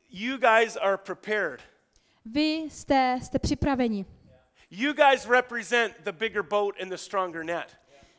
you 0.09 0.37
guys 0.37 0.77
are 0.77 0.97
prepared. 0.97 1.61
Vy 2.25 2.67
jste, 2.69 3.19
jste 3.23 3.39
připraveni. 3.39 4.05
You 4.71 4.93
guys 4.93 5.25
represent 5.29 5.93
the 6.03 6.11
bigger 6.11 6.43
boat 6.43 6.75
and 6.81 6.89
the 6.89 6.97
stronger 6.97 7.43
net. 7.45 7.77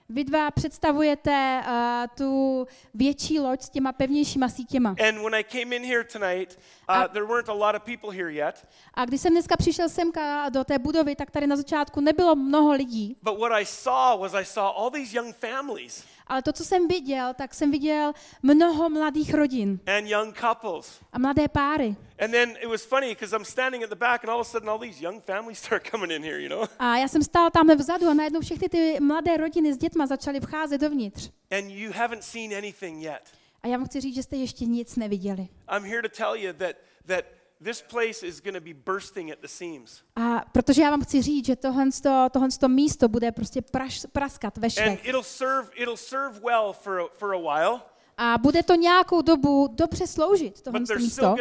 Vy 0.09 0.25
dva 0.25 0.51
představujete 0.51 1.63
uh, 1.67 1.73
tu 2.17 2.67
větší 2.95 3.41
loď 3.41 3.63
s 3.63 3.71
těma 3.71 3.93
pevnějšíma 3.93 4.49
sítěma. 4.49 4.89
And 5.09 5.23
when 5.23 5.35
I 5.35 5.45
came 5.45 5.77
in 5.77 5.85
here 5.85 6.05
tonight, 6.05 6.59
uh, 6.89 6.97
Uh, 6.97 7.09
there 7.13 7.27
weren't 7.27 7.49
a 7.49 7.53
lot 7.53 7.75
of 7.75 7.83
people 7.83 8.11
here 8.11 8.33
yet. 8.33 8.69
A 8.95 9.05
když 9.05 9.21
jsem 9.21 9.33
dneska 9.33 9.57
přišel 9.57 9.89
semka 9.89 10.49
do 10.49 10.65
té 10.65 10.79
budovy, 10.79 11.17
tak 11.17 11.31
tady 11.31 11.47
na 11.47 11.57
začátku 11.57 12.01
nebylo 12.01 12.35
mnoho 12.37 12.73
lidí, 12.73 13.17
But 13.23 13.39
what 13.39 13.53
I 13.53 13.67
saw 13.67 14.21
was 14.21 14.35
I 14.35 14.45
saw 14.45 14.77
all 14.77 14.91
these 14.91 15.17
young 15.17 15.35
families 15.35 16.05
ale 16.27 16.43
to, 16.43 16.53
co 16.53 16.65
jsem 16.65 16.89
viděl, 16.89 17.35
tak 17.35 17.55
jsem 17.55 17.71
viděl 17.71 18.13
mnoho 18.43 18.91
mladých 18.91 19.35
rodin 19.35 19.81
and 19.87 20.07
young 20.07 20.41
couples. 20.41 21.01
a 21.13 21.19
mladé 21.19 21.49
páry. 21.49 21.97
And 22.19 22.31
then 22.31 22.51
it 22.63 22.69
was 22.69 22.85
funny 22.85 23.09
because 23.09 23.37
I'm 23.37 23.45
standing 23.45 23.85
at 23.85 23.91
the 23.91 23.97
back, 23.97 24.25
and 24.25 24.31
all 24.31 24.41
of 24.41 24.47
a 24.47 24.51
sudden, 24.51 24.71
all 24.71 24.79
these 24.79 25.05
young 25.05 25.21
families 25.23 25.59
start 25.65 25.91
coming 25.91 26.11
in 26.13 26.23
here, 26.23 26.41
you 26.43 26.49
know? 26.49 26.69
A 26.79 26.97
já 26.97 27.09
jsem 27.09 27.23
stál 27.23 27.51
tam 27.51 27.77
vzadu 27.77 28.09
a 28.09 28.15
najednou 28.15 28.41
všechny 28.41 28.69
ty 28.69 29.01
mladé 29.01 29.37
rodiny 29.37 29.75
s 29.75 29.79
dětma 29.79 30.07
začaly 30.07 30.41
vcházet 30.41 30.81
dovnitř. 30.81 31.31
And 31.51 31.71
you 31.71 31.93
haven't 31.95 32.23
seen 32.23 32.55
anything 32.55 33.03
yet. 33.03 33.23
A 33.63 33.69
já 33.69 33.77
vám 33.77 33.87
chci 33.87 34.01
říct, 34.01 34.15
že 34.15 34.23
jste 34.23 34.37
ještě 34.37 34.65
nic 34.65 34.97
neviděli. 34.97 35.49
I'm 35.77 35.85
here 35.85 36.03
to 36.03 36.09
tell 36.17 36.37
you 36.37 36.53
that, 36.53 36.77
that 37.07 37.25
this 37.65 37.83
place 37.83 38.27
is 38.27 38.41
going 38.41 38.55
to 38.55 38.61
be 38.61 38.75
bursting 38.75 39.33
at 39.33 39.39
the 39.41 39.49
seams. 39.49 40.03
A 40.17 40.45
protože 40.53 40.83
já 40.83 40.91
vám 40.91 41.03
chci 41.03 41.23
říct, 41.23 41.47
že 41.47 41.57
tohle, 41.57 41.87
tohle 42.33 42.49
místo 42.69 43.09
bude 43.09 43.33
prostě 43.33 43.63
praš, 43.63 44.07
praskat 44.13 44.59
ve 44.59 44.69
And 44.87 44.99
it'll 45.03 45.23
serve, 45.23 45.69
it'll 45.75 45.97
serve 45.97 46.41
well 46.41 46.73
for 46.73 47.01
a, 47.01 47.05
for 47.19 47.35
a 47.35 47.39
while, 47.39 47.81
A 48.19 48.39
bude 48.39 48.63
to 48.63 48.75
nějakou 48.75 49.23
dobu 49.23 49.69
dobře 49.73 50.07
sloužit, 50.07 50.63
tohle 50.63 50.81
místo, 50.99 51.37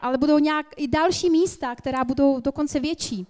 ale 0.00 0.18
budou 0.18 0.38
nějak 0.38 0.66
i 0.76 0.88
další 0.88 1.30
místa, 1.30 1.74
která 1.74 2.04
budou 2.04 2.40
dokonce 2.40 2.80
větší. 2.80 3.26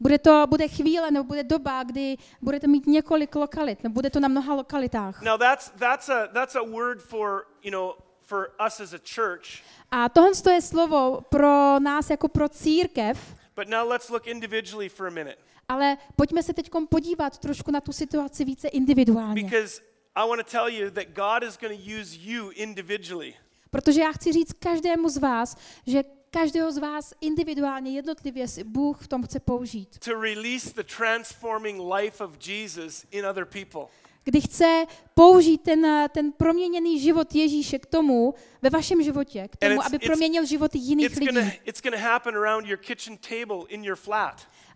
Bude 0.00 0.18
to 0.18 0.46
bude 0.48 0.68
chvíle 0.68 1.10
nebo 1.10 1.24
bude 1.24 1.42
doba, 1.42 1.82
kdy 1.82 2.16
budete 2.42 2.66
mít 2.66 2.86
několik 2.86 3.34
lokalit, 3.34 3.82
nebo 3.82 3.94
bude 3.94 4.10
to 4.10 4.20
na 4.20 4.28
mnoha 4.28 4.54
lokalitách. 4.54 5.22
Now 5.22 5.38
that's 5.38 5.70
that's 5.78 6.08
a 6.08 6.26
that's 6.26 6.56
a 6.56 6.62
word 6.62 7.02
for, 7.02 7.46
you 7.62 7.70
know, 7.70 7.92
for 8.20 8.50
us 8.66 8.80
as 8.80 8.92
a 8.92 8.98
church. 9.14 9.62
A 9.90 10.08
tohle 10.08 10.30
je 10.52 10.62
slovo 10.62 11.20
pro 11.28 11.80
nás 11.80 12.10
jako 12.10 12.28
pro 12.28 12.48
církev, 12.48 13.34
But 13.56 13.68
now 13.68 13.88
let's 13.88 14.10
look 14.10 14.26
individually 14.26 14.88
for 14.88 15.06
a 15.06 15.10
minute. 15.10 15.38
Ale 15.68 15.96
pojďme 16.16 16.42
se 16.42 16.54
teď 16.54 16.70
podívat 16.88 17.38
trošku 17.38 17.70
na 17.70 17.80
tu 17.80 17.92
situaci 17.92 18.44
více 18.44 18.68
individuálně. 18.68 19.44
Because 19.44 19.82
I 20.14 20.28
want 20.28 20.42
to 20.46 20.50
tell 20.50 20.68
you 20.68 20.90
that 20.90 21.06
God 21.08 21.48
is 21.48 21.58
going 21.58 21.80
to 21.80 22.00
use 22.00 22.16
you 22.20 22.50
individually 22.50 23.34
Protože 23.74 24.00
já 24.00 24.12
chci 24.12 24.32
říct 24.32 24.52
každému 24.52 25.08
z 25.08 25.16
vás, 25.16 25.56
že 25.86 26.04
každého 26.30 26.72
z 26.72 26.78
vás 26.78 27.14
individuálně, 27.20 27.90
jednotlivě 27.90 28.48
si 28.48 28.64
Bůh 28.64 29.02
v 29.02 29.08
tom 29.08 29.22
chce 29.22 29.40
použít. 29.40 29.98
to 30.04 30.20
release 30.20 30.74
the 30.74 30.82
transforming 30.96 31.80
life 31.94 32.24
of 32.24 32.48
Jesus 32.48 33.06
in 33.10 33.26
other 33.26 33.44
people. 33.44 33.86
Kdy 34.24 34.40
chce 34.40 34.84
použít 35.14 35.58
ten, 35.58 36.08
ten 36.08 36.32
proměněný 36.32 37.00
život 37.00 37.34
Ježíše 37.34 37.78
k 37.78 37.86
tomu, 37.86 38.34
ve 38.62 38.70
vašem 38.70 39.02
životě, 39.02 39.48
k 39.48 39.56
tomu, 39.56 39.84
aby 39.84 39.98
proměnil 39.98 40.44
životy 40.44 40.78
jiných 40.78 41.16
lidí. 41.16 41.50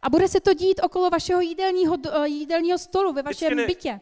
A 0.03 0.11
bude 0.11 0.28
se 0.28 0.40
to 0.40 0.55
dít 0.55 0.80
okolo 0.82 1.11
vašeho 1.11 1.40
jídelního, 1.40 1.96
eh, 2.12 2.28
jídelního 2.28 2.78
stolu 2.78 3.12
ve 3.12 3.22
vašem 3.22 3.49
going 3.49 3.66
bytě. 3.66 4.01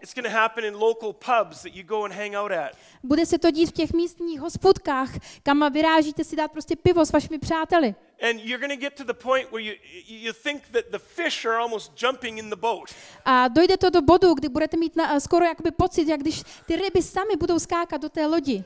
Bude 3.03 3.27
se 3.27 3.39
to 3.39 3.51
dít 3.51 3.67
v 3.67 3.73
těch 3.73 3.93
místních 3.93 4.41
hospodkách, 4.41 5.11
kam 5.43 5.73
vyrážíte 5.73 6.25
si 6.25 6.37
dát 6.37 6.53
prostě 6.53 6.77
pivo 6.77 7.07
s 7.07 7.13
vašimi 7.13 7.39
přáteli. 7.39 7.95
And 8.31 8.41
you're 8.45 8.59
going 8.59 8.81
to 8.81 8.81
get 8.81 8.95
to 8.95 9.05
the 9.05 9.13
point 9.13 9.51
where 9.53 9.63
you 9.63 9.75
you 10.09 10.33
think 10.33 10.63
that 10.73 10.85
the 10.91 10.99
fish 10.99 11.47
are 11.47 11.57
almost 11.57 12.03
jumping 12.03 12.39
in 12.39 12.51
the 12.51 12.57
boat. 12.57 12.91
A 13.25 13.49
dojde 13.49 13.77
to 13.77 13.91
do 13.91 14.03
bodu, 14.03 14.35
kdy 14.35 14.49
budete 14.49 14.77
mít 14.77 14.97
na, 14.97 15.21
skoro 15.21 15.45
jakoby 15.45 15.71
pocit, 15.71 16.09
jak 16.09 16.21
když 16.21 16.43
ty 16.67 16.77
ryby 16.77 17.03
sami 17.03 17.37
budou 17.37 17.59
skákat 17.59 18.03
do 18.03 18.09
té 18.09 18.27
lodi. 18.27 18.65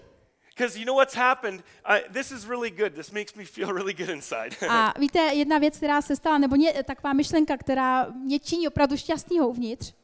Because 0.57 0.79
you 0.79 0.85
know 0.85 0.97
what's 0.97 1.15
happened? 1.15 1.63
I, 1.85 2.03
this 2.13 2.31
is 2.31 2.45
really 2.45 2.71
good. 2.71 2.95
This 2.95 3.13
makes 3.13 3.35
me 3.35 3.45
feel 3.45 3.73
really 3.73 3.95
good 3.95 4.09
inside. 4.09 4.57
A 4.69 4.95
víte, 4.99 5.19
jedna 5.19 5.59
věc, 5.59 5.77
která 5.77 6.03
se 6.03 6.17
stala, 6.17 6.39
nebo 6.39 6.57
ně, 6.57 6.83
taková 6.85 7.13
myšlenka, 7.13 7.57
která 7.57 8.07
mě 8.11 8.39
činí 8.39 8.69
opravdu 8.69 8.97
šťastnýho 8.97 9.49
uvnitř. 9.49 9.95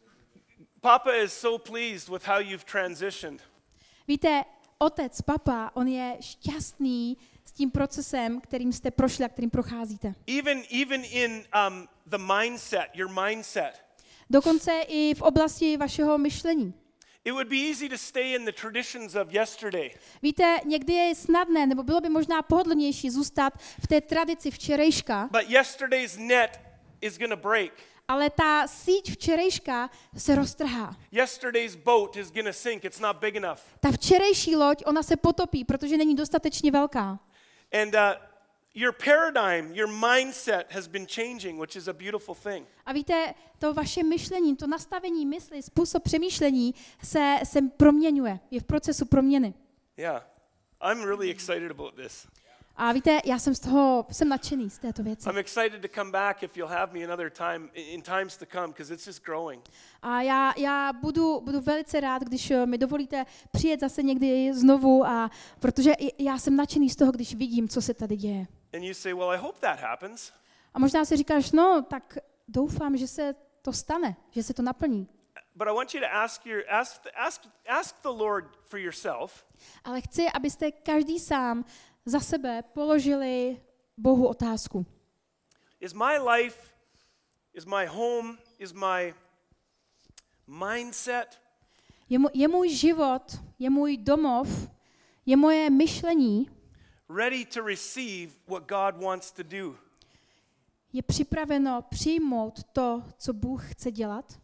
Papa 0.81 1.13
is 1.15 1.33
so 1.33 1.59
pleased 1.59 2.09
with 2.09 2.27
how 2.27 2.39
you've 2.39 2.65
transitioned. 2.65 3.43
Víte, 4.09 4.45
otec, 4.79 5.23
papa, 5.23 5.71
on 5.75 5.89
je 5.89 6.17
šťastný 6.21 7.17
s 7.45 7.53
tím 7.53 7.71
procesem, 7.71 8.41
kterým 8.41 8.73
jste 8.73 8.91
prošli 8.91 9.25
a 9.25 9.29
kterým 9.29 9.51
procházíte. 9.51 10.15
Even, 10.39 10.63
even 10.83 11.05
in 11.05 11.45
um, 11.69 11.89
the 12.07 12.19
mindset, 12.19 12.89
your 12.95 13.11
mindset. 13.25 13.83
Dokonce 14.31 14.73
i 14.89 15.15
v 15.15 15.23
oblasti 15.23 15.77
vašeho 15.77 16.19
myšlení. 16.19 16.75
It 17.27 17.33
would 17.33 17.49
be 17.49 17.57
easy 17.57 17.89
to 17.89 17.99
stay 17.99 18.35
in 18.35 18.45
the 18.45 18.53
traditions 18.53 19.15
of 19.15 19.33
yesterday. 19.33 19.91
Víte, 20.23 20.61
někdy 20.65 20.93
je 20.93 21.15
snadné, 21.15 21.67
nebo 21.67 21.83
bylo 21.83 22.01
by 22.01 22.09
možná 22.09 22.43
pohodlnější 22.43 23.11
zůstat 23.11 23.53
v 23.83 23.87
té 23.87 24.01
tradici 24.01 24.51
včerejška, 24.51 25.29
But 25.33 25.51
yesterday's 25.51 26.17
net 26.17 26.61
is 27.01 27.19
going 27.19 27.31
to 27.31 27.37
break. 27.37 27.73
ale 28.09 28.31
ta 28.31 28.67
síť 28.67 29.11
včerejška 29.13 29.91
se 30.17 30.35
roztrhá. 30.35 30.97
Yesterday's 31.13 31.75
boat 31.77 32.17
is 32.17 32.31
going 32.31 32.47
to 32.47 32.53
sink. 32.53 32.85
It's 32.85 33.01
not 33.01 33.17
big 33.17 33.37
enough. 33.37 33.61
Ta 33.81 33.91
včerejší 33.93 34.57
loď, 34.57 34.83
ona 34.87 35.03
se 35.03 35.17
potopí, 35.17 35.65
protože 35.65 35.97
není 35.97 36.15
dostatečně 36.15 36.71
velká. 36.71 37.19
And 37.83 37.95
uh, 37.95 38.01
your 38.77 38.93
paradigm, 38.93 39.75
your 39.75 39.89
mindset 39.89 40.65
has 40.71 40.89
been 40.89 41.07
changing, 41.07 41.59
which 41.59 41.77
is 41.77 41.89
a 41.89 41.93
beautiful 41.93 42.35
thing. 42.35 42.67
A 42.87 42.93
víte, 42.93 43.35
to 43.59 43.75
vaše 43.75 44.03
myšlení, 44.03 44.57
to 44.57 44.67
nastavení 44.67 45.27
mysli, 45.27 45.63
způsob 45.63 46.03
přemýšlení 46.03 46.75
se, 47.03 47.37
se 47.45 47.61
proměňuje, 47.77 48.39
je 48.51 48.61
v 48.61 48.65
procesu 48.65 49.07
proměny. 49.07 49.55
Yeah. 49.97 50.23
I'm 50.81 51.05
really 51.05 51.31
excited 51.31 51.71
about 51.71 51.95
this. 51.95 52.27
A 52.79 52.93
víte, 52.93 53.21
já 53.25 53.39
jsem 53.39 53.55
z 53.55 53.61
toho, 53.61 54.07
jsem 54.11 54.29
nadšený 54.29 54.71
z 54.71 54.79
této 54.79 55.03
věci. 55.03 55.29
I'm 55.29 55.39
excited 55.39 55.83
to 55.83 55.89
come 55.89 56.11
back 56.11 56.43
if 56.43 56.57
you'll 56.57 56.73
have 56.73 56.93
me 56.93 57.05
another 57.05 57.31
time 57.31 57.71
in 57.75 58.03
times 58.03 58.37
to 58.37 58.47
come 58.47 58.69
because 58.69 58.95
it's 58.95 59.07
just 59.07 59.25
growing. 59.25 59.65
A 60.03 60.23
já, 60.23 60.55
já 60.57 60.93
budu, 60.93 61.41
budu 61.41 61.61
velice 61.61 62.01
rád, 62.01 62.23
když 62.23 62.51
eh, 62.51 62.67
mi 62.67 62.79
dovolíte 62.79 63.25
přijet 63.53 63.81
zase 63.81 64.03
někdy 64.03 64.55
znovu, 64.55 65.07
a, 65.07 65.31
protože 65.61 65.93
já 66.19 66.39
jsem 66.39 66.57
nadšený 66.57 66.91
z 66.91 66.97
toho, 66.97 67.13
když 67.13 67.35
vidím, 67.35 67.69
co 67.69 67.83
se 67.83 67.95
tady 67.95 68.17
děje. 68.17 68.47
And 68.77 68.85
you 68.85 68.95
say, 68.95 69.13
well, 69.15 69.31
I 69.31 69.39
hope 69.39 69.61
that 69.61 69.81
happens. 69.81 70.33
A 70.75 70.79
možná 70.79 71.05
si 71.05 71.17
říkáš, 71.17 71.53
no, 71.53 71.83
tak 71.83 72.19
doufám, 72.49 72.97
že 72.97 73.07
se 73.07 73.35
to 73.63 73.73
stane, 73.73 74.17
že 74.31 74.43
se 74.43 74.55
to 74.55 74.63
naplní. 74.63 75.09
But 75.55 75.69
I 75.69 75.73
want 75.73 75.95
you 75.95 76.01
to 76.01 76.07
ask 76.13 76.47
your 76.47 76.63
ask 76.71 77.03
ask 77.15 77.43
ask 77.69 78.03
the 78.03 78.09
Lord 78.09 78.45
for 78.63 78.79
yourself. 78.79 79.45
Ale 79.85 80.01
chci, 80.01 80.27
abyste 80.35 80.71
každý 80.71 81.19
sám 81.19 81.65
za 82.05 82.21
sebe 82.21 82.63
položili 82.63 83.61
Bohu 83.97 84.29
otázku. 84.29 84.87
Is 85.81 85.93
my 85.93 86.19
life, 86.19 86.59
is 87.55 87.65
my 87.65 87.87
home, 87.87 88.39
is 88.59 88.73
my 88.73 89.15
mindset, 90.47 91.41
Je, 92.09 92.19
mu, 92.19 92.29
je 92.35 92.49
můj 92.49 92.69
život, 92.69 93.23
je 93.59 93.71
můj 93.71 93.97
domov, 93.97 94.71
je 95.27 95.37
moje 95.37 95.71
myšlení, 95.71 96.51
ready 97.09 97.45
to 97.45 97.63
receive 97.63 98.33
what 98.49 98.69
God 98.69 99.03
wants 99.03 99.33
to 99.33 99.43
do? 99.43 99.87
je 100.97 101.03
připraveno 101.03 101.83
přijmout 101.83 102.65
to, 102.73 103.03
co 103.19 103.33
Bůh 103.33 103.73
chce 103.73 103.91
dělat? 103.91 104.39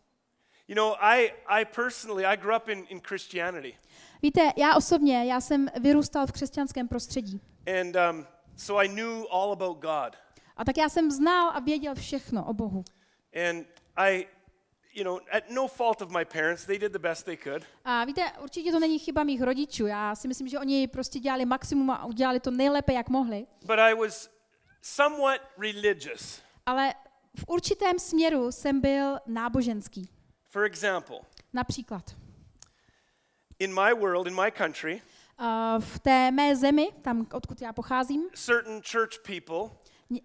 You 0.69 0.75
know, 0.75 0.95
I, 1.01 1.33
I 1.47 1.65
personally, 1.65 2.27
I 2.27 2.37
grew 2.37 2.57
up 2.57 2.69
in, 2.69 2.85
in 2.89 3.01
Christianity. 3.01 3.75
Víte, 4.23 4.53
já 4.57 4.77
osobně, 4.77 5.25
já 5.25 5.41
jsem 5.41 5.69
vyrůstal 5.81 6.27
v 6.27 6.33
křesťanském 6.33 6.89
prostředí. 6.89 7.41
And 7.81 7.97
um, 7.97 8.27
so 8.57 8.85
I 8.85 8.89
knew 8.89 9.25
all 9.31 9.53
about 9.53 9.79
God. 9.79 10.17
A 10.57 10.65
tak 10.65 10.77
já 10.77 10.89
jsem 10.89 11.11
znal 11.11 11.51
a 11.55 11.61
věděl 11.61 11.95
všechno 11.95 12.45
o 12.45 12.55
Bohu. 12.55 12.85
And 13.51 13.67
I, 13.97 14.27
you 14.95 15.05
know, 15.05 15.21
at 15.31 15.51
no 15.51 15.69
fault 15.69 16.03
of 16.03 16.11
my 16.11 16.25
parents, 16.25 16.65
they 16.65 16.79
did 16.79 16.93
the 16.93 16.99
best 16.99 17.25
they 17.25 17.37
could. 17.37 17.65
A 17.85 18.05
víte, 18.05 18.33
určitě 18.43 18.73
to 18.73 18.81
není 18.81 18.99
chyba 18.99 19.25
mých 19.25 19.43
rodičů. 19.43 19.87
Já 19.87 20.15
si 20.15 20.29
myslím, 20.29 20.49
že 20.49 20.59
oni 20.59 20.89
prostě 20.89 21.19
dělali 21.19 21.45
maximum 21.45 21.91
a 21.91 22.05
udělali 22.05 22.41
to 22.41 22.51
nejlépe, 22.51 22.93
jak 22.93 23.09
mohli. 23.09 23.47
But 23.67 23.79
I 23.79 23.95
was 23.95 24.31
somewhat 24.83 25.41
religious. 25.59 26.43
Ale 26.67 26.95
v 27.37 27.45
určitém 27.47 27.99
směru 27.99 28.53
jsem 28.53 28.81
byl 28.81 29.19
náboženský. 29.27 30.09
For 30.51 30.65
example, 30.65 31.17
Například 31.53 32.03
in 33.59 33.75
my 33.75 33.95
world, 33.95 34.27
in 34.27 34.35
my 34.35 34.51
country, 34.51 35.03
uh, 35.41 35.81
v 35.81 35.99
té 35.99 36.31
mé 36.31 36.57
zemi, 36.57 36.89
tam, 37.03 37.27
odkud 37.33 37.63
já 37.63 37.73
pocházím, 37.73 38.29
certain 38.35 38.83
church 38.83 39.19
people 39.27 39.77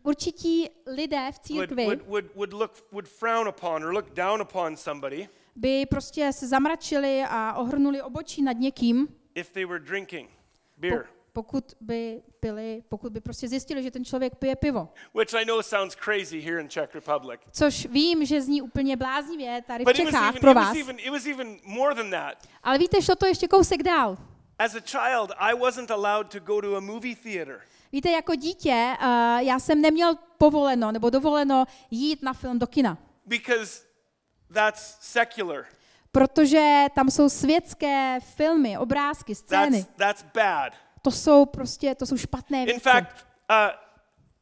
Určití 0.03 0.69
lidé 0.85 1.31
v 1.31 1.39
církvi 1.39 1.85
would, 1.85 2.07
would, 2.07 2.35
would, 2.35 2.53
look, 2.53 2.71
would 2.91 3.07
frown 3.07 3.47
upon 3.47 3.83
or 3.83 3.93
look 3.93 4.13
down 4.13 4.41
upon 4.41 4.77
somebody 4.77 5.29
by 5.55 5.85
prostě 5.85 6.33
se 6.33 6.47
zamračili 6.47 7.23
a 7.29 7.53
ohrnuli 7.53 8.01
obočí 8.01 8.41
nad 8.41 8.57
někým, 8.57 9.07
if 9.35 9.51
they 9.51 9.65
were 9.65 9.79
drinking 9.79 10.29
po, 10.29 10.81
beer, 10.81 11.05
pokud 11.33 11.73
by 11.81 12.21
pili, 12.39 12.83
pokud 12.89 13.11
by 13.13 13.21
prostě 13.21 13.47
zjistili, 13.47 13.83
že 13.83 13.91
ten 13.91 14.05
člověk 14.05 14.35
pije 14.35 14.55
pivo. 14.55 14.89
which 15.13 15.33
I 15.33 15.45
know 15.45 15.61
sounds 15.61 15.95
crazy 15.95 16.41
here 16.41 16.61
in 16.61 16.69
Czech 16.69 16.95
Republic. 16.95 17.39
Což 17.51 17.85
vím, 17.85 18.25
že 18.25 18.41
zní 18.41 18.61
úplně 18.61 18.97
bláznivě 18.97 19.61
tady 19.67 19.85
v 19.85 19.93
Čechách 19.93 20.39
pro 20.39 20.53
vás. 20.53 20.77
even, 20.77 20.99
it 20.99 21.09
was 21.09 21.25
even 21.25 21.57
more 21.63 21.95
than 21.95 22.11
that. 22.11 22.37
Ale 22.63 22.77
víte, 22.77 23.01
šlo 23.01 23.15
to 23.15 23.25
ještě 23.25 23.47
kousek 23.47 23.83
dál. 23.83 24.17
As 24.59 24.75
a 24.75 24.81
child, 24.81 25.31
I 25.37 25.53
wasn't 25.53 25.91
allowed 25.91 26.31
to 26.31 26.39
go 26.39 26.61
to 26.61 26.75
a 26.75 26.79
movie 26.79 27.15
theater. 27.15 27.61
Víte, 27.91 28.09
jako 28.11 28.35
dítě 28.35 28.93
uh, 29.01 29.07
já 29.39 29.59
jsem 29.59 29.81
neměl 29.81 30.15
povoleno 30.37 30.91
nebo 30.91 31.09
dovoleno 31.09 31.65
jít 31.91 32.23
na 32.23 32.33
film 32.33 32.59
do 32.59 32.67
kina, 32.67 32.97
because 33.25 33.81
that's 34.53 34.97
secular. 35.01 35.65
protože 36.11 36.85
tam 36.95 37.11
jsou 37.11 37.29
světské 37.29 38.19
filmy, 38.35 38.77
obrázky, 38.77 39.35
scény. 39.35 39.83
That's, 39.83 39.97
that's 39.97 40.25
bad. 40.33 40.73
To 41.01 41.11
jsou 41.11 41.45
prostě, 41.45 41.95
to 41.95 42.05
jsou 42.05 42.17
špatné 42.17 42.59
In 42.59 42.65
věci. 42.65 42.79
fact, 42.79 43.25
uh, 43.49 43.55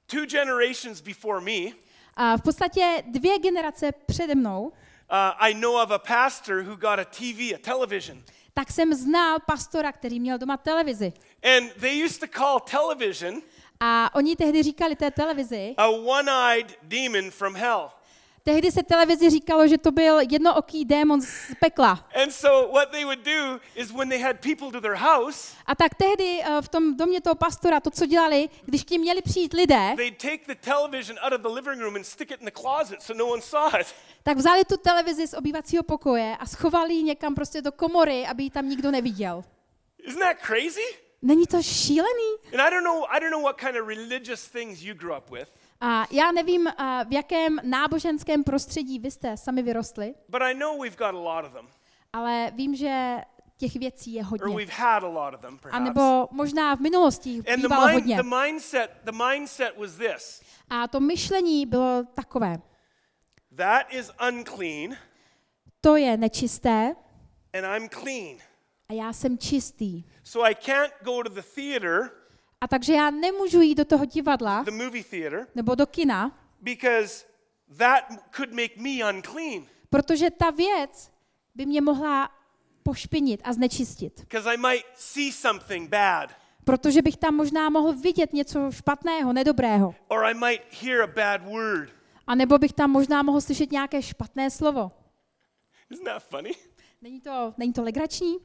two 0.06 0.26
generations 0.26 1.02
before 1.02 1.42
me, 1.42 1.72
A 2.16 2.38
v 2.38 2.42
podstatě 2.42 3.04
dvě 3.12 3.40
generace 3.40 3.92
přede 3.92 4.36
mnou, 4.36 4.62
uh, 4.68 4.72
I 5.38 5.54
know 5.54 5.76
of 5.84 5.92
a 5.92 5.98
pastor 6.00 6.56
who 6.64 6.76
got 6.76 7.00
a 7.00 7.06
TV, 7.06 7.54
a 7.56 7.58
television. 7.62 8.24
Tak 8.58 8.72
jsem 8.72 8.94
znal 8.94 9.40
pastora, 9.46 9.92
který 9.92 10.20
měl 10.20 10.38
doma 10.38 10.58
televizi. 10.58 11.14
And 11.58 11.74
they 11.74 12.06
used 12.06 12.20
to 12.20 12.40
call 12.40 12.60
television 12.60 13.42
A 13.80 14.16
oni 14.16 14.36
tehdy 14.36 14.64
říkali 14.64 14.96
té 14.96 15.12
televizi, 15.12 15.74
a 15.78 15.88
one 15.88 16.32
eyed 16.32 16.78
demon 16.84 17.32
from 17.32 17.56
hell. 17.56 17.92
Tehdy 18.48 18.72
se 18.72 18.84
televizi 18.84 19.30
říkalo, 19.30 19.68
že 19.68 19.78
to 19.78 19.92
byl 19.92 20.20
jednooký 20.20 20.86
démon 20.86 21.22
z 21.22 21.28
pekla. 21.60 22.08
And 22.24 22.32
so, 22.32 22.74
what 22.74 22.92
they 22.92 23.04
would 23.06 23.20
do 23.20 23.60
is 23.76 23.92
when 23.92 24.10
they 24.10 24.20
had 24.22 24.36
people 24.40 24.72
to 24.72 24.82
their 24.82 24.96
house, 24.96 25.56
A 25.66 25.76
tak 25.76 25.96
tehdy 25.96 26.42
eh, 26.44 26.62
v 26.62 26.70
tom 26.70 26.98
domě 26.98 27.22
toho 27.22 27.36
pastora 27.36 27.80
to, 27.80 27.90
co 27.92 28.06
dělali, 28.06 28.50
když 28.66 28.84
k 28.84 28.90
ním 28.90 29.02
měli 29.02 29.22
přijít 29.22 29.54
lidé, 29.54 29.94
they'd 29.98 30.18
take 30.18 30.40
the 30.48 30.56
television 30.72 31.18
out 31.26 31.34
of 31.34 31.42
the 31.42 31.48
living 31.50 31.82
room 31.82 31.96
and 31.96 32.04
stick 32.06 32.32
it 32.32 32.40
in 32.40 32.46
the 32.46 32.52
closet 32.62 33.02
so 33.02 33.24
no 33.26 33.32
one 33.32 33.42
saw 33.42 33.76
it. 33.80 33.88
tak 34.24 34.38
vzali 34.38 34.66
tu 34.66 34.78
televizi 34.78 35.28
z 35.28 35.34
obývacího 35.34 35.84
pokoje 35.84 36.38
a 36.40 36.46
schovali 36.46 36.94
ji 36.94 37.04
někam 37.04 37.36
prostě 37.36 37.62
do 37.62 37.72
komory, 37.72 38.26
aby 38.28 38.44
ji 38.44 38.50
tam 38.50 38.70
nikdo 38.70 38.92
neviděl. 38.92 39.44
Isn't 40.08 40.20
that 40.24 40.38
crazy? 40.46 40.86
Není 41.22 41.48
to 41.48 41.62
šílený? 41.64 42.30
And 42.54 42.62
I 42.62 42.70
don't 42.70 42.84
know, 42.84 43.04
I 43.10 43.20
don't 43.20 43.32
know 43.32 43.42
what 43.44 43.60
kind 43.60 43.76
of 43.82 43.88
religious 43.88 44.48
things 44.50 44.82
you 44.82 44.96
grew 44.96 45.18
up 45.18 45.32
with, 45.32 45.50
A 45.82 46.06
já 46.12 46.32
nevím, 46.32 46.68
a 46.68 47.04
v 47.04 47.14
jakém 47.14 47.60
náboženském 47.64 48.44
prostředí 48.44 49.00
vy 49.00 49.12
jste 49.12 49.38
sami 49.38 49.62
vyrostli, 49.62 50.16
but 50.30 50.42
I 50.42 50.54
know 50.54 50.82
we've 50.82 50.96
got 50.96 51.08
a 51.16 51.36
lot 51.36 51.46
of 51.46 51.54
them, 51.54 51.68
ale 52.14 52.52
vím, 52.56 52.76
že 52.76 53.18
těch 53.58 53.76
věcí 53.76 54.14
je 54.14 54.22
or 54.22 54.28
hodně. 54.30 54.56
we've 54.56 54.74
had 54.74 55.04
a 55.04 55.08
lot 55.08 55.34
of 55.34 55.42
them, 55.42 55.60
A 55.72 55.80
nebo 55.80 56.28
možná 56.32 56.76
v 56.76 56.80
minulosti 56.80 57.30
jich 57.30 57.50
And 57.50 57.56
the, 57.62 57.68
bývalo 57.68 57.88
mind, 57.88 57.94
hodně. 58.02 58.16
the 58.18 58.24
mindset, 58.42 58.92
the 59.04 59.12
mindset 59.12 59.78
was 59.78 59.92
this: 59.96 60.42
A 60.70 60.88
to 60.88 61.00
myšlení 61.00 61.66
bylo 61.66 62.04
takové. 62.14 62.58
that 63.56 63.94
is 63.94 64.12
unclean, 64.32 64.98
To 65.82 65.96
je 65.96 66.18
nečisté 66.18 66.96
and 67.54 67.66
I'm 67.78 67.90
clean. 67.90 68.38
a 68.90 68.94
já 68.94 69.14
jsem 69.14 69.38
čistý. 69.38 70.04
So 70.24 70.50
I 70.50 70.56
can't 70.56 70.94
go 71.04 71.24
to 71.24 71.30
the 71.30 71.42
theater, 71.56 72.12
A 72.66 72.68
takže 72.68 72.94
já 72.94 73.10
nemůžu 73.10 73.62
jít 73.62 73.76
do 73.76 73.86
toho 73.86 74.06
divadla 74.06 74.64
the 74.64 74.72
movie 74.72 75.04
theater, 75.04 75.48
nebo 75.56 75.76
do 75.76 75.86
kina, 75.88 76.40
because 76.62 77.26
that 77.78 78.04
could 78.36 78.50
make 78.52 78.74
me 78.78 79.10
unclean. 79.14 79.66
protože 79.90 80.32
ta 80.32 80.50
věc 80.50 81.12
by 81.56 81.66
mě 81.66 81.82
mohla 81.82 82.30
pošpinit 82.84 83.42
a 83.44 83.54
znečistit. 83.54 84.26
I 84.46 84.58
might 84.58 84.86
see 84.96 85.32
something 85.32 85.90
bad, 85.90 86.30
Protože 86.64 87.02
bych 87.02 87.18
tam 87.18 87.36
možná 87.36 87.70
mohl 87.70 87.94
vidět 87.94 88.34
něco 88.34 88.72
špatného, 88.72 89.34
nedobrého. 89.34 89.96
or 90.08 90.26
I 90.26 90.34
might 90.34 90.62
hear 90.84 91.02
a 91.02 91.08
bad 91.08 91.42
word. 91.44 91.90
A 92.28 92.36
nebo 92.36 92.58
bych 92.58 92.74
tam 92.74 92.92
možná 92.92 93.24
mohl 93.24 93.42
slyšet 93.42 93.72
nějaké 93.72 94.02
špatné 94.02 94.50
slovo. 94.52 94.92
Isn't 95.90 96.06
that 96.06 96.24
funny? 96.24 96.52
Není 97.02 97.22
to, 97.22 97.54
není 97.58 97.74
to 97.74 97.84
legrační? 97.84 98.38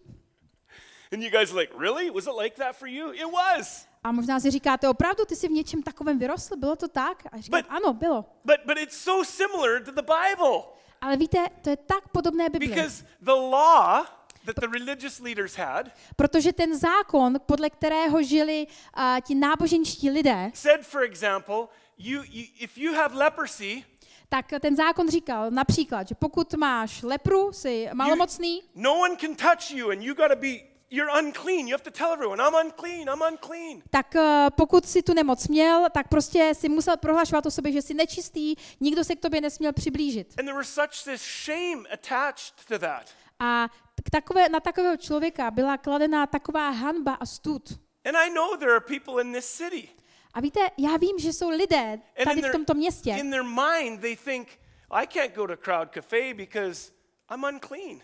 And 1.13 1.23
you 1.23 1.31
guys 1.31 1.51
are 1.51 1.61
like, 1.61 1.73
really? 1.79 2.11
Was 2.11 2.27
it 2.27 2.33
like 2.43 2.57
that 2.57 2.77
for 2.77 2.89
you? 2.89 3.13
It 3.13 3.33
was. 3.33 3.90
A 4.05 4.13
možná 4.13 4.41
si 4.41 4.51
říkáte, 4.51 4.89
opravdu 4.89 5.25
ty 5.25 5.37
jsi 5.37 5.49
v 5.49 5.51
něčem 5.51 5.83
takovém 5.83 6.19
vyrostl? 6.19 6.57
Bylo 6.57 6.77
to 6.77 6.89
tak? 6.89 7.23
A 7.33 7.41
říkám, 7.41 7.61
But- 7.61 7.67
ano, 7.69 7.93
bylo. 7.93 8.25
But 8.45 8.57
but 8.67 8.79
it's 8.79 8.97
so 8.97 9.25
similar 9.25 9.83
to 9.85 9.91
the 9.91 10.03
Bible. 10.03 10.63
Ale 11.01 11.17
víte, 11.17 11.47
to 11.63 11.71
je 11.71 11.77
tak 11.77 12.09
podobné 12.09 12.49
Bibli. 12.49 12.69
Because 12.69 13.05
the 13.21 13.33
law 13.33 14.07
that 14.47 14.57
the 14.61 14.67
religious 14.79 15.19
leaders 15.19 15.57
had 15.57 15.87
Protože 16.17 16.53
ten 16.53 16.79
zákon, 16.79 17.37
podle 17.47 17.71
kterého 17.71 18.23
žili 18.23 18.67
uh, 18.67 19.21
ti 19.21 19.35
náboženští 19.35 20.11
lidé, 20.11 20.51
said, 20.55 20.87
for 20.87 21.03
example, 21.03 21.69
you, 21.99 22.23
you 22.23 22.45
if 22.59 22.79
you 22.79 22.95
have 22.95 23.15
leprosy, 23.17 23.85
tak 24.29 24.47
ten 24.61 24.77
zákon 24.77 25.09
říkal 25.09 25.51
například, 25.51 26.09
že 26.09 26.15
pokud 26.15 26.55
máš 26.55 27.03
lepru, 27.03 27.53
jsi 27.53 27.89
malomocný, 27.93 28.63
no 28.75 28.95
one 29.01 29.17
can 29.17 29.35
touch 29.35 29.71
you 29.71 29.91
and 29.91 30.03
you 30.03 30.15
got 30.15 30.29
to 30.29 30.37
be 30.37 30.70
you're 30.91 31.19
unclean. 31.19 31.69
You 31.69 31.75
have 31.75 31.85
to 31.85 31.91
tell 31.91 32.13
everyone, 32.13 32.41
I'm 32.41 32.67
unclean, 32.67 33.09
I'm 33.09 33.23
unclean. 33.33 33.83
tak 33.91 34.15
uh, 34.15 34.51
pokud 34.57 34.87
si 34.87 35.03
tu 35.03 35.15
nemoc 35.15 35.49
měl, 35.49 35.87
tak 35.93 36.09
prostě 36.09 36.55
si 36.55 36.69
musel 36.69 36.97
prohlašovat 36.97 37.47
o 37.47 37.51
sobě, 37.51 37.73
že 37.73 37.83
jsi 37.83 37.95
nečistý, 37.95 38.55
nikdo 38.81 39.05
se 39.05 39.17
k 39.17 39.21
tobě 39.21 39.41
nesměl 39.41 39.73
přiblížit. 39.73 40.35
And 40.39 40.45
there 40.45 40.59
was 40.59 40.69
such 40.69 41.05
this 41.05 41.23
shame 41.45 41.89
attached 41.93 42.67
to 42.69 42.79
that. 42.79 43.07
A 43.39 43.69
k 44.05 44.11
takové, 44.11 44.49
na 44.49 44.61
takového 44.61 44.97
člověka 44.97 45.51
byla 45.51 45.77
kladená 45.77 46.27
taková 46.27 46.71
hanba 46.71 47.15
a 47.15 47.27
stud. 47.27 47.63
And 48.05 48.17
I 48.17 48.31
know 48.31 48.57
there 48.57 48.73
are 48.73 48.81
people 48.81 49.23
in 49.23 49.33
this 49.33 49.47
city. 49.47 49.89
A 50.35 50.41
víte, 50.41 50.61
já 50.79 50.97
vím, 50.97 51.19
že 51.19 51.33
jsou 51.33 51.51
lidé 51.51 52.01
tady 52.25 52.31
in 52.31 52.39
v 52.39 52.41
their, 52.41 52.53
tomto 52.53 52.75
městě, 52.75 53.11
in 53.11 53.31
their 53.31 53.43
mind, 53.43 54.01
they 54.01 54.17
think, 54.17 54.49
I 54.91 55.07
can't 55.07 55.35
go 55.35 55.47
to 55.47 55.57
Crowd 55.57 55.89
Cafe 55.95 56.35
because 56.35 56.93
I'm 57.31 57.45
unclean. 57.45 58.01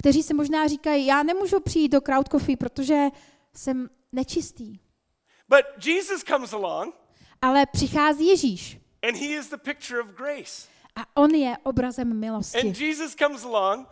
Kteří 0.00 0.22
se 0.22 0.34
možná 0.34 0.66
říkají, 0.66 1.06
já 1.06 1.22
nemůžu 1.22 1.60
přijít 1.60 1.88
do 1.88 2.00
crowd 2.00 2.28
coffee, 2.28 2.56
protože 2.56 3.06
jsem 3.54 3.90
nečistý. 4.12 4.80
But 5.48 5.86
Jesus 5.86 6.24
comes 6.24 6.52
along, 6.52 6.94
Ale 7.42 7.66
přichází 7.66 8.26
Ježíš 8.28 8.78
and 9.08 9.16
he 9.16 9.26
is 9.26 9.48
the 9.48 9.56
picture 9.56 10.00
of 10.00 10.08
grace. 10.08 10.68
a 10.96 11.16
on 11.20 11.30
je 11.30 11.56
obrazem 11.62 12.20
milosti. 12.20 12.60
And 12.60 12.80
Jesus 12.80 13.14
comes 13.14 13.44
along, 13.44 13.86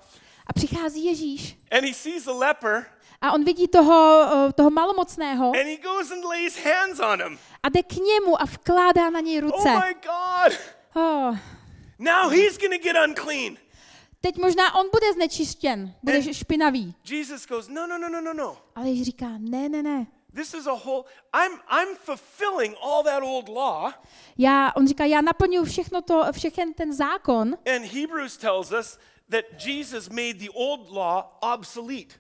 A 0.46 0.52
přichází 0.52 1.04
Ježíš 1.04 1.56
and 1.70 1.84
he 1.84 1.94
sees 1.94 2.26
a 2.26 2.32
leper, 2.32 2.86
a 3.20 3.32
on 3.32 3.44
vidí 3.44 3.68
toho, 3.68 4.26
eh, 4.48 4.52
toho 4.52 4.70
malomocného 4.70 5.46
and 5.46 5.66
he 5.66 5.76
goes 5.76 6.10
and 6.10 6.24
lays 6.24 6.56
hands 6.64 7.00
on 7.00 7.22
him. 7.22 7.38
a 7.62 7.68
jde 7.68 7.82
k 7.82 7.92
němu 7.96 8.42
a 8.42 8.44
vkládá 8.44 9.10
na 9.10 9.20
něj 9.20 9.38
Oh 9.38 9.50
ruce. 9.50 9.68
my 9.74 9.94
God! 9.94 10.58
Oh, 10.94 11.36
Now 11.98 12.30
he's 12.30 12.58
to 12.58 12.68
get 12.82 12.96
unclean. 13.08 13.56
Teď 14.20 14.36
možná 14.38 14.74
on 14.74 14.86
bude 14.92 15.12
znečištěn, 15.12 15.94
bude 16.02 16.16
And- 16.18 16.32
špinavý. 16.32 16.94
Jesus 17.10 17.46
goes, 17.46 17.68
No, 17.68 17.86
no, 17.86 17.98
no, 17.98 18.08
no, 18.08 18.20
no, 18.20 18.34
no. 18.34 18.56
Ale 18.74 18.88
Ježíš 18.88 19.04
říká, 19.06 19.28
ne, 19.38 19.68
ne, 19.68 19.82
ne. 19.82 20.06
This 20.34 20.54
is 20.54 20.66
a 20.66 20.72
whole, 20.74 21.04
I'm, 21.34 21.52
I'm 21.70 21.96
fulfilling 21.96 22.76
all 22.82 23.02
that 23.04 23.22
old 23.22 23.48
law. 23.48 23.92
Já, 24.38 24.72
on 24.76 24.88
říká, 24.88 25.04
já 25.04 25.20
naplňuji 25.20 25.64
všechno 25.66 26.02
to, 26.02 26.24
všechen 26.32 26.74
ten 26.74 26.92
zákon 26.92 27.56
And 27.76 27.84
Hebrews 27.84 28.36
tells 28.36 28.72
us 28.80 28.98
that 29.30 29.44
Jesus 29.66 30.08
made 30.08 30.34
the 30.34 30.48
old 30.54 30.90
law 30.90 31.24
obsolete, 31.54 32.14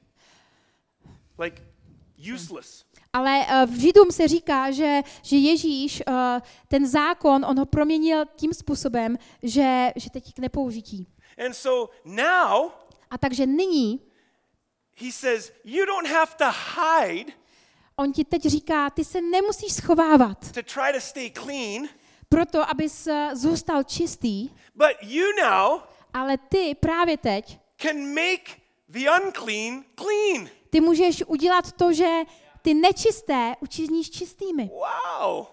like 1.38 1.62
useless. 2.34 2.84
Ale 3.12 3.46
eh, 3.48 3.66
v 3.66 3.80
Židům 3.80 4.10
se 4.10 4.28
říká, 4.28 4.70
že, 4.70 5.02
že 5.22 5.36
Ježíš 5.36 6.02
eh, 6.08 6.40
ten 6.68 6.86
zákon, 6.86 7.44
on 7.44 7.58
ho 7.58 7.66
proměnil 7.66 8.24
tím 8.36 8.54
způsobem, 8.54 9.18
že, 9.42 9.92
že 9.96 10.10
teď 10.10 10.34
k 10.34 10.38
nepoužití. 10.38 11.06
And 11.46 11.54
so 11.54 11.90
now 12.04 12.70
A 13.10 13.18
takže 13.18 13.46
nyní 13.46 14.00
he 14.96 15.12
says, 15.12 15.52
You 15.64 15.86
don't 15.86 16.08
have 16.08 16.34
to 16.36 16.44
hide 16.50 17.32
on 17.96 18.12
ti 18.12 18.24
teď 18.24 18.42
říká, 18.42 18.90
ty 18.90 19.04
se 19.04 19.20
nemusíš 19.20 19.72
schovávat 19.72 20.52
to 20.52 20.62
try 20.62 20.92
to 20.94 21.00
stay 21.00 21.30
clean, 21.30 21.88
proto, 22.28 22.70
abys 22.70 23.06
eh, 23.06 23.30
zůstal 23.36 23.82
čistý, 23.82 24.48
but 24.74 24.96
you 25.02 25.26
now 25.42 25.80
ale 26.14 26.38
ty 26.38 26.74
právě 26.74 27.16
teď, 27.16 27.58
can 27.76 27.96
make 28.08 28.60
the 28.88 29.10
unclean 29.24 29.84
clean. 29.94 30.48
ty 30.70 30.80
můžeš 30.80 31.22
udělat 31.26 31.72
to, 31.72 31.92
že 31.92 32.22
ty 32.62 32.74
nečisté 32.74 33.54
učiníš 33.60 34.10
čistými. 34.10 34.70
Wow. 34.72 35.46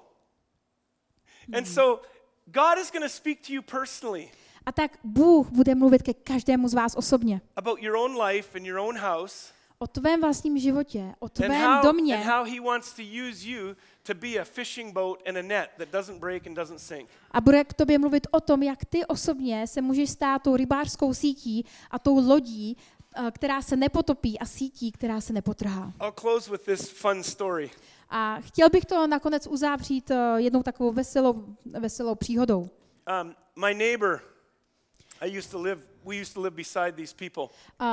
And 1.58 1.66
so 1.66 2.02
God 2.46 2.78
is 2.82 2.92
going 2.92 3.04
to 3.04 3.10
speak 3.10 3.48
to 3.48 3.54
you 3.54 3.62
personally 3.62 4.32
A 4.66 4.72
tak 4.72 4.91
Bůh 5.03 5.51
bude 5.51 5.76
mluvit 5.76 6.01
ke 6.03 6.13
každému 6.13 6.68
z 6.68 6.74
vás 6.74 6.95
osobně. 6.95 7.41
about 7.55 7.80
your 7.82 7.95
own 7.95 8.22
life 8.22 8.59
and 8.59 8.66
your 8.66 8.80
own 8.80 8.97
house 8.97 9.55
O 9.80 9.88
tvém 9.88 10.22
vlastním 10.22 10.57
životě, 10.57 11.16
o 11.20 11.30
tvém 11.30 11.51
how, 11.51 11.72
and 11.72 11.84
domě 11.84 12.18
how 12.18 12.43
he 12.45 12.61
wants 12.61 12.93
to 12.93 13.01
use 13.01 13.49
you 13.49 13.76
to 14.03 14.13
be 14.13 14.28
a 14.28 14.43
fishing 14.43 14.93
boat 14.93 15.20
and 15.28 15.38
a 15.38 15.41
net 15.41 15.70
that 15.78 15.89
doesn't 15.89 16.20
break 16.20 16.47
and 16.47 16.53
doesn't 16.53 16.80
sink. 16.80 17.09
a 17.32 17.41
bude 17.41 17.63
k 17.63 17.74
tobě 17.74 17.99
mluvit 17.99 18.28
o 18.32 18.39
tom, 18.39 18.63
jak 18.63 18.86
ty 18.86 19.05
osobně 19.05 19.68
se 19.68 19.82
můžeš 19.82 20.09
stát 20.09 20.41
tou 20.41 20.55
rybářskou 20.55 21.13
sítí 21.13 21.66
a 21.91 21.99
tou 21.99 22.28
lodí, 22.28 22.78
eh, 23.18 23.32
která 23.32 23.61
se 23.61 23.76
nepotopí 23.76 24.39
a 24.39 24.45
sítí, 24.45 24.91
která 24.91 25.22
se 25.22 25.34
nepotrhá. 25.34 25.93
I'll 26.01 26.11
close 26.11 26.51
with 26.51 26.61
this 26.66 26.89
fun 26.89 27.24
story. 27.24 27.72
A 28.09 28.38
chtěl 28.41 28.70
bych 28.70 28.86
to 28.86 29.07
nakonec 29.07 29.47
uzavřít 29.47 30.11
eh, 30.11 30.18
jednou 30.38 30.63
takovou 30.63 30.91
veselou, 30.91 31.45
veselou 31.66 32.16
příhodou. 32.16 32.70
Um, 33.22 33.36
my 33.68 33.74
neighbor, 33.74 34.22
I 35.22 35.38
used 35.38 35.51
to 35.51 35.57
live, 35.59 35.82
we 36.05 36.18
used 36.22 36.34
to 36.34 36.41
live 36.41 36.55
beside 36.55 36.91
these 36.91 37.16
people. 37.16 37.43
Uh, 37.82 37.88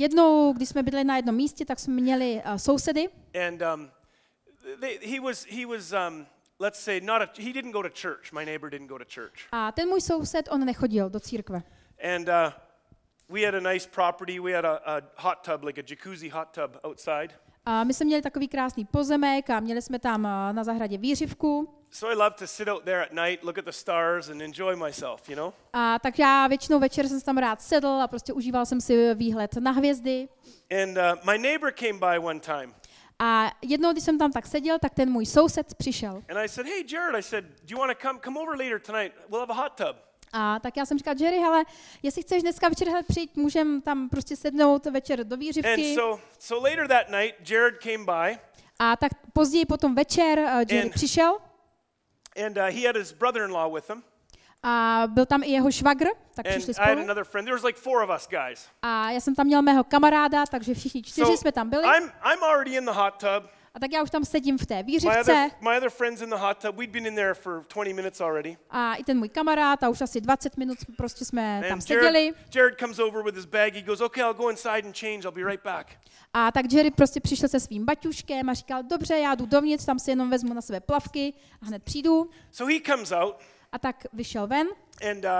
jednou, 0.00 0.52
když 0.52 0.68
jsme 0.68 0.82
bydleli 0.82 1.04
na 1.04 1.16
jednom 1.16 1.34
místě, 1.34 1.64
tak 1.64 1.78
jsme 1.80 1.94
měli 1.94 2.42
uh, 2.46 2.56
sousedy 2.56 3.08
And 3.46 3.62
um, 3.62 3.90
they, 4.80 4.98
he 5.02 5.20
was, 5.20 5.44
he 5.44 5.66
was 5.66 5.92
um, 5.92 6.26
let's 6.60 6.78
say, 6.80 7.00
not 7.00 7.22
a, 7.22 7.28
he 7.38 7.52
didn't 7.52 7.72
go 7.72 7.82
to 7.82 7.88
church. 7.88 8.32
My 8.32 8.44
neighbor 8.44 8.70
didn't 8.70 8.88
go 8.88 8.98
to 8.98 9.04
church. 9.04 9.48
a 9.52 9.72
ten 9.72 9.88
můj 9.88 10.00
soused, 10.00 10.48
on 10.50 10.64
nechodil 10.64 11.10
do 11.10 11.20
církve. 11.20 11.62
And 12.14 12.28
uh, 12.28 12.52
we 13.28 13.44
had 13.44 13.54
a 13.54 13.60
nice 13.60 13.86
property. 13.86 14.40
We 14.40 14.52
had 14.52 14.64
a, 14.64 14.80
a 14.86 15.02
hot 15.16 15.44
tub, 15.44 15.64
like 15.64 15.80
a 15.80 15.82
jacuzzi 15.82 16.28
hot 16.30 16.52
tub 16.54 16.76
outside. 16.84 17.34
A 17.66 17.84
my 17.84 17.94
jsme 17.94 18.06
měli 18.06 18.22
takový 18.22 18.48
krásný 18.48 18.84
pozemek 18.84 19.50
a 19.50 19.60
měli 19.60 19.82
jsme 19.82 19.98
tam 19.98 20.20
uh, 20.20 20.52
na 20.52 20.64
zahradě 20.64 20.98
výřivku. 20.98 21.68
So 21.90 22.12
I 22.12 22.24
love 22.24 22.36
to 22.38 22.46
sit 22.46 22.68
out 22.68 22.84
there 22.84 23.02
at 23.02 23.12
night, 23.12 23.44
look 23.44 23.58
at 23.58 23.64
the 23.64 23.70
stars, 23.70 24.28
and 24.28 24.42
enjoy 24.42 24.76
myself, 24.76 25.28
you 25.28 25.36
know? 25.36 25.52
A 25.72 25.98
tak 25.98 26.18
já 26.18 26.46
většinou 26.46 26.78
večer 26.78 27.08
jsem 27.08 27.18
se 27.20 27.24
tam 27.24 27.38
rád 27.38 27.62
sedl 27.62 27.88
a 27.88 28.08
prostě 28.08 28.32
užíval 28.32 28.66
jsem 28.66 28.80
si 28.80 29.14
výhled 29.14 29.54
na 29.56 29.70
hvězdy. 29.70 30.28
And 30.82 30.96
uh, 30.98 31.32
my 31.32 31.38
neighbor 31.38 31.72
came 31.72 31.92
by 31.92 32.18
one 32.18 32.40
time. 32.40 32.74
A 33.18 33.50
jednou, 33.62 33.92
když 33.92 34.04
jsem 34.04 34.18
tam 34.18 34.32
tak 34.32 34.46
seděl, 34.46 34.78
tak 34.78 34.94
ten 34.94 35.10
můj 35.10 35.26
soused 35.26 35.74
přišel. 35.74 36.22
And 36.28 36.38
I 36.38 36.48
said, 36.48 36.66
Hey, 36.66 36.84
Jared, 36.92 37.14
I 37.14 37.22
said, 37.22 37.44
Do 37.44 37.74
you 37.74 37.78
want 37.78 37.98
to 37.98 38.08
come? 38.08 38.20
Come 38.24 38.40
over 38.40 38.58
later 38.58 38.80
tonight. 38.80 39.12
We'll 39.28 39.40
have 39.40 39.52
a 39.52 39.62
hot 39.62 39.72
tub. 39.76 39.96
A 40.36 40.58
tak 40.60 40.76
já 40.76 40.86
jsem 40.86 40.98
říkal, 40.98 41.14
Jerry, 41.18 41.38
hele, 41.38 41.64
jestli 42.02 42.22
chceš 42.22 42.42
dneska 42.42 42.68
večer 42.68 42.88
hele, 42.88 43.02
přijít, 43.02 43.36
můžeme 43.36 43.80
tam 43.80 44.08
prostě 44.08 44.36
sednout 44.36 44.86
večer 44.86 45.24
do 45.24 45.34
And 45.34 45.40
výřivky. 45.40 45.94
so, 45.94 46.22
so 46.38 46.68
later 46.70 46.88
that 46.88 47.08
night, 47.10 47.50
Jared 47.50 47.74
came 47.82 48.04
by, 48.04 48.38
A 48.78 48.96
tak 48.96 49.12
později 49.32 49.64
potom 49.64 49.94
večer 49.94 50.38
uh, 50.38 50.58
Jerry 50.58 50.82
And- 50.82 50.92
přišel 50.94 51.38
and 52.46 52.56
uh, 52.56 52.62
he 52.62 52.86
had 52.86 52.96
his 52.96 53.12
brother 53.12 53.42
in 53.42 53.50
law 53.52 53.74
with 53.74 53.88
him. 53.90 54.02
a 54.62 55.02
byl 55.06 55.26
tam 55.26 55.42
i 55.42 55.46
jeho 55.50 55.70
švagr, 55.70 56.06
tak 56.34 56.46
And 56.46 56.52
přišli 56.52 56.74
spolu. 56.74 57.04
friend. 57.26 57.44
There 57.44 57.54
was 57.56 57.62
like 57.64 57.78
four 57.80 58.02
of 58.02 58.10
us 58.16 58.28
guys. 58.28 58.68
A 58.82 59.10
já 59.10 59.20
jsem 59.20 59.34
tam 59.34 59.46
měl 59.46 59.62
mého 59.62 59.84
kamaráda, 59.84 60.46
takže 60.46 60.74
všichni 60.74 61.02
čtyři 61.02 61.36
jsme 61.36 61.52
tam 61.52 61.70
byli. 61.70 61.84
I'm, 61.96 62.04
I'm 62.32 62.42
already 62.44 62.74
in 62.76 62.84
the 62.84 62.90
hot 62.90 63.14
tub. 63.18 63.50
A 63.74 63.80
tak 63.80 63.92
já 63.92 64.02
už 64.02 64.10
tam 64.10 64.24
sedím 64.24 64.58
v 64.58 64.66
té 64.66 64.76
My 64.76 64.82
výřivce 64.82 65.20
other, 65.20 65.50
my 65.60 65.76
other 65.76 66.22
in 66.22 66.30
the 66.30 66.36
hot 66.36 66.58
tub, 66.58 66.76
we'd 66.76 66.90
been 66.90 67.06
in 67.06 67.14
there 67.14 67.34
for 67.34 67.64
20 67.74 67.94
minutes 67.94 68.20
already. 68.20 68.56
a 68.70 68.94
i 68.94 69.04
ten 69.04 69.18
můj 69.18 69.28
kamarád 69.28 69.82
a 69.82 69.88
už 69.88 70.00
asi 70.00 70.20
20 70.20 70.56
minut 70.56 70.78
prostě 70.96 71.24
jsme 71.24 71.60
tam 71.68 71.72
And 71.72 71.80
seděli. 71.80 72.24
Jared, 72.24 72.54
Jared 72.56 72.78
comes 72.78 72.98
over 72.98 73.24
with 73.24 73.34
his 73.34 73.44
bag. 73.44 73.74
He 73.74 73.82
goes, 73.82 74.00
Okay, 74.00 74.24
I'll 74.24 74.34
go 74.34 74.48
inside 74.50 74.86
and 74.86 74.98
change. 74.98 75.18
I'll 75.24 75.32
be 75.32 75.44
right 75.50 75.64
back. 75.64 75.86
A 76.32 76.52
tak 76.52 76.72
Jerry 76.72 76.90
prostě 76.90 77.20
přišel 77.20 77.48
se 77.48 77.60
svým 77.60 77.84
baťuškem 77.84 78.48
a 78.48 78.54
říkal, 78.54 78.82
dobře, 78.82 79.18
já 79.18 79.34
jdu 79.34 79.46
dovnitř, 79.46 79.84
tam 79.84 79.98
si 79.98 80.10
jenom 80.10 80.30
vezmu 80.30 80.54
na 80.54 80.60
sebe 80.62 80.80
plavky 80.80 81.32
a 81.62 81.66
hned 81.66 81.82
přijdu. 81.82 82.30
So 82.50 82.74
he 82.74 82.80
comes 82.80 83.12
out 83.12 83.36
A 83.72 83.78
tak 83.78 84.06
vyšel 84.12 84.46
ven 84.46 84.66
and 85.10 85.24
uh, 85.24 85.30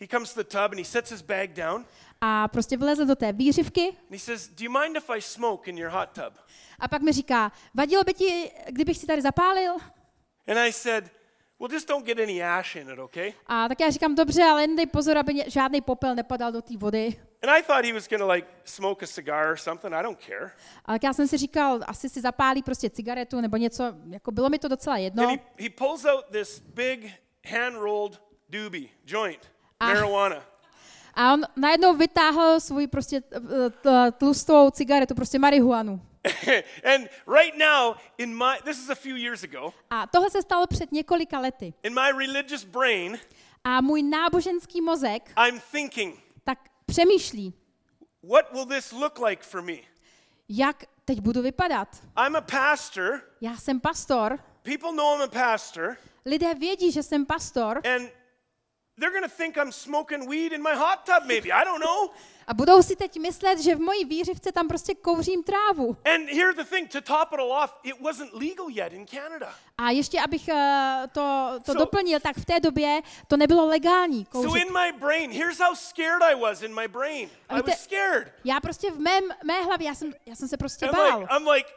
he 0.00 0.06
comes 0.10 0.34
to 0.34 0.42
the 0.42 0.48
tub 0.48 0.72
and 0.72 0.78
he 0.78 0.84
sets 0.84 1.10
his 1.10 1.22
bag 1.22 1.50
down. 1.52 1.84
A 2.20 2.48
prostě 2.48 2.76
vlezl 2.76 3.04
do 3.06 3.16
té 3.16 3.32
výřivky 3.32 3.88
And 3.88 4.10
he 4.12 4.18
says, 4.18 4.48
Do 4.48 4.64
you 4.64 4.70
mind 4.80 4.96
if 4.96 5.10
I 5.10 5.20
smoke 5.22 5.70
in 5.70 5.78
your 5.78 5.90
hot 5.90 6.08
tub? 6.12 6.34
a 6.78 6.88
pak 6.88 7.02
mi 7.02 7.12
říká, 7.12 7.52
vadilo 7.74 8.04
by 8.04 8.14
ti, 8.14 8.50
kdybych 8.68 8.98
si 8.98 9.06
tady 9.06 9.22
zapálil? 9.22 9.72
And 10.48 10.58
I 10.58 10.72
said, 10.72 11.04
Well, 11.60 11.72
just 11.72 11.88
don't 11.88 12.06
get 12.06 12.18
any 12.18 12.42
ash 12.42 12.76
in 12.76 12.90
it, 12.90 12.98
okay? 12.98 13.32
A 13.46 13.68
tak 13.68 13.80
já 13.80 13.90
říkám, 13.90 14.14
dobře, 14.14 14.42
ale 14.42 14.62
jen 14.62 14.76
dej 14.76 14.86
pozor, 14.86 15.18
aby 15.18 15.44
žádný 15.46 15.80
popel 15.80 16.14
nepadal 16.14 16.52
do 16.52 16.62
té 16.62 16.76
vody. 16.76 17.16
And 17.42 17.50
I 17.50 17.62
thought 17.62 17.84
he 17.84 17.92
was 17.92 18.08
going 18.08 18.20
to 18.20 18.28
like 18.28 18.48
smoke 18.64 19.04
a 19.04 19.08
cigar 19.08 19.50
or 19.52 19.56
something. 19.56 19.94
I 19.94 20.02
don't 20.02 20.20
care. 20.26 20.50
A 20.84 20.92
tak 20.92 21.02
já 21.02 21.12
jsem 21.12 21.28
si 21.28 21.36
říkal, 21.36 21.80
asi 21.86 22.08
si 22.08 22.20
zapálí 22.20 22.62
prostě 22.62 22.90
cigaretu 22.90 23.40
nebo 23.40 23.56
něco, 23.56 23.84
jako 24.10 24.30
bylo 24.32 24.48
mi 24.48 24.58
to 24.58 24.68
docela 24.68 24.96
jedno. 24.96 25.28
he, 25.28 25.38
he 25.58 25.70
pulls 25.70 26.04
out 26.04 26.24
this 26.32 26.60
big 26.60 27.12
hand 27.50 27.76
rolled 27.76 28.22
doobie, 28.48 28.88
joint, 29.06 29.52
Ah. 29.80 29.86
marijuana. 29.86 30.44
A 31.20 31.32
on 31.32 31.42
najednou 31.56 31.94
vytáhl 31.96 32.60
svůj 32.60 32.86
prostě 32.86 33.22
eh, 33.32 33.70
t- 33.70 34.12
tlustou 34.18 34.70
cigaretu, 34.70 35.14
prostě 35.14 35.38
marihuanu. 35.38 36.00
and 36.94 37.08
right 37.40 37.54
now, 37.58 37.94
in 38.18 38.36
my, 38.38 38.54
this 38.64 38.78
is 38.78 38.90
a 38.90 38.94
few 38.94 39.16
years 39.16 39.44
ago, 39.44 39.72
A 39.90 40.06
tohle 40.06 40.30
se 40.30 40.42
stalo 40.42 40.66
před 40.66 40.92
několika 40.92 41.38
lety. 41.38 41.74
in 41.82 41.94
my 41.94 42.12
religious 42.26 42.64
brain, 42.64 43.18
A 43.64 43.80
můj 43.80 44.02
náboženský 44.02 44.80
mozek 44.80 45.30
I'm 45.48 45.60
thinking, 45.72 46.18
tak 46.44 46.58
přemýšlí, 46.86 47.54
what 48.30 48.52
will 48.52 48.66
this 48.66 48.92
look 48.92 49.18
like 49.28 49.42
for 49.42 49.62
me? 49.62 49.76
jak 50.48 50.84
teď 51.04 51.20
budu 51.20 51.42
vypadat. 51.42 51.88
I'm 52.26 52.36
a 52.36 52.40
pastor. 52.40 53.20
Já 53.40 53.56
jsem 53.56 53.80
pastor, 53.80 54.38
People 54.62 54.92
know 54.92 55.14
I'm 55.16 55.22
a 55.22 55.28
pastor. 55.28 55.96
lidé 56.26 56.54
vědí, 56.54 56.92
že 56.92 57.02
jsem 57.02 57.26
pastor 57.26 57.82
And 57.96 58.10
they're 59.00 59.10
going 59.20 59.30
to 59.30 59.36
think 59.36 59.56
I'm 59.56 59.72
smoking 59.72 60.28
weed 60.28 60.52
in 60.52 60.62
my 60.62 60.74
hot 60.74 61.04
tub, 61.06 61.24
maybe. 61.26 61.52
I 61.52 61.64
don't 61.64 61.80
know. 61.80 62.10
a 62.46 62.54
budou 62.54 62.82
si 62.82 62.96
teď 62.96 63.18
myslet, 63.20 63.58
že 63.60 63.74
v 63.74 63.80
mojí 63.80 64.04
výřivce 64.04 64.52
tam 64.52 64.68
prostě 64.68 64.94
kouřím 64.94 65.42
trávu. 65.42 65.96
And 66.14 66.28
here's 66.28 66.56
the 66.56 66.64
thing 66.64 66.90
to 66.92 67.00
top 67.00 67.32
it 67.32 67.40
all 67.40 67.52
off, 67.52 67.74
it 67.82 68.00
wasn't 68.00 68.32
legal 68.32 68.66
yet 68.70 68.92
in 68.92 69.06
Canada. 69.06 69.54
A 69.78 69.90
ještě 69.90 70.20
abych 70.20 70.48
eh, 70.48 71.02
to, 71.12 71.52
to 71.64 71.72
So- 71.72 71.78
doplnil, 71.78 72.20
tak 72.20 72.36
v 72.36 72.44
té 72.44 72.60
době 72.60 73.00
to 73.28 73.36
nebylo 73.36 73.66
legální 73.66 74.26
So 74.32 74.48
kouřit. 74.48 74.66
in 74.66 74.72
my 74.72 74.92
brain, 74.98 75.30
here's 75.32 75.58
how 75.60 75.74
scared 75.74 76.22
I 76.22 76.34
was 76.34 76.62
in 76.62 76.74
my 76.74 76.88
brain. 76.88 77.30
I 77.48 77.56
víte- 77.56 77.70
was 77.70 77.82
scared. 77.84 78.32
Já 78.44 78.60
prostě 78.60 78.90
v 78.90 78.98
mém, 78.98 79.24
mé 79.44 79.62
hlavě, 79.62 79.86
já 79.86 79.94
jsem, 79.94 80.12
já 80.26 80.34
jsem 80.36 80.48
se 80.48 80.56
prostě 80.56 80.86
I'm 80.86 80.92
bál. 80.94 81.18
like, 81.20 81.34
I'm 81.36 81.48
like, 81.48 81.68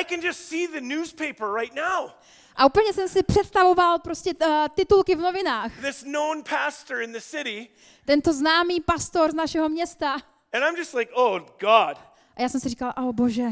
I 0.00 0.04
can 0.04 0.20
just 0.20 0.40
see 0.48 0.68
the 0.68 0.80
newspaper 0.80 1.46
right 1.60 1.74
now. 1.74 2.10
A 2.56 2.66
úplně 2.66 2.92
jsem 2.92 3.08
si 3.08 3.22
představoval 3.22 3.98
prostě 3.98 4.30
uh, 4.46 4.68
titulky 4.74 5.14
v 5.14 5.20
novinách. 5.20 5.80
This 5.80 6.02
known 6.02 6.42
pastor 6.50 7.02
in 7.02 7.12
the 7.12 7.20
city, 7.20 7.68
Tento 8.04 8.32
známý 8.32 8.80
pastor 8.80 9.30
z 9.30 9.34
našeho 9.34 9.68
města. 9.68 10.12
and 10.52 10.62
I'm 10.64 10.76
just 10.76 10.94
like, 10.94 11.12
oh 11.14 11.40
God. 11.40 11.98
A 12.36 12.42
já 12.42 12.48
jsem 12.48 12.60
si 12.60 12.68
říkal, 12.68 12.92
oh 12.96 13.12
bože. 13.12 13.48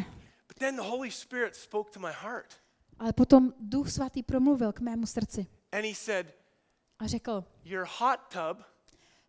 But 0.49 0.59
then 0.59 0.77
the 0.77 0.83
Holy 0.83 1.11
Spirit 1.11 1.57
spoke 1.57 1.91
to 1.91 2.01
my 2.01 2.13
heart, 2.21 2.55
Ale 2.99 3.13
potom 3.13 3.53
Duch 3.61 3.91
Svatý 3.91 4.23
promluvil 4.23 4.73
k 4.73 4.81
mému 4.81 5.07
srdci 5.07 5.47
and 5.73 5.85
He 5.85 5.95
said, 5.95 6.35
a 6.99 7.07
řekl, 7.07 7.45
Your 7.65 7.87
hot 7.99 8.21
tub 8.29 8.65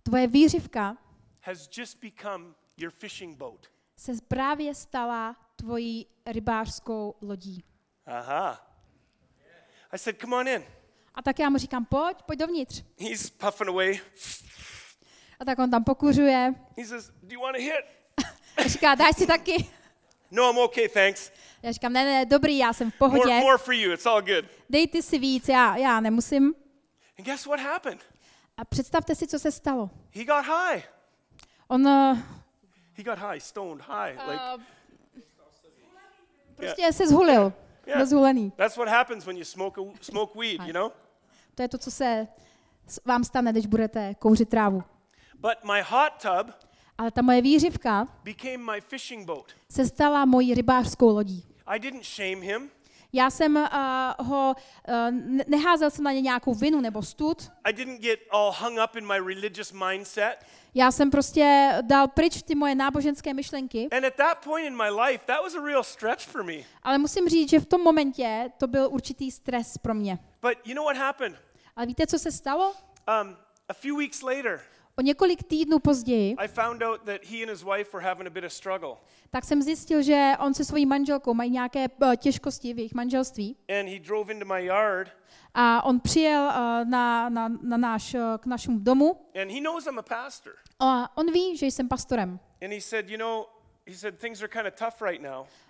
tvoje 0.03 0.27
výřivka 0.27 0.97
has 1.41 1.69
just 1.77 1.97
become 2.03 2.45
your 2.77 2.91
fishing 2.91 3.37
boat. 3.37 3.67
se 3.97 4.11
právě 4.27 4.75
stala 4.75 5.35
tvojí 5.55 6.07
rybářskou 6.25 7.15
lodí. 7.21 7.63
Aha. 8.05 8.67
I 9.93 9.97
said, 9.97 10.19
Come 10.21 10.35
on 10.35 10.47
in. 10.47 10.63
A 11.15 11.21
tak 11.21 11.39
já 11.39 11.49
mu 11.49 11.57
říkám, 11.57 11.85
pojď, 11.85 12.17
pojď 12.25 12.39
dovnitř. 12.39 12.83
He's 12.99 13.29
puffing 13.29 13.69
away. 13.69 13.99
A 15.39 15.45
tak 15.45 15.59
on 15.59 15.71
tam 15.71 15.83
pokuřuje. 15.83 16.53
He 16.77 16.85
says, 16.85 17.11
Do 17.23 17.33
you 17.33 17.41
want 17.41 17.55
a 17.55 17.59
hit? 17.59 17.85
A 18.57 18.63
říká, 18.67 18.95
daj 18.95 19.13
si 19.13 19.27
taky. 19.27 19.69
No, 20.31 20.49
I'm 20.51 20.57
okay, 20.57 20.89
thanks. 20.89 21.31
Já 21.63 21.71
říkám, 21.71 21.93
ne, 21.93 22.03
ne, 22.03 22.25
dobrý, 22.25 22.57
já 22.57 22.73
jsem 22.73 22.91
v 22.91 22.99
More, 22.99 23.11
pohodě. 23.11 23.39
more 23.39 23.57
for 23.57 23.73
you. 23.73 23.93
It's 23.93 24.05
all 24.05 24.21
good. 24.21 24.45
Dej 24.69 24.87
ty 24.87 25.01
si 25.03 25.19
víc, 25.19 25.47
já, 25.49 25.77
já 25.77 25.99
nemusím. 25.99 26.55
And 27.19 27.25
guess 27.25 27.45
what 27.45 27.59
happened? 27.59 28.05
A 28.57 28.65
představte 28.65 29.15
si, 29.15 29.27
co 29.27 29.39
se 29.39 29.51
stalo. 29.51 29.89
He 30.15 30.25
got 30.25 30.45
high. 30.45 30.83
On 31.67 31.87
uh, 31.87 32.17
He 32.93 33.03
got 33.03 33.17
high, 33.19 33.39
stoned 33.39 33.81
high. 33.81 34.17
Like 34.27 34.63
prostě 36.55 36.93
se 36.93 37.07
zhulil. 37.07 37.53
Yeah. 37.91 37.99
Byl 37.99 38.07
zhulený. 38.07 38.53
that's 38.57 38.77
what 38.77 38.89
happens 38.89 39.25
when 39.25 39.37
you 39.37 39.45
smoke 39.45 39.81
a, 39.81 39.83
smoke 40.01 40.39
weed, 40.39 40.61
you 40.61 40.73
know? 40.73 40.91
To 41.55 41.61
je 41.61 41.67
to, 41.67 41.77
co 41.77 41.91
se 41.91 42.27
vám 43.05 43.23
stane, 43.23 43.51
když 43.51 43.65
budete 43.65 44.15
kouřit 44.19 44.49
trávu. 44.49 44.83
But 45.39 45.53
my 45.73 45.81
hot 45.89 46.13
tub 46.21 46.55
Ale 46.97 47.11
ta 47.11 47.21
moje 47.21 47.41
výřivka 47.41 48.07
became 48.23 48.57
my 48.57 48.81
fishing 48.81 49.25
boat. 49.25 49.45
se 49.69 49.85
stala 49.87 50.25
mojí 50.25 50.53
rybářskou 50.53 51.09
lodí. 51.13 51.45
I 51.67 51.79
didn't 51.79 52.05
shame 52.05 52.35
him. 52.45 52.69
Já 53.13 53.29
jsem 53.29 53.55
uh, 53.55 54.27
ho, 54.27 54.55
uh, 54.87 54.93
ne- 55.11 55.43
neházel 55.47 55.89
jsem 55.89 56.03
na 56.03 56.11
ně 56.11 56.21
nějakou 56.21 56.53
vinu 56.53 56.81
nebo 56.81 57.01
stud. 57.03 57.51
I 57.63 57.73
didn't 57.73 58.01
get 58.01 58.19
all 58.29 58.51
hung 58.59 58.79
up 58.83 58.95
in 58.95 59.07
my 59.07 59.17
religious 59.19 59.71
mindset. 59.87 60.35
Já 60.73 60.91
jsem 60.91 61.11
prostě 61.11 61.73
dal 61.81 62.07
pryč 62.07 62.41
ty 62.43 62.55
moje 62.55 62.75
náboženské 62.75 63.33
myšlenky, 63.33 63.87
And 63.91 64.05
at 64.05 64.15
that 64.15 64.43
point 64.43 64.67
in 64.67 64.77
my 64.77 64.89
life, 64.89 65.25
that 65.25 65.41
was 65.43 65.55
a 65.55 65.61
real 65.65 65.83
stretch 65.83 66.21
for 66.27 66.43
me. 66.43 66.53
ale 66.83 66.97
musím 66.97 67.29
říct, 67.29 67.49
že 67.49 67.59
v 67.59 67.65
tom 67.65 67.81
momentě 67.81 68.51
to 68.57 68.67
byl 68.67 68.87
určitý 68.91 69.31
stres 69.31 69.77
pro 69.77 69.93
mě. 69.93 70.19
But 70.41 70.57
you 70.65 70.75
know 70.75 70.85
what 70.85 70.97
happened? 70.97 71.37
Ale 71.75 71.85
víte, 71.85 72.07
co 72.07 72.19
se 72.19 72.31
stalo? 72.31 72.73
Um, 73.21 73.37
a 73.69 73.73
few 73.73 73.97
weeks 73.97 74.21
later, 74.21 74.61
O 74.97 75.01
několik 75.01 75.43
týdnů 75.43 75.79
později, 75.79 76.35
I 76.37 76.47
found 76.47 76.81
out 76.83 77.01
that 77.01 77.25
he 77.25 77.43
and 77.43 77.49
his 77.49 77.63
wife 77.63 77.89
were 77.93 78.07
having 78.09 78.27
a 78.27 78.29
bit 78.29 78.43
of 78.43 78.53
struggle. 78.53 78.95
tak 79.29 79.43
jsem 79.45 79.61
zjistil, 79.61 80.01
že 80.01 80.31
on 80.39 80.53
se 80.53 80.65
svojí 80.65 80.85
manželkou 80.85 81.33
mají 81.33 81.51
nějaké 81.51 81.85
uh, 81.89 82.15
těžkosti 82.15 82.73
v 82.73 82.77
jejich 82.77 82.93
manželství. 82.93 83.57
A 85.53 85.85
on 85.85 85.99
přijel 85.99 86.43
uh, 86.43 86.53
na, 86.89 87.29
na, 87.29 87.47
na 87.61 87.77
náš, 87.77 88.13
uh, 88.13 88.21
k 88.39 88.45
našemu 88.45 88.79
domu 88.79 89.25
a 89.97 90.01
pastor. 90.01 90.53
a 90.79 91.17
on 91.17 91.31
ví, 91.31 91.57
že 91.57 91.65
jsem 91.65 91.87
pastorem. 91.87 92.39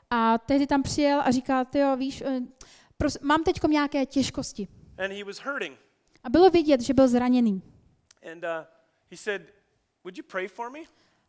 A 0.10 0.38
tehdy 0.38 0.68
tam 0.68 0.84
přijel 0.84 1.22
a 1.26 1.32
říkal, 1.32 1.66
ty 1.66 1.80
jo, 1.80 1.96
víš, 1.96 2.24
pros, 2.98 3.20
mám 3.20 3.44
teď 3.44 3.60
nějaké 3.68 4.06
těžkosti. 4.06 4.68
A 6.24 6.30
bylo 6.30 6.50
vidět, 6.50 6.82
že 6.82 6.94
byl 6.94 7.08
zraněný. 7.08 7.62
And 8.32 8.44
uh, 8.44 8.81
he 9.12 9.18
said, 9.18 9.42
Would 10.04 10.18
you 10.18 10.24
pray 10.28 10.48
for 10.48 10.70
me? 10.72 10.80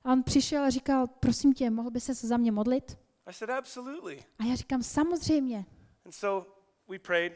A 0.05 0.12
on 0.12 0.22
přišel 0.22 0.64
a 0.64 0.70
říkal, 0.70 1.07
prosím 1.07 1.53
tě, 1.55 1.70
mohl 1.70 1.91
by 1.91 2.01
se 2.01 2.14
za 2.14 2.37
mě 2.37 2.53
modlit? 2.53 2.99
I 3.26 3.33
said, 3.33 3.51
Absolutely. 3.51 4.24
A 4.39 4.45
já 4.45 4.55
říkám, 4.55 4.83
samozřejmě. 4.83 5.64
And 6.05 6.12
so 6.12 6.51
we 6.89 6.99
prayed. 6.99 7.33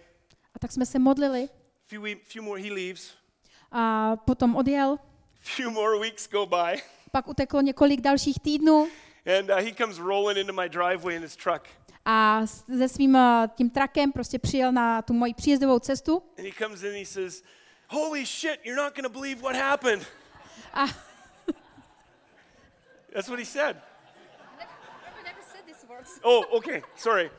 A 0.54 0.58
tak 0.58 0.72
jsme 0.72 0.86
se 0.86 0.98
modlili 0.98 1.48
Few, 1.80 2.02
few 2.24 2.42
more, 2.44 2.62
he 2.62 2.72
leaves. 2.72 3.10
a 3.72 4.16
potom 4.16 4.56
odjel. 4.56 4.98
Few 5.34 5.70
more 5.70 5.98
weeks 5.98 6.28
go 6.28 6.46
by. 6.46 6.82
Pak 7.12 7.28
uteklo 7.28 7.60
několik 7.60 8.00
dalších 8.00 8.40
týdnů 8.40 8.88
And 9.38 9.50
uh, 9.50 9.56
he 9.56 9.74
comes 9.74 9.98
rolling 9.98 10.38
into 10.38 10.52
my 10.52 10.68
driveway 10.68 11.16
in 11.16 11.22
his 11.22 11.36
truck. 11.36 11.62
a 12.04 12.46
se 12.46 12.88
svým 12.88 13.14
uh, 13.14 13.46
tím 13.54 13.70
trakem 13.70 14.12
prostě 14.12 14.38
přijel 14.38 14.72
na 14.72 15.02
tu 15.02 15.12
moji 15.12 15.34
příjezdovou 15.34 15.78
cestu 15.78 16.22
And 16.38 16.44
he 16.46 16.52
comes 16.64 16.82
in 16.82 16.88
and 16.88 16.96
he 16.98 17.06
says, 17.06 17.42
Holy 17.88 18.26
shit, 18.26 18.60
you're 18.64 18.82
not 18.82 18.94
going 18.96 19.06
to 19.12 19.20
believe 19.20 19.42
what 19.42 19.56
happened. 19.56 20.06
A 20.76 20.86
That's 23.14 23.28
what 23.28 23.38
he 23.38 23.44
said. 23.44 23.76
Oh, 26.22 26.44
okay, 26.58 26.82
sorry. 26.96 27.30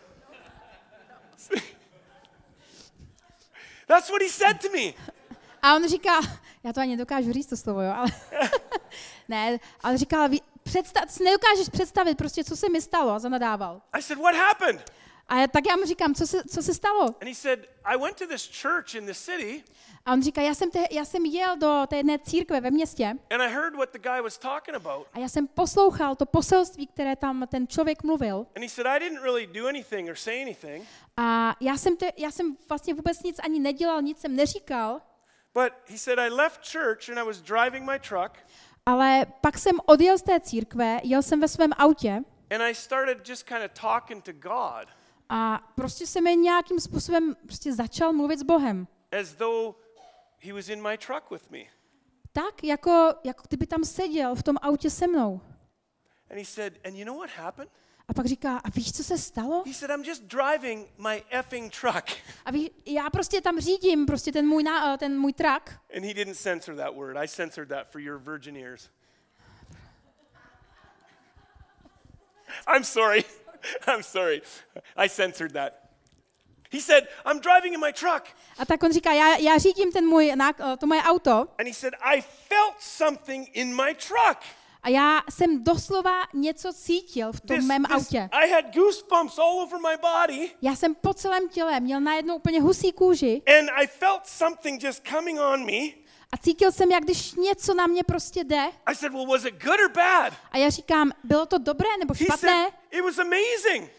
That's 3.88 4.10
what 4.10 4.22
he 4.22 4.30
said 4.30 4.62
to 4.62 4.70
me. 4.70 4.94
A 5.62 5.76
on 5.76 5.88
říká, 5.88 6.20
já 6.64 6.74
to 6.74 6.80
ani 6.82 6.98
dokážu 6.98 7.34
říct 7.34 7.48
to 7.48 7.58
slovo, 7.58 7.82
jo, 7.82 7.94
ale 7.94 8.08
ne, 9.28 9.58
ale 9.82 9.98
říkal, 9.98 10.30
ví- 10.30 10.42
představ, 10.64 11.12
si 11.12 11.24
nedokážeš 11.24 11.70
představit 11.70 12.18
prostě, 12.18 12.44
co 12.44 12.58
se 12.58 12.70
mi 12.70 12.82
stalo 12.82 13.12
a 13.12 13.20
zanadával. 13.20 13.82
I 13.94 14.02
said, 14.02 14.20
What 14.20 14.36
happened? 14.36 14.92
A 15.30 15.40
já, 15.40 15.48
tak 15.48 15.64
já 15.70 15.76
mu 15.76 15.86
říkám, 15.86 16.16
co 16.16 16.28
se, 16.28 16.44
co 16.44 16.64
se 16.64 16.74
stalo? 16.74 17.02
And 17.02 17.28
he 17.28 17.36
said, 17.36 17.60
I 17.86 17.98
went 17.98 18.18
to 18.18 18.28
this 18.28 18.62
church 18.62 18.96
in 18.96 19.06
the 19.06 19.14
city 19.14 19.64
A 20.06 20.14
on 20.14 20.22
říká, 20.22 20.42
já 20.42 20.54
jsem, 20.54 20.72
te, 20.72 20.80
já 20.92 21.06
jsem 21.06 21.26
jel 21.26 21.58
do 21.58 21.84
té 21.88 21.98
jedné 21.98 22.20
církve 22.20 22.62
ve 22.62 22.72
městě 22.72 23.14
and 23.30 23.42
I 23.42 23.50
heard 23.50 23.76
what 23.76 23.90
the 23.94 24.00
guy 24.00 24.22
was 24.22 24.38
talking 24.38 24.76
about. 24.76 25.08
a 25.14 25.20
já 25.20 25.30
jsem 25.30 25.48
poslouchal 25.48 26.16
to 26.16 26.26
poselství, 26.26 26.88
které 26.88 27.16
tam 27.16 27.48
ten 27.48 27.68
člověk 27.68 28.04
mluvil. 28.04 28.48
And 28.56 28.64
he 28.64 28.70
said, 28.70 28.88
I 28.88 29.00
didn't 29.00 29.22
really 29.24 29.48
do 29.48 29.68
anything 29.68 30.10
or 30.10 30.16
say 30.16 30.42
anything, 30.42 30.88
A 31.18 31.56
já 31.60 31.78
jsem, 31.78 31.98
te, 31.98 32.12
já 32.18 32.32
jsem 32.32 32.58
vlastně 32.70 32.94
vůbec 32.94 33.24
nic 33.24 33.40
ani 33.44 33.60
nedělal, 33.60 34.02
nic 34.02 34.20
jsem 34.20 34.36
neříkal, 34.36 35.02
but 35.54 35.74
he 35.90 35.98
said, 35.98 36.20
I 36.20 36.30
left 36.30 36.72
church 36.72 37.10
and 37.10 37.18
I 37.20 37.24
was 37.24 37.42
driving 37.42 37.86
my 37.92 38.00
truck 38.00 38.32
ale 38.86 39.26
pak 39.42 39.58
jsem 39.58 39.76
odjel 39.86 40.18
z 40.18 40.22
té 40.22 40.40
církve, 40.40 41.00
jel 41.04 41.22
jsem 41.22 41.40
ve 41.42 41.48
svém 41.48 41.72
autě 41.78 42.24
and 42.52 42.62
I 42.62 42.76
started 42.76 43.30
just 43.30 43.44
kind 43.44 43.60
of 43.66 43.72
talking 43.82 44.24
to 44.24 44.32
God 44.34 44.88
a 45.30 45.72
prostě 45.76 46.08
jsem 46.08 46.28
jen 46.28 46.42
nějakým 46.42 46.80
způsobem 46.80 47.36
prostě 47.46 47.74
začal 47.74 48.14
mluvit 48.14 48.40
s 48.40 48.44
Bohem. 48.44 48.88
as 49.22 49.34
though 49.36 49.76
he 50.40 50.54
was 50.54 50.70
in 50.70 50.82
my 50.90 50.98
truck 50.98 51.32
with 51.32 51.50
me. 51.50 51.60
Tak, 52.34 52.64
jako, 52.64 53.14
jako 53.24 53.44
kdyby 53.48 53.68
tam 53.68 53.84
seděl 53.84 54.36
v 54.36 54.44
tom 54.44 54.56
autě 54.62 54.90
se 54.90 55.08
mnou. 55.08 55.42
And 56.32 56.38
he 56.40 56.46
said, 56.46 56.74
And 56.86 56.96
you 56.96 57.06
know 57.06 57.18
what 57.18 57.30
happened? 57.30 57.72
A 58.08 58.14
pak 58.14 58.26
říká, 58.26 58.58
a 58.58 58.70
víš, 58.70 58.92
co 58.94 59.04
se 59.04 59.18
stalo? 59.18 59.64
He 59.66 59.74
said, 59.74 59.92
I'm 59.92 60.04
just 60.04 60.24
driving 60.24 60.88
my 60.98 61.24
effing 61.30 61.74
truck. 61.82 62.06
A 62.46 62.52
víš, 62.52 62.70
já 62.86 63.10
prostě 63.10 63.42
tam 63.42 63.60
řídím 63.60 64.06
prostě 64.06 64.32
ten 64.32 64.48
můj, 64.48 64.64
ná- 64.64 64.94
eh, 64.94 64.98
ten 64.98 65.20
můj 65.20 65.34
trak. 65.34 65.82
And 65.96 66.04
he 66.04 66.14
didn't 66.14 66.36
censor 66.38 66.76
that 66.76 66.96
word. 66.96 67.18
I 67.18 67.28
censored 67.28 67.70
that 67.70 67.88
for 67.92 68.02
your 68.02 68.20
virgin 68.20 68.58
ears. 68.58 68.90
I'm 72.76 72.84
sorry. 72.84 73.24
I'm 73.88 74.04
sorry. 74.04 74.42
I 74.96 75.10
censored 75.10 75.54
that. 75.54 75.74
He 76.72 76.82
said, 76.82 77.08
I'm 77.26 77.40
driving 77.40 77.74
in 77.74 77.80
my 77.80 77.94
truck. 77.94 78.24
A 78.58 78.66
tak 78.66 78.84
on 78.84 78.92
říká, 78.94 79.14
já, 79.14 79.38
já 79.38 79.58
řídím 79.58 79.92
ten 79.92 80.06
můj, 80.06 80.34
eh, 80.34 80.78
to 80.78 80.88
moje 80.88 81.02
auto 81.02 81.32
And 81.32 81.68
he 81.68 81.74
said, 81.74 81.94
I 82.02 82.22
felt 82.22 82.76
something 82.80 83.50
in 83.54 83.76
my 83.76 83.96
truck. 83.96 84.38
a 84.84 84.90
já 84.90 85.22
jsem 85.30 85.64
doslova 85.64 86.22
něco 86.34 86.74
cítil 86.74 87.32
v 87.32 87.42
tom 87.42 87.68
mém 87.68 87.86
autě. 87.86 88.30
I 88.32 88.50
had 88.50 88.66
goosebumps 88.76 89.38
all 89.40 89.60
over 89.60 89.80
my 89.80 89.98
body. 90.02 90.52
Já 90.62 90.76
jsem 90.76 90.96
po 90.96 91.14
celém 91.14 91.50
těle 91.50 91.80
měl 91.80 92.02
najednou 92.02 92.36
úplně 92.36 92.62
husí 92.62 92.92
kůži 92.92 93.42
And 93.60 93.70
I 93.70 93.88
felt 93.88 94.26
something 94.26 94.84
just 94.84 95.08
coming 95.08 95.40
on 95.40 95.66
me. 95.66 96.07
A 96.32 96.38
cítil 96.38 96.72
jsem, 96.72 96.92
jak 96.92 97.04
když 97.04 97.34
něco 97.34 97.74
na 97.74 97.88
mě 97.88 98.04
prostě 98.04 98.44
jde. 98.44 98.66
I 98.86 98.96
said, 98.96 99.14
Well, 99.14 99.26
was 99.28 99.46
it 99.46 99.64
good 99.64 99.80
or 99.80 99.90
bad? 99.92 100.34
A 100.52 100.58
já 100.58 100.70
říkám, 100.70 101.12
bylo 101.24 101.46
to 101.46 101.58
dobré 101.58 101.90
nebo 102.00 102.14
He 102.14 102.26
špatné? 102.26 102.64
said, 102.64 102.74
It 102.92 103.02
was 103.04 103.18
amazing. 103.20 103.92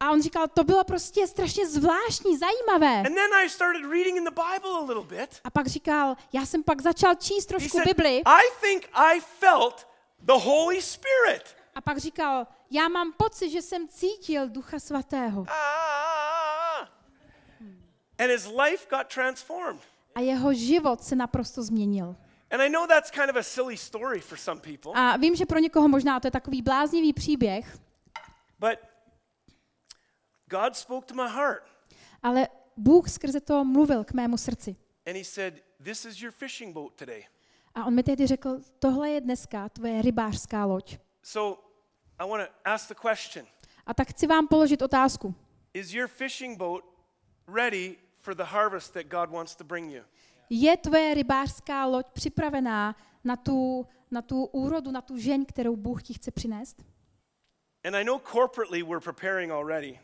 A 0.00 0.10
on 0.10 0.22
říkal, 0.22 0.48
to 0.48 0.64
bylo 0.64 0.84
prostě 0.84 1.26
strašně 1.26 1.66
zvláštní, 1.68 2.38
zajímavé. 2.38 2.96
And 2.98 3.14
then 3.14 3.34
I 3.34 3.48
started 3.50 3.82
reading 3.90 4.16
in 4.16 4.24
the 4.24 4.30
Bible 4.30 4.70
a 4.70 4.80
little 4.80 5.04
bit. 5.18 5.40
A 5.44 5.50
pak 5.50 5.66
říkal, 5.66 6.16
já 6.32 6.46
jsem 6.46 6.62
pak 6.62 6.82
začal 6.82 7.14
číst 7.14 7.50
He 7.52 7.58
trošku 7.58 7.76
said, 7.78 7.86
Bibli 7.88 8.22
I 8.26 8.42
think 8.60 8.88
I 8.94 9.20
felt 9.20 9.86
the 10.18 10.32
Holy 10.32 10.82
Spirit. 10.82 11.56
a 11.74 11.80
pak 11.80 11.98
říkal, 11.98 12.46
já 12.70 12.88
mám 12.88 13.12
pocit, 13.12 13.50
že 13.50 13.62
jsem 13.62 13.88
cítil 13.88 14.48
Ducha 14.48 14.78
Svatého. 14.78 15.46
Ah. 15.48 16.88
And 18.18 18.30
his 18.30 18.46
life 18.46 18.86
got 18.90 19.06
transformed. 19.14 19.82
A 20.14 20.20
jeho 20.20 20.54
život 20.54 21.02
se 21.04 21.16
naprosto 21.16 21.62
změnil. 21.62 22.16
And 22.50 22.60
I 22.60 22.68
know 22.70 22.86
that's 22.86 23.10
kind 23.10 23.30
of 23.30 23.36
a 23.36 23.42
silly 23.42 23.76
story 23.76 24.20
for 24.20 24.38
some 24.38 24.60
people, 24.60 24.92
A 24.94 25.16
vím, 25.16 25.34
že 25.36 25.46
pro 25.46 25.58
někoho 25.58 25.88
možná 25.88 26.20
to 26.20 26.26
je 26.26 26.30
takový 26.30 26.62
bláznivý 26.62 27.12
příběh, 27.12 27.78
but 28.58 28.78
God 30.50 30.76
spoke 30.76 31.06
to 31.06 31.14
my 31.14 31.28
heart 31.30 31.74
ale 32.22 32.48
Bůh 32.76 33.08
skrze 33.10 33.40
to 33.40 33.64
mluvil 33.64 34.04
k 34.04 34.12
mému 34.12 34.36
srdci. 34.36 34.76
and 35.06 35.16
he 35.16 35.24
said, 35.24 35.54
This 35.84 36.04
is 36.04 36.22
your 36.22 36.32
fishing 36.32 36.74
boat 36.74 36.94
today. 36.94 37.26
A 37.74 37.84
on 37.84 37.94
mi 37.94 38.02
tehdy 38.02 38.26
řekl, 38.26 38.60
tohle 38.78 39.10
je 39.10 39.20
dneska 39.20 39.68
tvoje 39.68 40.02
rybářská 40.02 40.64
loď. 40.64 40.98
So 41.22 41.62
I 42.18 42.28
want 42.28 42.48
to 42.48 42.54
ask 42.64 42.88
the 42.88 42.94
question 43.10 43.46
A 43.86 43.94
tak 43.94 44.08
chci 44.08 44.26
vám 44.26 44.48
položit 44.48 44.82
otázku. 44.82 45.34
Is 45.74 45.92
your 45.92 46.08
fishing 46.08 46.58
boat 46.58 46.84
ready 47.54 47.96
for 48.24 48.34
the 48.34 48.42
harvest 48.44 48.92
that 48.92 49.06
God 49.06 49.30
wants 49.30 49.54
to 49.56 49.64
bring 49.64 49.92
you? 49.92 50.02
Je 50.50 50.76
tvoje 50.76 51.14
rybářská 51.14 51.86
loď 51.86 52.06
připravená 52.12 52.96
na 53.24 53.36
tu, 53.36 53.86
na 54.10 54.22
tu 54.22 54.44
úrodu, 54.44 54.90
na 54.90 55.00
tu 55.00 55.18
žeň, 55.18 55.44
kterou 55.44 55.76
Bůh 55.76 56.02
ti 56.02 56.14
chce 56.14 56.30
přinést? 56.30 56.82
And 57.84 57.94
I 57.94 58.04
know 58.04 58.18
corporately 58.32 58.82
we're 58.82 59.00
preparing 59.00 59.52
already, 59.52 60.00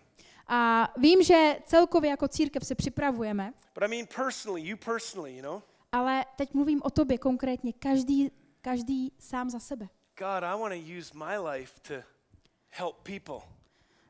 A 0.47 0.89
vím, 0.97 1.23
že 1.23 1.57
celkově 1.65 2.11
jako 2.11 2.29
církev 2.29 2.67
se 2.67 2.75
připravujeme, 2.75 3.53
but 3.75 3.83
I 3.83 3.89
mean 3.89 4.07
personally, 4.17 4.69
you 4.69 4.77
personally, 4.77 5.37
you 5.37 5.43
know? 5.43 5.63
ale 5.93 6.25
teď 6.37 6.55
mluvím 6.55 6.81
o 6.85 6.91
tobě 6.91 7.19
konkrétně, 7.19 7.73
každý, 7.73 8.31
každý 8.61 9.13
sám 9.19 9.51
za 9.51 9.61
sebe. 9.61 9.89
God, 10.19 10.43
I 10.43 10.59
want 10.61 10.75
to 10.75 10.99
use 10.99 11.13
my 11.15 11.39
life 11.39 11.81
to 11.81 11.95
help 12.69 12.97
people. 13.03 13.60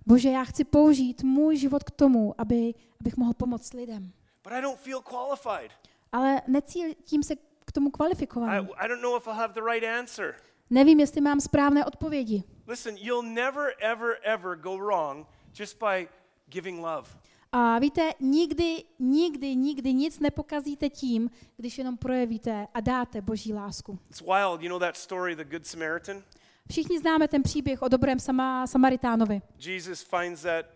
Bože, 0.06 0.30
já 0.30 0.44
chci 0.44 0.64
použít 0.64 1.22
můj 1.22 1.56
život 1.56 1.84
k 1.84 1.90
tomu, 1.90 2.34
aby, 2.38 2.74
abych 3.00 3.16
mohl 3.16 3.34
pomoct 3.34 3.72
lidem. 3.74 4.12
But 4.44 4.52
I 4.52 4.60
don't 4.62 4.80
feel 4.80 5.02
qualified. 5.02 5.72
Ale 6.12 6.42
necítím 6.46 7.22
se 7.22 7.36
k 7.64 7.72
tomu 7.72 7.88
I, 7.88 7.92
kvalifikovaný. 7.92 8.68
I 8.76 8.88
don't 8.88 9.02
know 9.02 9.16
if 9.16 9.26
I'll 9.26 9.36
have 9.36 9.54
the 9.54 9.60
right 9.72 9.84
answer. 9.98 10.34
Nevím, 10.70 11.00
jestli 11.00 11.20
mám 11.20 11.40
správné 11.40 11.84
odpovědi. 11.84 12.42
Listen, 12.66 12.96
you'll 12.96 13.34
never, 13.34 13.74
ever, 13.80 14.16
ever 14.22 14.56
go 14.56 14.78
wrong 14.78 15.26
just 15.58 15.78
by 15.78 16.08
giving 16.48 16.80
love. 16.80 17.08
A 17.52 17.78
víte, 17.78 18.12
nikdy, 18.20 18.84
nikdy, 18.98 19.56
nikdy 19.56 19.94
nic 19.94 20.18
nepokazíte 20.18 20.88
tím, 20.88 21.30
když 21.56 21.78
jenom 21.78 21.96
projevíte 21.96 22.66
a 22.74 22.80
dáte 22.80 23.20
boží 23.20 23.52
lásku. 23.52 23.98
It's 24.10 24.20
wild. 24.20 24.62
You 24.62 24.68
know 24.68 24.78
that 24.78 24.96
story, 24.96 25.36
the 25.36 25.44
Good 25.44 25.66
Samaritan? 25.66 26.22
Všichni 26.70 26.98
známe 26.98 27.28
ten 27.28 27.42
příběh 27.42 27.82
o 27.82 27.88
dobrém 27.88 28.18
sama, 28.18 28.66
Samaritánovi. 28.66 29.42
Jesus 29.66 30.02
finds 30.02 30.42
that, 30.42 30.66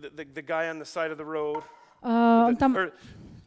the, 0.00 0.10
the, 0.10 0.24
the 0.24 0.42
guy 0.42 0.70
on 0.70 0.78
the 0.78 0.84
side 0.84 1.12
of 1.12 1.18
the 1.18 1.24
road. 1.24 1.64
Uh, 2.04 2.48
on 2.48 2.56
tam, 2.56 2.76
or 2.76 2.92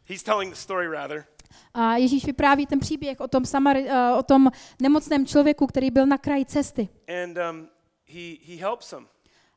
he's 0.10 0.24
telling 0.24 0.54
the 0.54 0.60
story, 0.60 0.88
rather. 0.88 1.26
a 1.74 1.95
Ježíš 1.95 2.26
vypráví 2.26 2.66
ten 2.66 2.80
příběh 2.80 3.20
o 3.20 3.28
tom, 3.28 3.45
Samari, 3.45 3.84
uh, 3.89 4.18
o 4.20 4.24
tom 4.24 4.51
nemocném 4.82 5.26
člověku, 5.26 5.68
který 5.68 5.91
byl 5.91 6.06
na 6.06 6.18
kraji 6.18 6.45
cesty. 6.45 6.89
And 7.24 7.38
um, 7.49 7.68
he, 8.08 8.36
he 8.47 8.56
helps 8.62 8.93
him. 8.93 9.08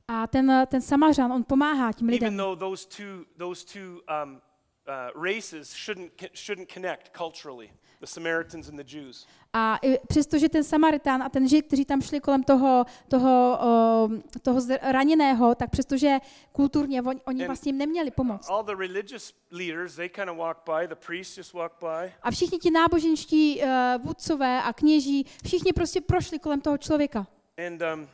A 0.09 0.27
ten, 0.27 0.67
ten 0.67 0.81
Samařan, 0.83 1.33
on 1.33 1.45
pomáhá 1.45 1.93
tím 1.93 2.09
Even 2.09 2.15
lidem. 2.15 2.37
though 2.37 2.59
those 2.59 2.89
two, 2.89 3.25
those 3.39 3.67
two 3.67 4.01
um, 4.25 4.41
uh, 4.89 5.23
races 5.25 5.75
shouldn't, 5.75 6.13
shouldn't 6.35 6.73
connect 6.73 7.17
culturally, 7.17 7.71
the 8.01 8.07
Samaritans 8.07 8.69
and 8.69 8.77
the 8.77 8.97
Jews. 8.97 9.27
A 9.53 9.79
přestože 10.09 10.49
ten 10.49 10.65
Samaritán 10.65 11.23
a 11.23 11.29
ten 11.29 11.49
Žid, 11.49 11.67
kteří 11.67 11.85
tam 11.85 12.03
šli 12.03 12.21
kolem 12.21 12.43
toho, 12.43 12.85
toho, 13.09 13.59
o, 13.61 14.09
toho 14.43 14.61
raněného, 14.83 15.55
tak 15.55 15.71
přestože 15.71 16.19
kulturně 16.53 17.03
oni, 17.03 17.21
oni 17.25 17.43
And- 17.43 17.47
vlastně 17.47 17.69
jim 17.69 17.79
neměli 17.79 18.11
pomoct. 18.11 18.51
All 18.51 18.65
the 18.65 18.75
religious 18.75 19.35
leaders, 19.51 19.97
they 19.97 20.09
kind 20.09 20.29
of 20.29 20.37
walk 20.37 20.59
by, 20.67 20.89
the 20.89 20.95
priests 21.07 21.39
just 21.39 21.53
walk 21.53 21.73
by. 21.81 22.13
A 22.23 22.31
všichni 22.31 22.59
ti 22.59 22.71
náboženští 22.71 23.63
uh, 23.63 23.69
vůdcové 24.03 24.63
a 24.63 24.73
kněží, 24.73 25.27
všichni 25.45 25.73
prostě 25.73 26.01
prošli 26.01 26.39
kolem 26.39 26.61
toho 26.61 26.79
člověka. 26.79 27.27
And, 27.67 27.83
um, 27.95 28.09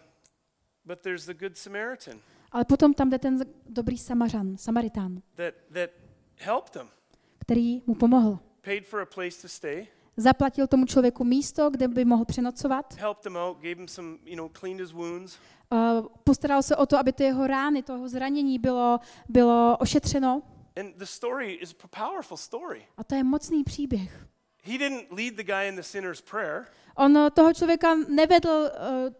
but 0.84 1.00
there's 1.00 1.26
the 1.26 1.34
Good 1.34 1.58
Samaritan 1.58 2.20
Ale 2.52 2.64
potom 2.64 2.94
tam 2.94 3.10
jde 3.10 3.18
ten 3.18 3.38
dobrý 3.66 3.98
Samařan, 3.98 4.56
Samaritán, 4.56 5.22
that, 5.34 5.54
that 5.72 5.90
helped 6.36 6.76
him, 6.76 6.90
který 7.38 7.82
mu 7.86 7.94
pomohl. 7.94 8.38
Paid 8.64 8.86
for 8.86 9.00
a 9.00 9.06
place 9.06 9.42
to 9.42 9.48
stay, 9.48 9.86
Zaplatil 10.16 10.66
tomu 10.66 10.86
člověku 10.86 11.24
místo, 11.24 11.70
kde 11.70 11.88
by 11.88 12.04
mohl 12.04 12.24
přenocovat. 12.24 12.94
helped 12.98 13.24
him 13.26 13.36
out, 13.36 13.56
gave 13.56 13.74
him 13.74 13.88
some, 13.88 14.18
you 14.24 14.36
know, 14.36 14.48
cleaned 14.60 14.80
his 14.80 14.92
wounds. 14.92 15.38
Uh, 15.72 16.06
postaral 16.24 16.62
se 16.62 16.76
o 16.76 16.86
to, 16.86 16.98
aby 16.98 17.12
ty 17.12 17.24
jeho 17.24 17.46
rány, 17.46 17.82
toho 17.82 18.08
zranění 18.08 18.58
bylo, 18.58 19.00
bylo 19.28 19.76
ošetřeno. 19.80 20.42
And 20.80 20.96
the 20.96 21.04
story 21.04 21.52
is 21.52 21.74
a 21.84 21.88
powerful 22.08 22.36
story. 22.36 22.86
A 22.96 23.04
to 23.04 23.14
je 23.14 23.24
mocný 23.24 23.64
příběh. 23.64 24.26
He 24.64 24.78
didn't 24.78 25.06
lead 25.12 25.34
the 25.34 25.42
guy 25.44 25.68
in 25.68 25.76
the 25.76 25.82
sinner's 25.82 26.20
prayer. 26.20 26.66
On 26.96 27.16
uh, 27.16 27.30
toho 27.30 27.54
člověka 27.54 27.94
nevedl 28.08 28.48
uh, 28.48 28.68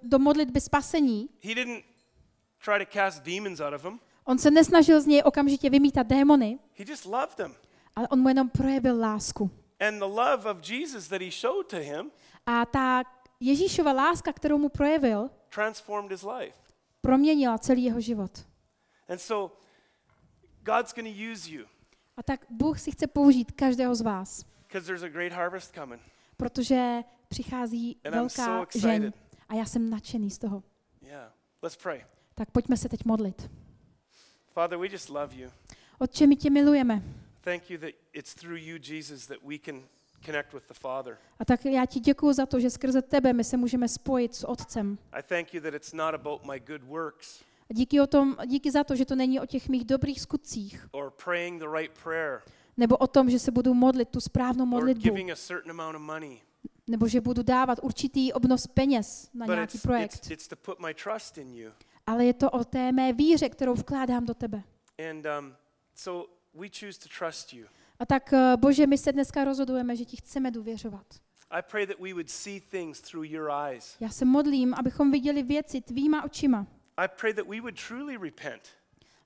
do 0.03 0.19
modlitby 0.19 0.61
spasení. 0.61 1.29
He 1.43 1.55
didn't 1.55 1.85
try 2.65 2.87
to 2.87 2.93
cast 2.93 3.23
demons 3.23 3.61
out 3.61 3.75
of 3.75 3.85
him. 3.85 4.01
On 4.25 4.39
se 4.39 4.51
nesnažil 4.51 5.01
z 5.01 5.07
něj 5.07 5.23
okamžitě 5.25 5.71
vymítat 5.71 6.07
démony, 6.07 6.59
He 6.79 6.85
just 6.89 7.05
loved 7.05 7.39
him. 7.41 7.55
Ale 7.97 8.09
on 8.09 8.21
mu 8.21 8.29
jenom 8.29 8.49
projevil 8.49 9.01
lásku. 9.01 9.51
And 9.81 9.99
the 9.99 10.05
love 10.05 10.51
of 10.51 10.69
Jesus 10.71 11.09
that 11.09 11.23
he 11.23 11.31
showed 11.31 11.67
to 11.67 11.77
him 11.77 12.11
A 12.47 12.67
ta 12.67 13.03
Ježíšova 13.41 13.93
láska, 13.93 14.33
kterou 14.33 14.59
mu 14.59 14.69
projevil, 14.69 15.31
transformed 15.55 16.11
his 16.13 16.23
life. 16.23 16.55
proměnila 17.01 17.59
celý 17.59 17.85
jeho 17.85 18.01
život. 18.01 18.47
And 19.09 19.19
so 19.19 19.57
God's 20.63 20.95
going 20.95 21.17
to 21.17 21.33
use 21.33 21.51
you 21.51 21.65
A 22.17 22.23
tak 22.23 22.41
Bůh 22.51 22.81
si 22.81 22.91
chce 22.93 23.07
použít 23.07 23.53
každého 23.53 23.95
z 23.95 24.01
vás, 24.01 24.45
because 24.69 24.87
there's 24.87 25.03
a 25.03 25.09
great 25.09 25.33
harvest 25.33 25.75
coming. 25.75 26.03
protože 26.37 27.03
přichází 27.29 27.97
And 28.05 28.13
I'm 28.15 28.19
velká 28.19 28.45
so 28.45 28.63
excited. 28.63 28.83
žeň. 29.03 29.13
A 29.49 29.55
já 29.55 29.65
jsem 29.65 29.91
nadšený 29.91 30.31
z 30.31 30.39
toho. 30.39 30.63
Yeah. 31.03 31.33
Let's 31.63 31.77
pray. 31.77 32.05
Tak 32.35 32.51
pojďme 32.51 32.77
se 32.77 32.89
teď 32.89 33.05
modlit. 33.05 33.51
Father, 34.53 34.79
we 34.79 34.89
just 34.89 35.09
love 35.09 35.35
you. 35.37 35.51
Otče, 35.99 36.27
my 36.27 36.37
tě 36.37 36.51
milujeme. 36.51 37.03
Thank 37.45 37.71
you 37.71 37.79
that 37.79 37.91
it's 38.13 38.35
through 38.35 38.59
you, 38.59 38.79
Jesus, 38.79 39.27
that 39.27 39.39
we 39.45 39.59
can 39.59 39.83
connect 40.27 40.55
with 40.55 40.69
the 40.69 40.75
Father. 40.75 41.19
A 41.39 41.45
tak 41.45 41.65
já 41.65 41.87
ti 41.87 42.01
děkuji 42.01 42.33
za 42.33 42.47
to, 42.47 42.61
že 42.61 42.71
skrze 42.71 43.03
tebe 43.03 43.33
my 43.33 43.45
se 43.45 43.57
můžeme 43.57 43.89
spojit 43.89 44.35
s 44.35 44.49
Otcem. 44.49 44.99
I 45.13 45.23
thank 45.23 45.55
you 45.55 45.61
that 45.61 45.75
it's 45.75 45.93
not 45.93 46.15
about 46.15 46.47
my 46.47 46.61
good 46.61 46.83
works 46.83 47.41
A 47.71 47.75
díky, 47.75 48.01
o 48.01 48.07
tom, 48.07 48.37
díky 48.47 48.71
za 48.71 48.85
to, 48.85 48.97
že 48.97 49.05
to 49.05 49.15
není 49.15 49.41
o 49.41 49.47
těch 49.47 49.69
mých 49.69 49.85
dobrých 49.85 50.21
skutcích, 50.21 50.89
or 50.93 51.11
praying 51.25 51.61
the 51.63 51.69
right 51.77 51.99
prayer 52.03 52.43
nebo 52.77 52.97
o 52.97 53.07
tom, 53.07 53.31
že 53.31 53.39
se 53.39 53.51
budu 53.51 53.75
modlit 53.75 54.09
tu 54.09 54.21
správnou 54.21 54.65
or 54.65 54.69
modlitbu, 54.69 55.03
giving 55.03 55.31
a 55.31 55.37
certain 55.37 55.71
amount 55.71 55.97
of 55.97 56.03
money. 56.03 56.41
nebo 56.87 57.09
že 57.09 57.21
budu 57.21 57.43
dávat 57.43 57.79
určitý 57.83 58.33
obnos 58.33 58.67
peněz 58.67 59.31
na 59.35 59.47
But 59.47 59.55
nějaký 59.55 59.77
it's, 59.77 59.83
projekt. 59.83 60.15
it's, 60.15 60.31
it's 60.31 60.49
to 60.49 60.57
put 60.57 60.81
my 60.87 60.95
trust 60.95 61.39
in 61.39 61.55
you. 61.55 61.71
Ale 62.07 62.25
je 62.25 62.35
to 62.35 62.51
o 62.51 62.65
té 62.65 62.93
mé 62.93 63.13
víře, 63.13 63.49
kterou 63.49 63.75
vkládám 63.75 64.27
do 64.27 64.35
tebe. 64.35 64.63
And 65.11 65.27
um, 65.39 65.55
so 65.95 66.33
we 66.55 66.69
choose 66.69 66.99
to 66.99 67.09
trust 67.19 67.53
you. 67.53 67.67
A 67.99 68.07
tak, 68.07 68.33
eh, 68.33 68.57
Bože, 68.57 68.87
my 68.87 68.99
se 68.99 69.13
dneska 69.13 69.45
rozhodujeme, 69.45 69.97
že 69.97 70.05
ti 70.05 70.17
chceme 70.17 70.51
důvěřovat. 70.51 71.07
I 71.51 71.63
pray 71.71 71.87
that 71.87 71.99
we 71.99 72.13
would 72.13 72.31
see 72.31 72.61
things 72.61 73.01
through 73.01 73.27
your 73.27 73.51
eyes. 73.51 73.97
Já 74.01 74.09
se 74.09 74.25
modlím, 74.25 74.75
abychom 74.75 75.11
viděli 75.11 75.43
věci 75.43 75.81
tvýma 75.81 76.25
očima. 76.25 76.67
I 76.97 77.09
pray 77.21 77.35
that 77.35 77.47
we 77.49 77.61
would 77.61 77.87
truly 77.89 78.17
repent. 78.17 78.63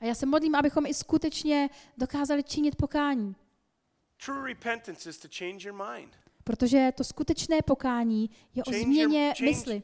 A 0.00 0.04
já 0.04 0.14
se 0.14 0.26
modlím, 0.26 0.54
abychom 0.54 0.86
i 0.86 0.94
skutečně 0.94 1.70
dokázali 1.98 2.42
činit 2.42 2.76
pokání. 2.76 3.36
True 4.24 4.48
repentance 4.48 5.10
is 5.10 5.18
to 5.18 5.28
change 5.38 5.68
your 5.68 5.82
mind. 5.94 6.16
Protože 6.44 6.92
to 6.96 7.04
skutečné 7.04 7.62
pokání 7.62 8.30
je 8.54 8.64
o 8.64 8.72
změně 8.72 9.34
mysli. 9.42 9.82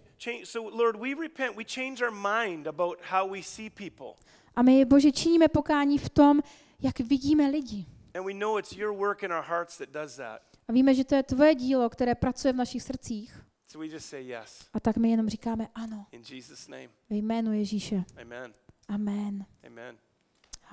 A 4.57 4.63
my, 4.63 4.85
Bože, 4.85 5.13
činíme 5.13 5.49
pokání 5.49 5.99
v 5.99 6.09
tom, 6.09 6.41
jak 6.83 7.01
vidíme 7.01 7.47
lidi. 7.49 7.87
And 8.15 8.27
we 8.27 8.33
know 8.35 8.59
it's 8.59 8.73
your 8.73 8.99
work 8.99 9.23
in 9.23 9.33
our 9.33 9.45
hearts 9.45 9.79
that 9.79 9.89
does 9.91 10.17
that. 10.17 10.43
A 10.69 10.73
víme, 10.73 10.95
že 10.95 11.05
to 11.05 11.15
je 11.15 11.23
tvoje 11.23 11.55
dílo, 11.55 11.91
které 11.91 12.15
pracuje 12.15 12.53
v 12.53 12.57
našich 12.57 12.83
srdcích. 12.83 13.45
So 13.67 13.79
we 13.89 13.95
just 13.95 14.07
say 14.07 14.23
yes. 14.25 14.69
A 14.73 14.81
tak 14.81 14.97
my 14.97 15.11
jenom 15.11 15.29
říkáme 15.29 15.69
ano, 15.75 16.07
In 16.13 16.23
Jesus' 16.31 16.69
name. 16.69 16.89
ve 17.11 17.17
jménu 17.17 17.53
Ježíše. 17.53 18.05
Amen. 18.23 18.55
Amen. 18.89 19.47
Amen. 19.67 19.97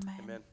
Amen. 0.02 0.20
Amen. 0.20 0.44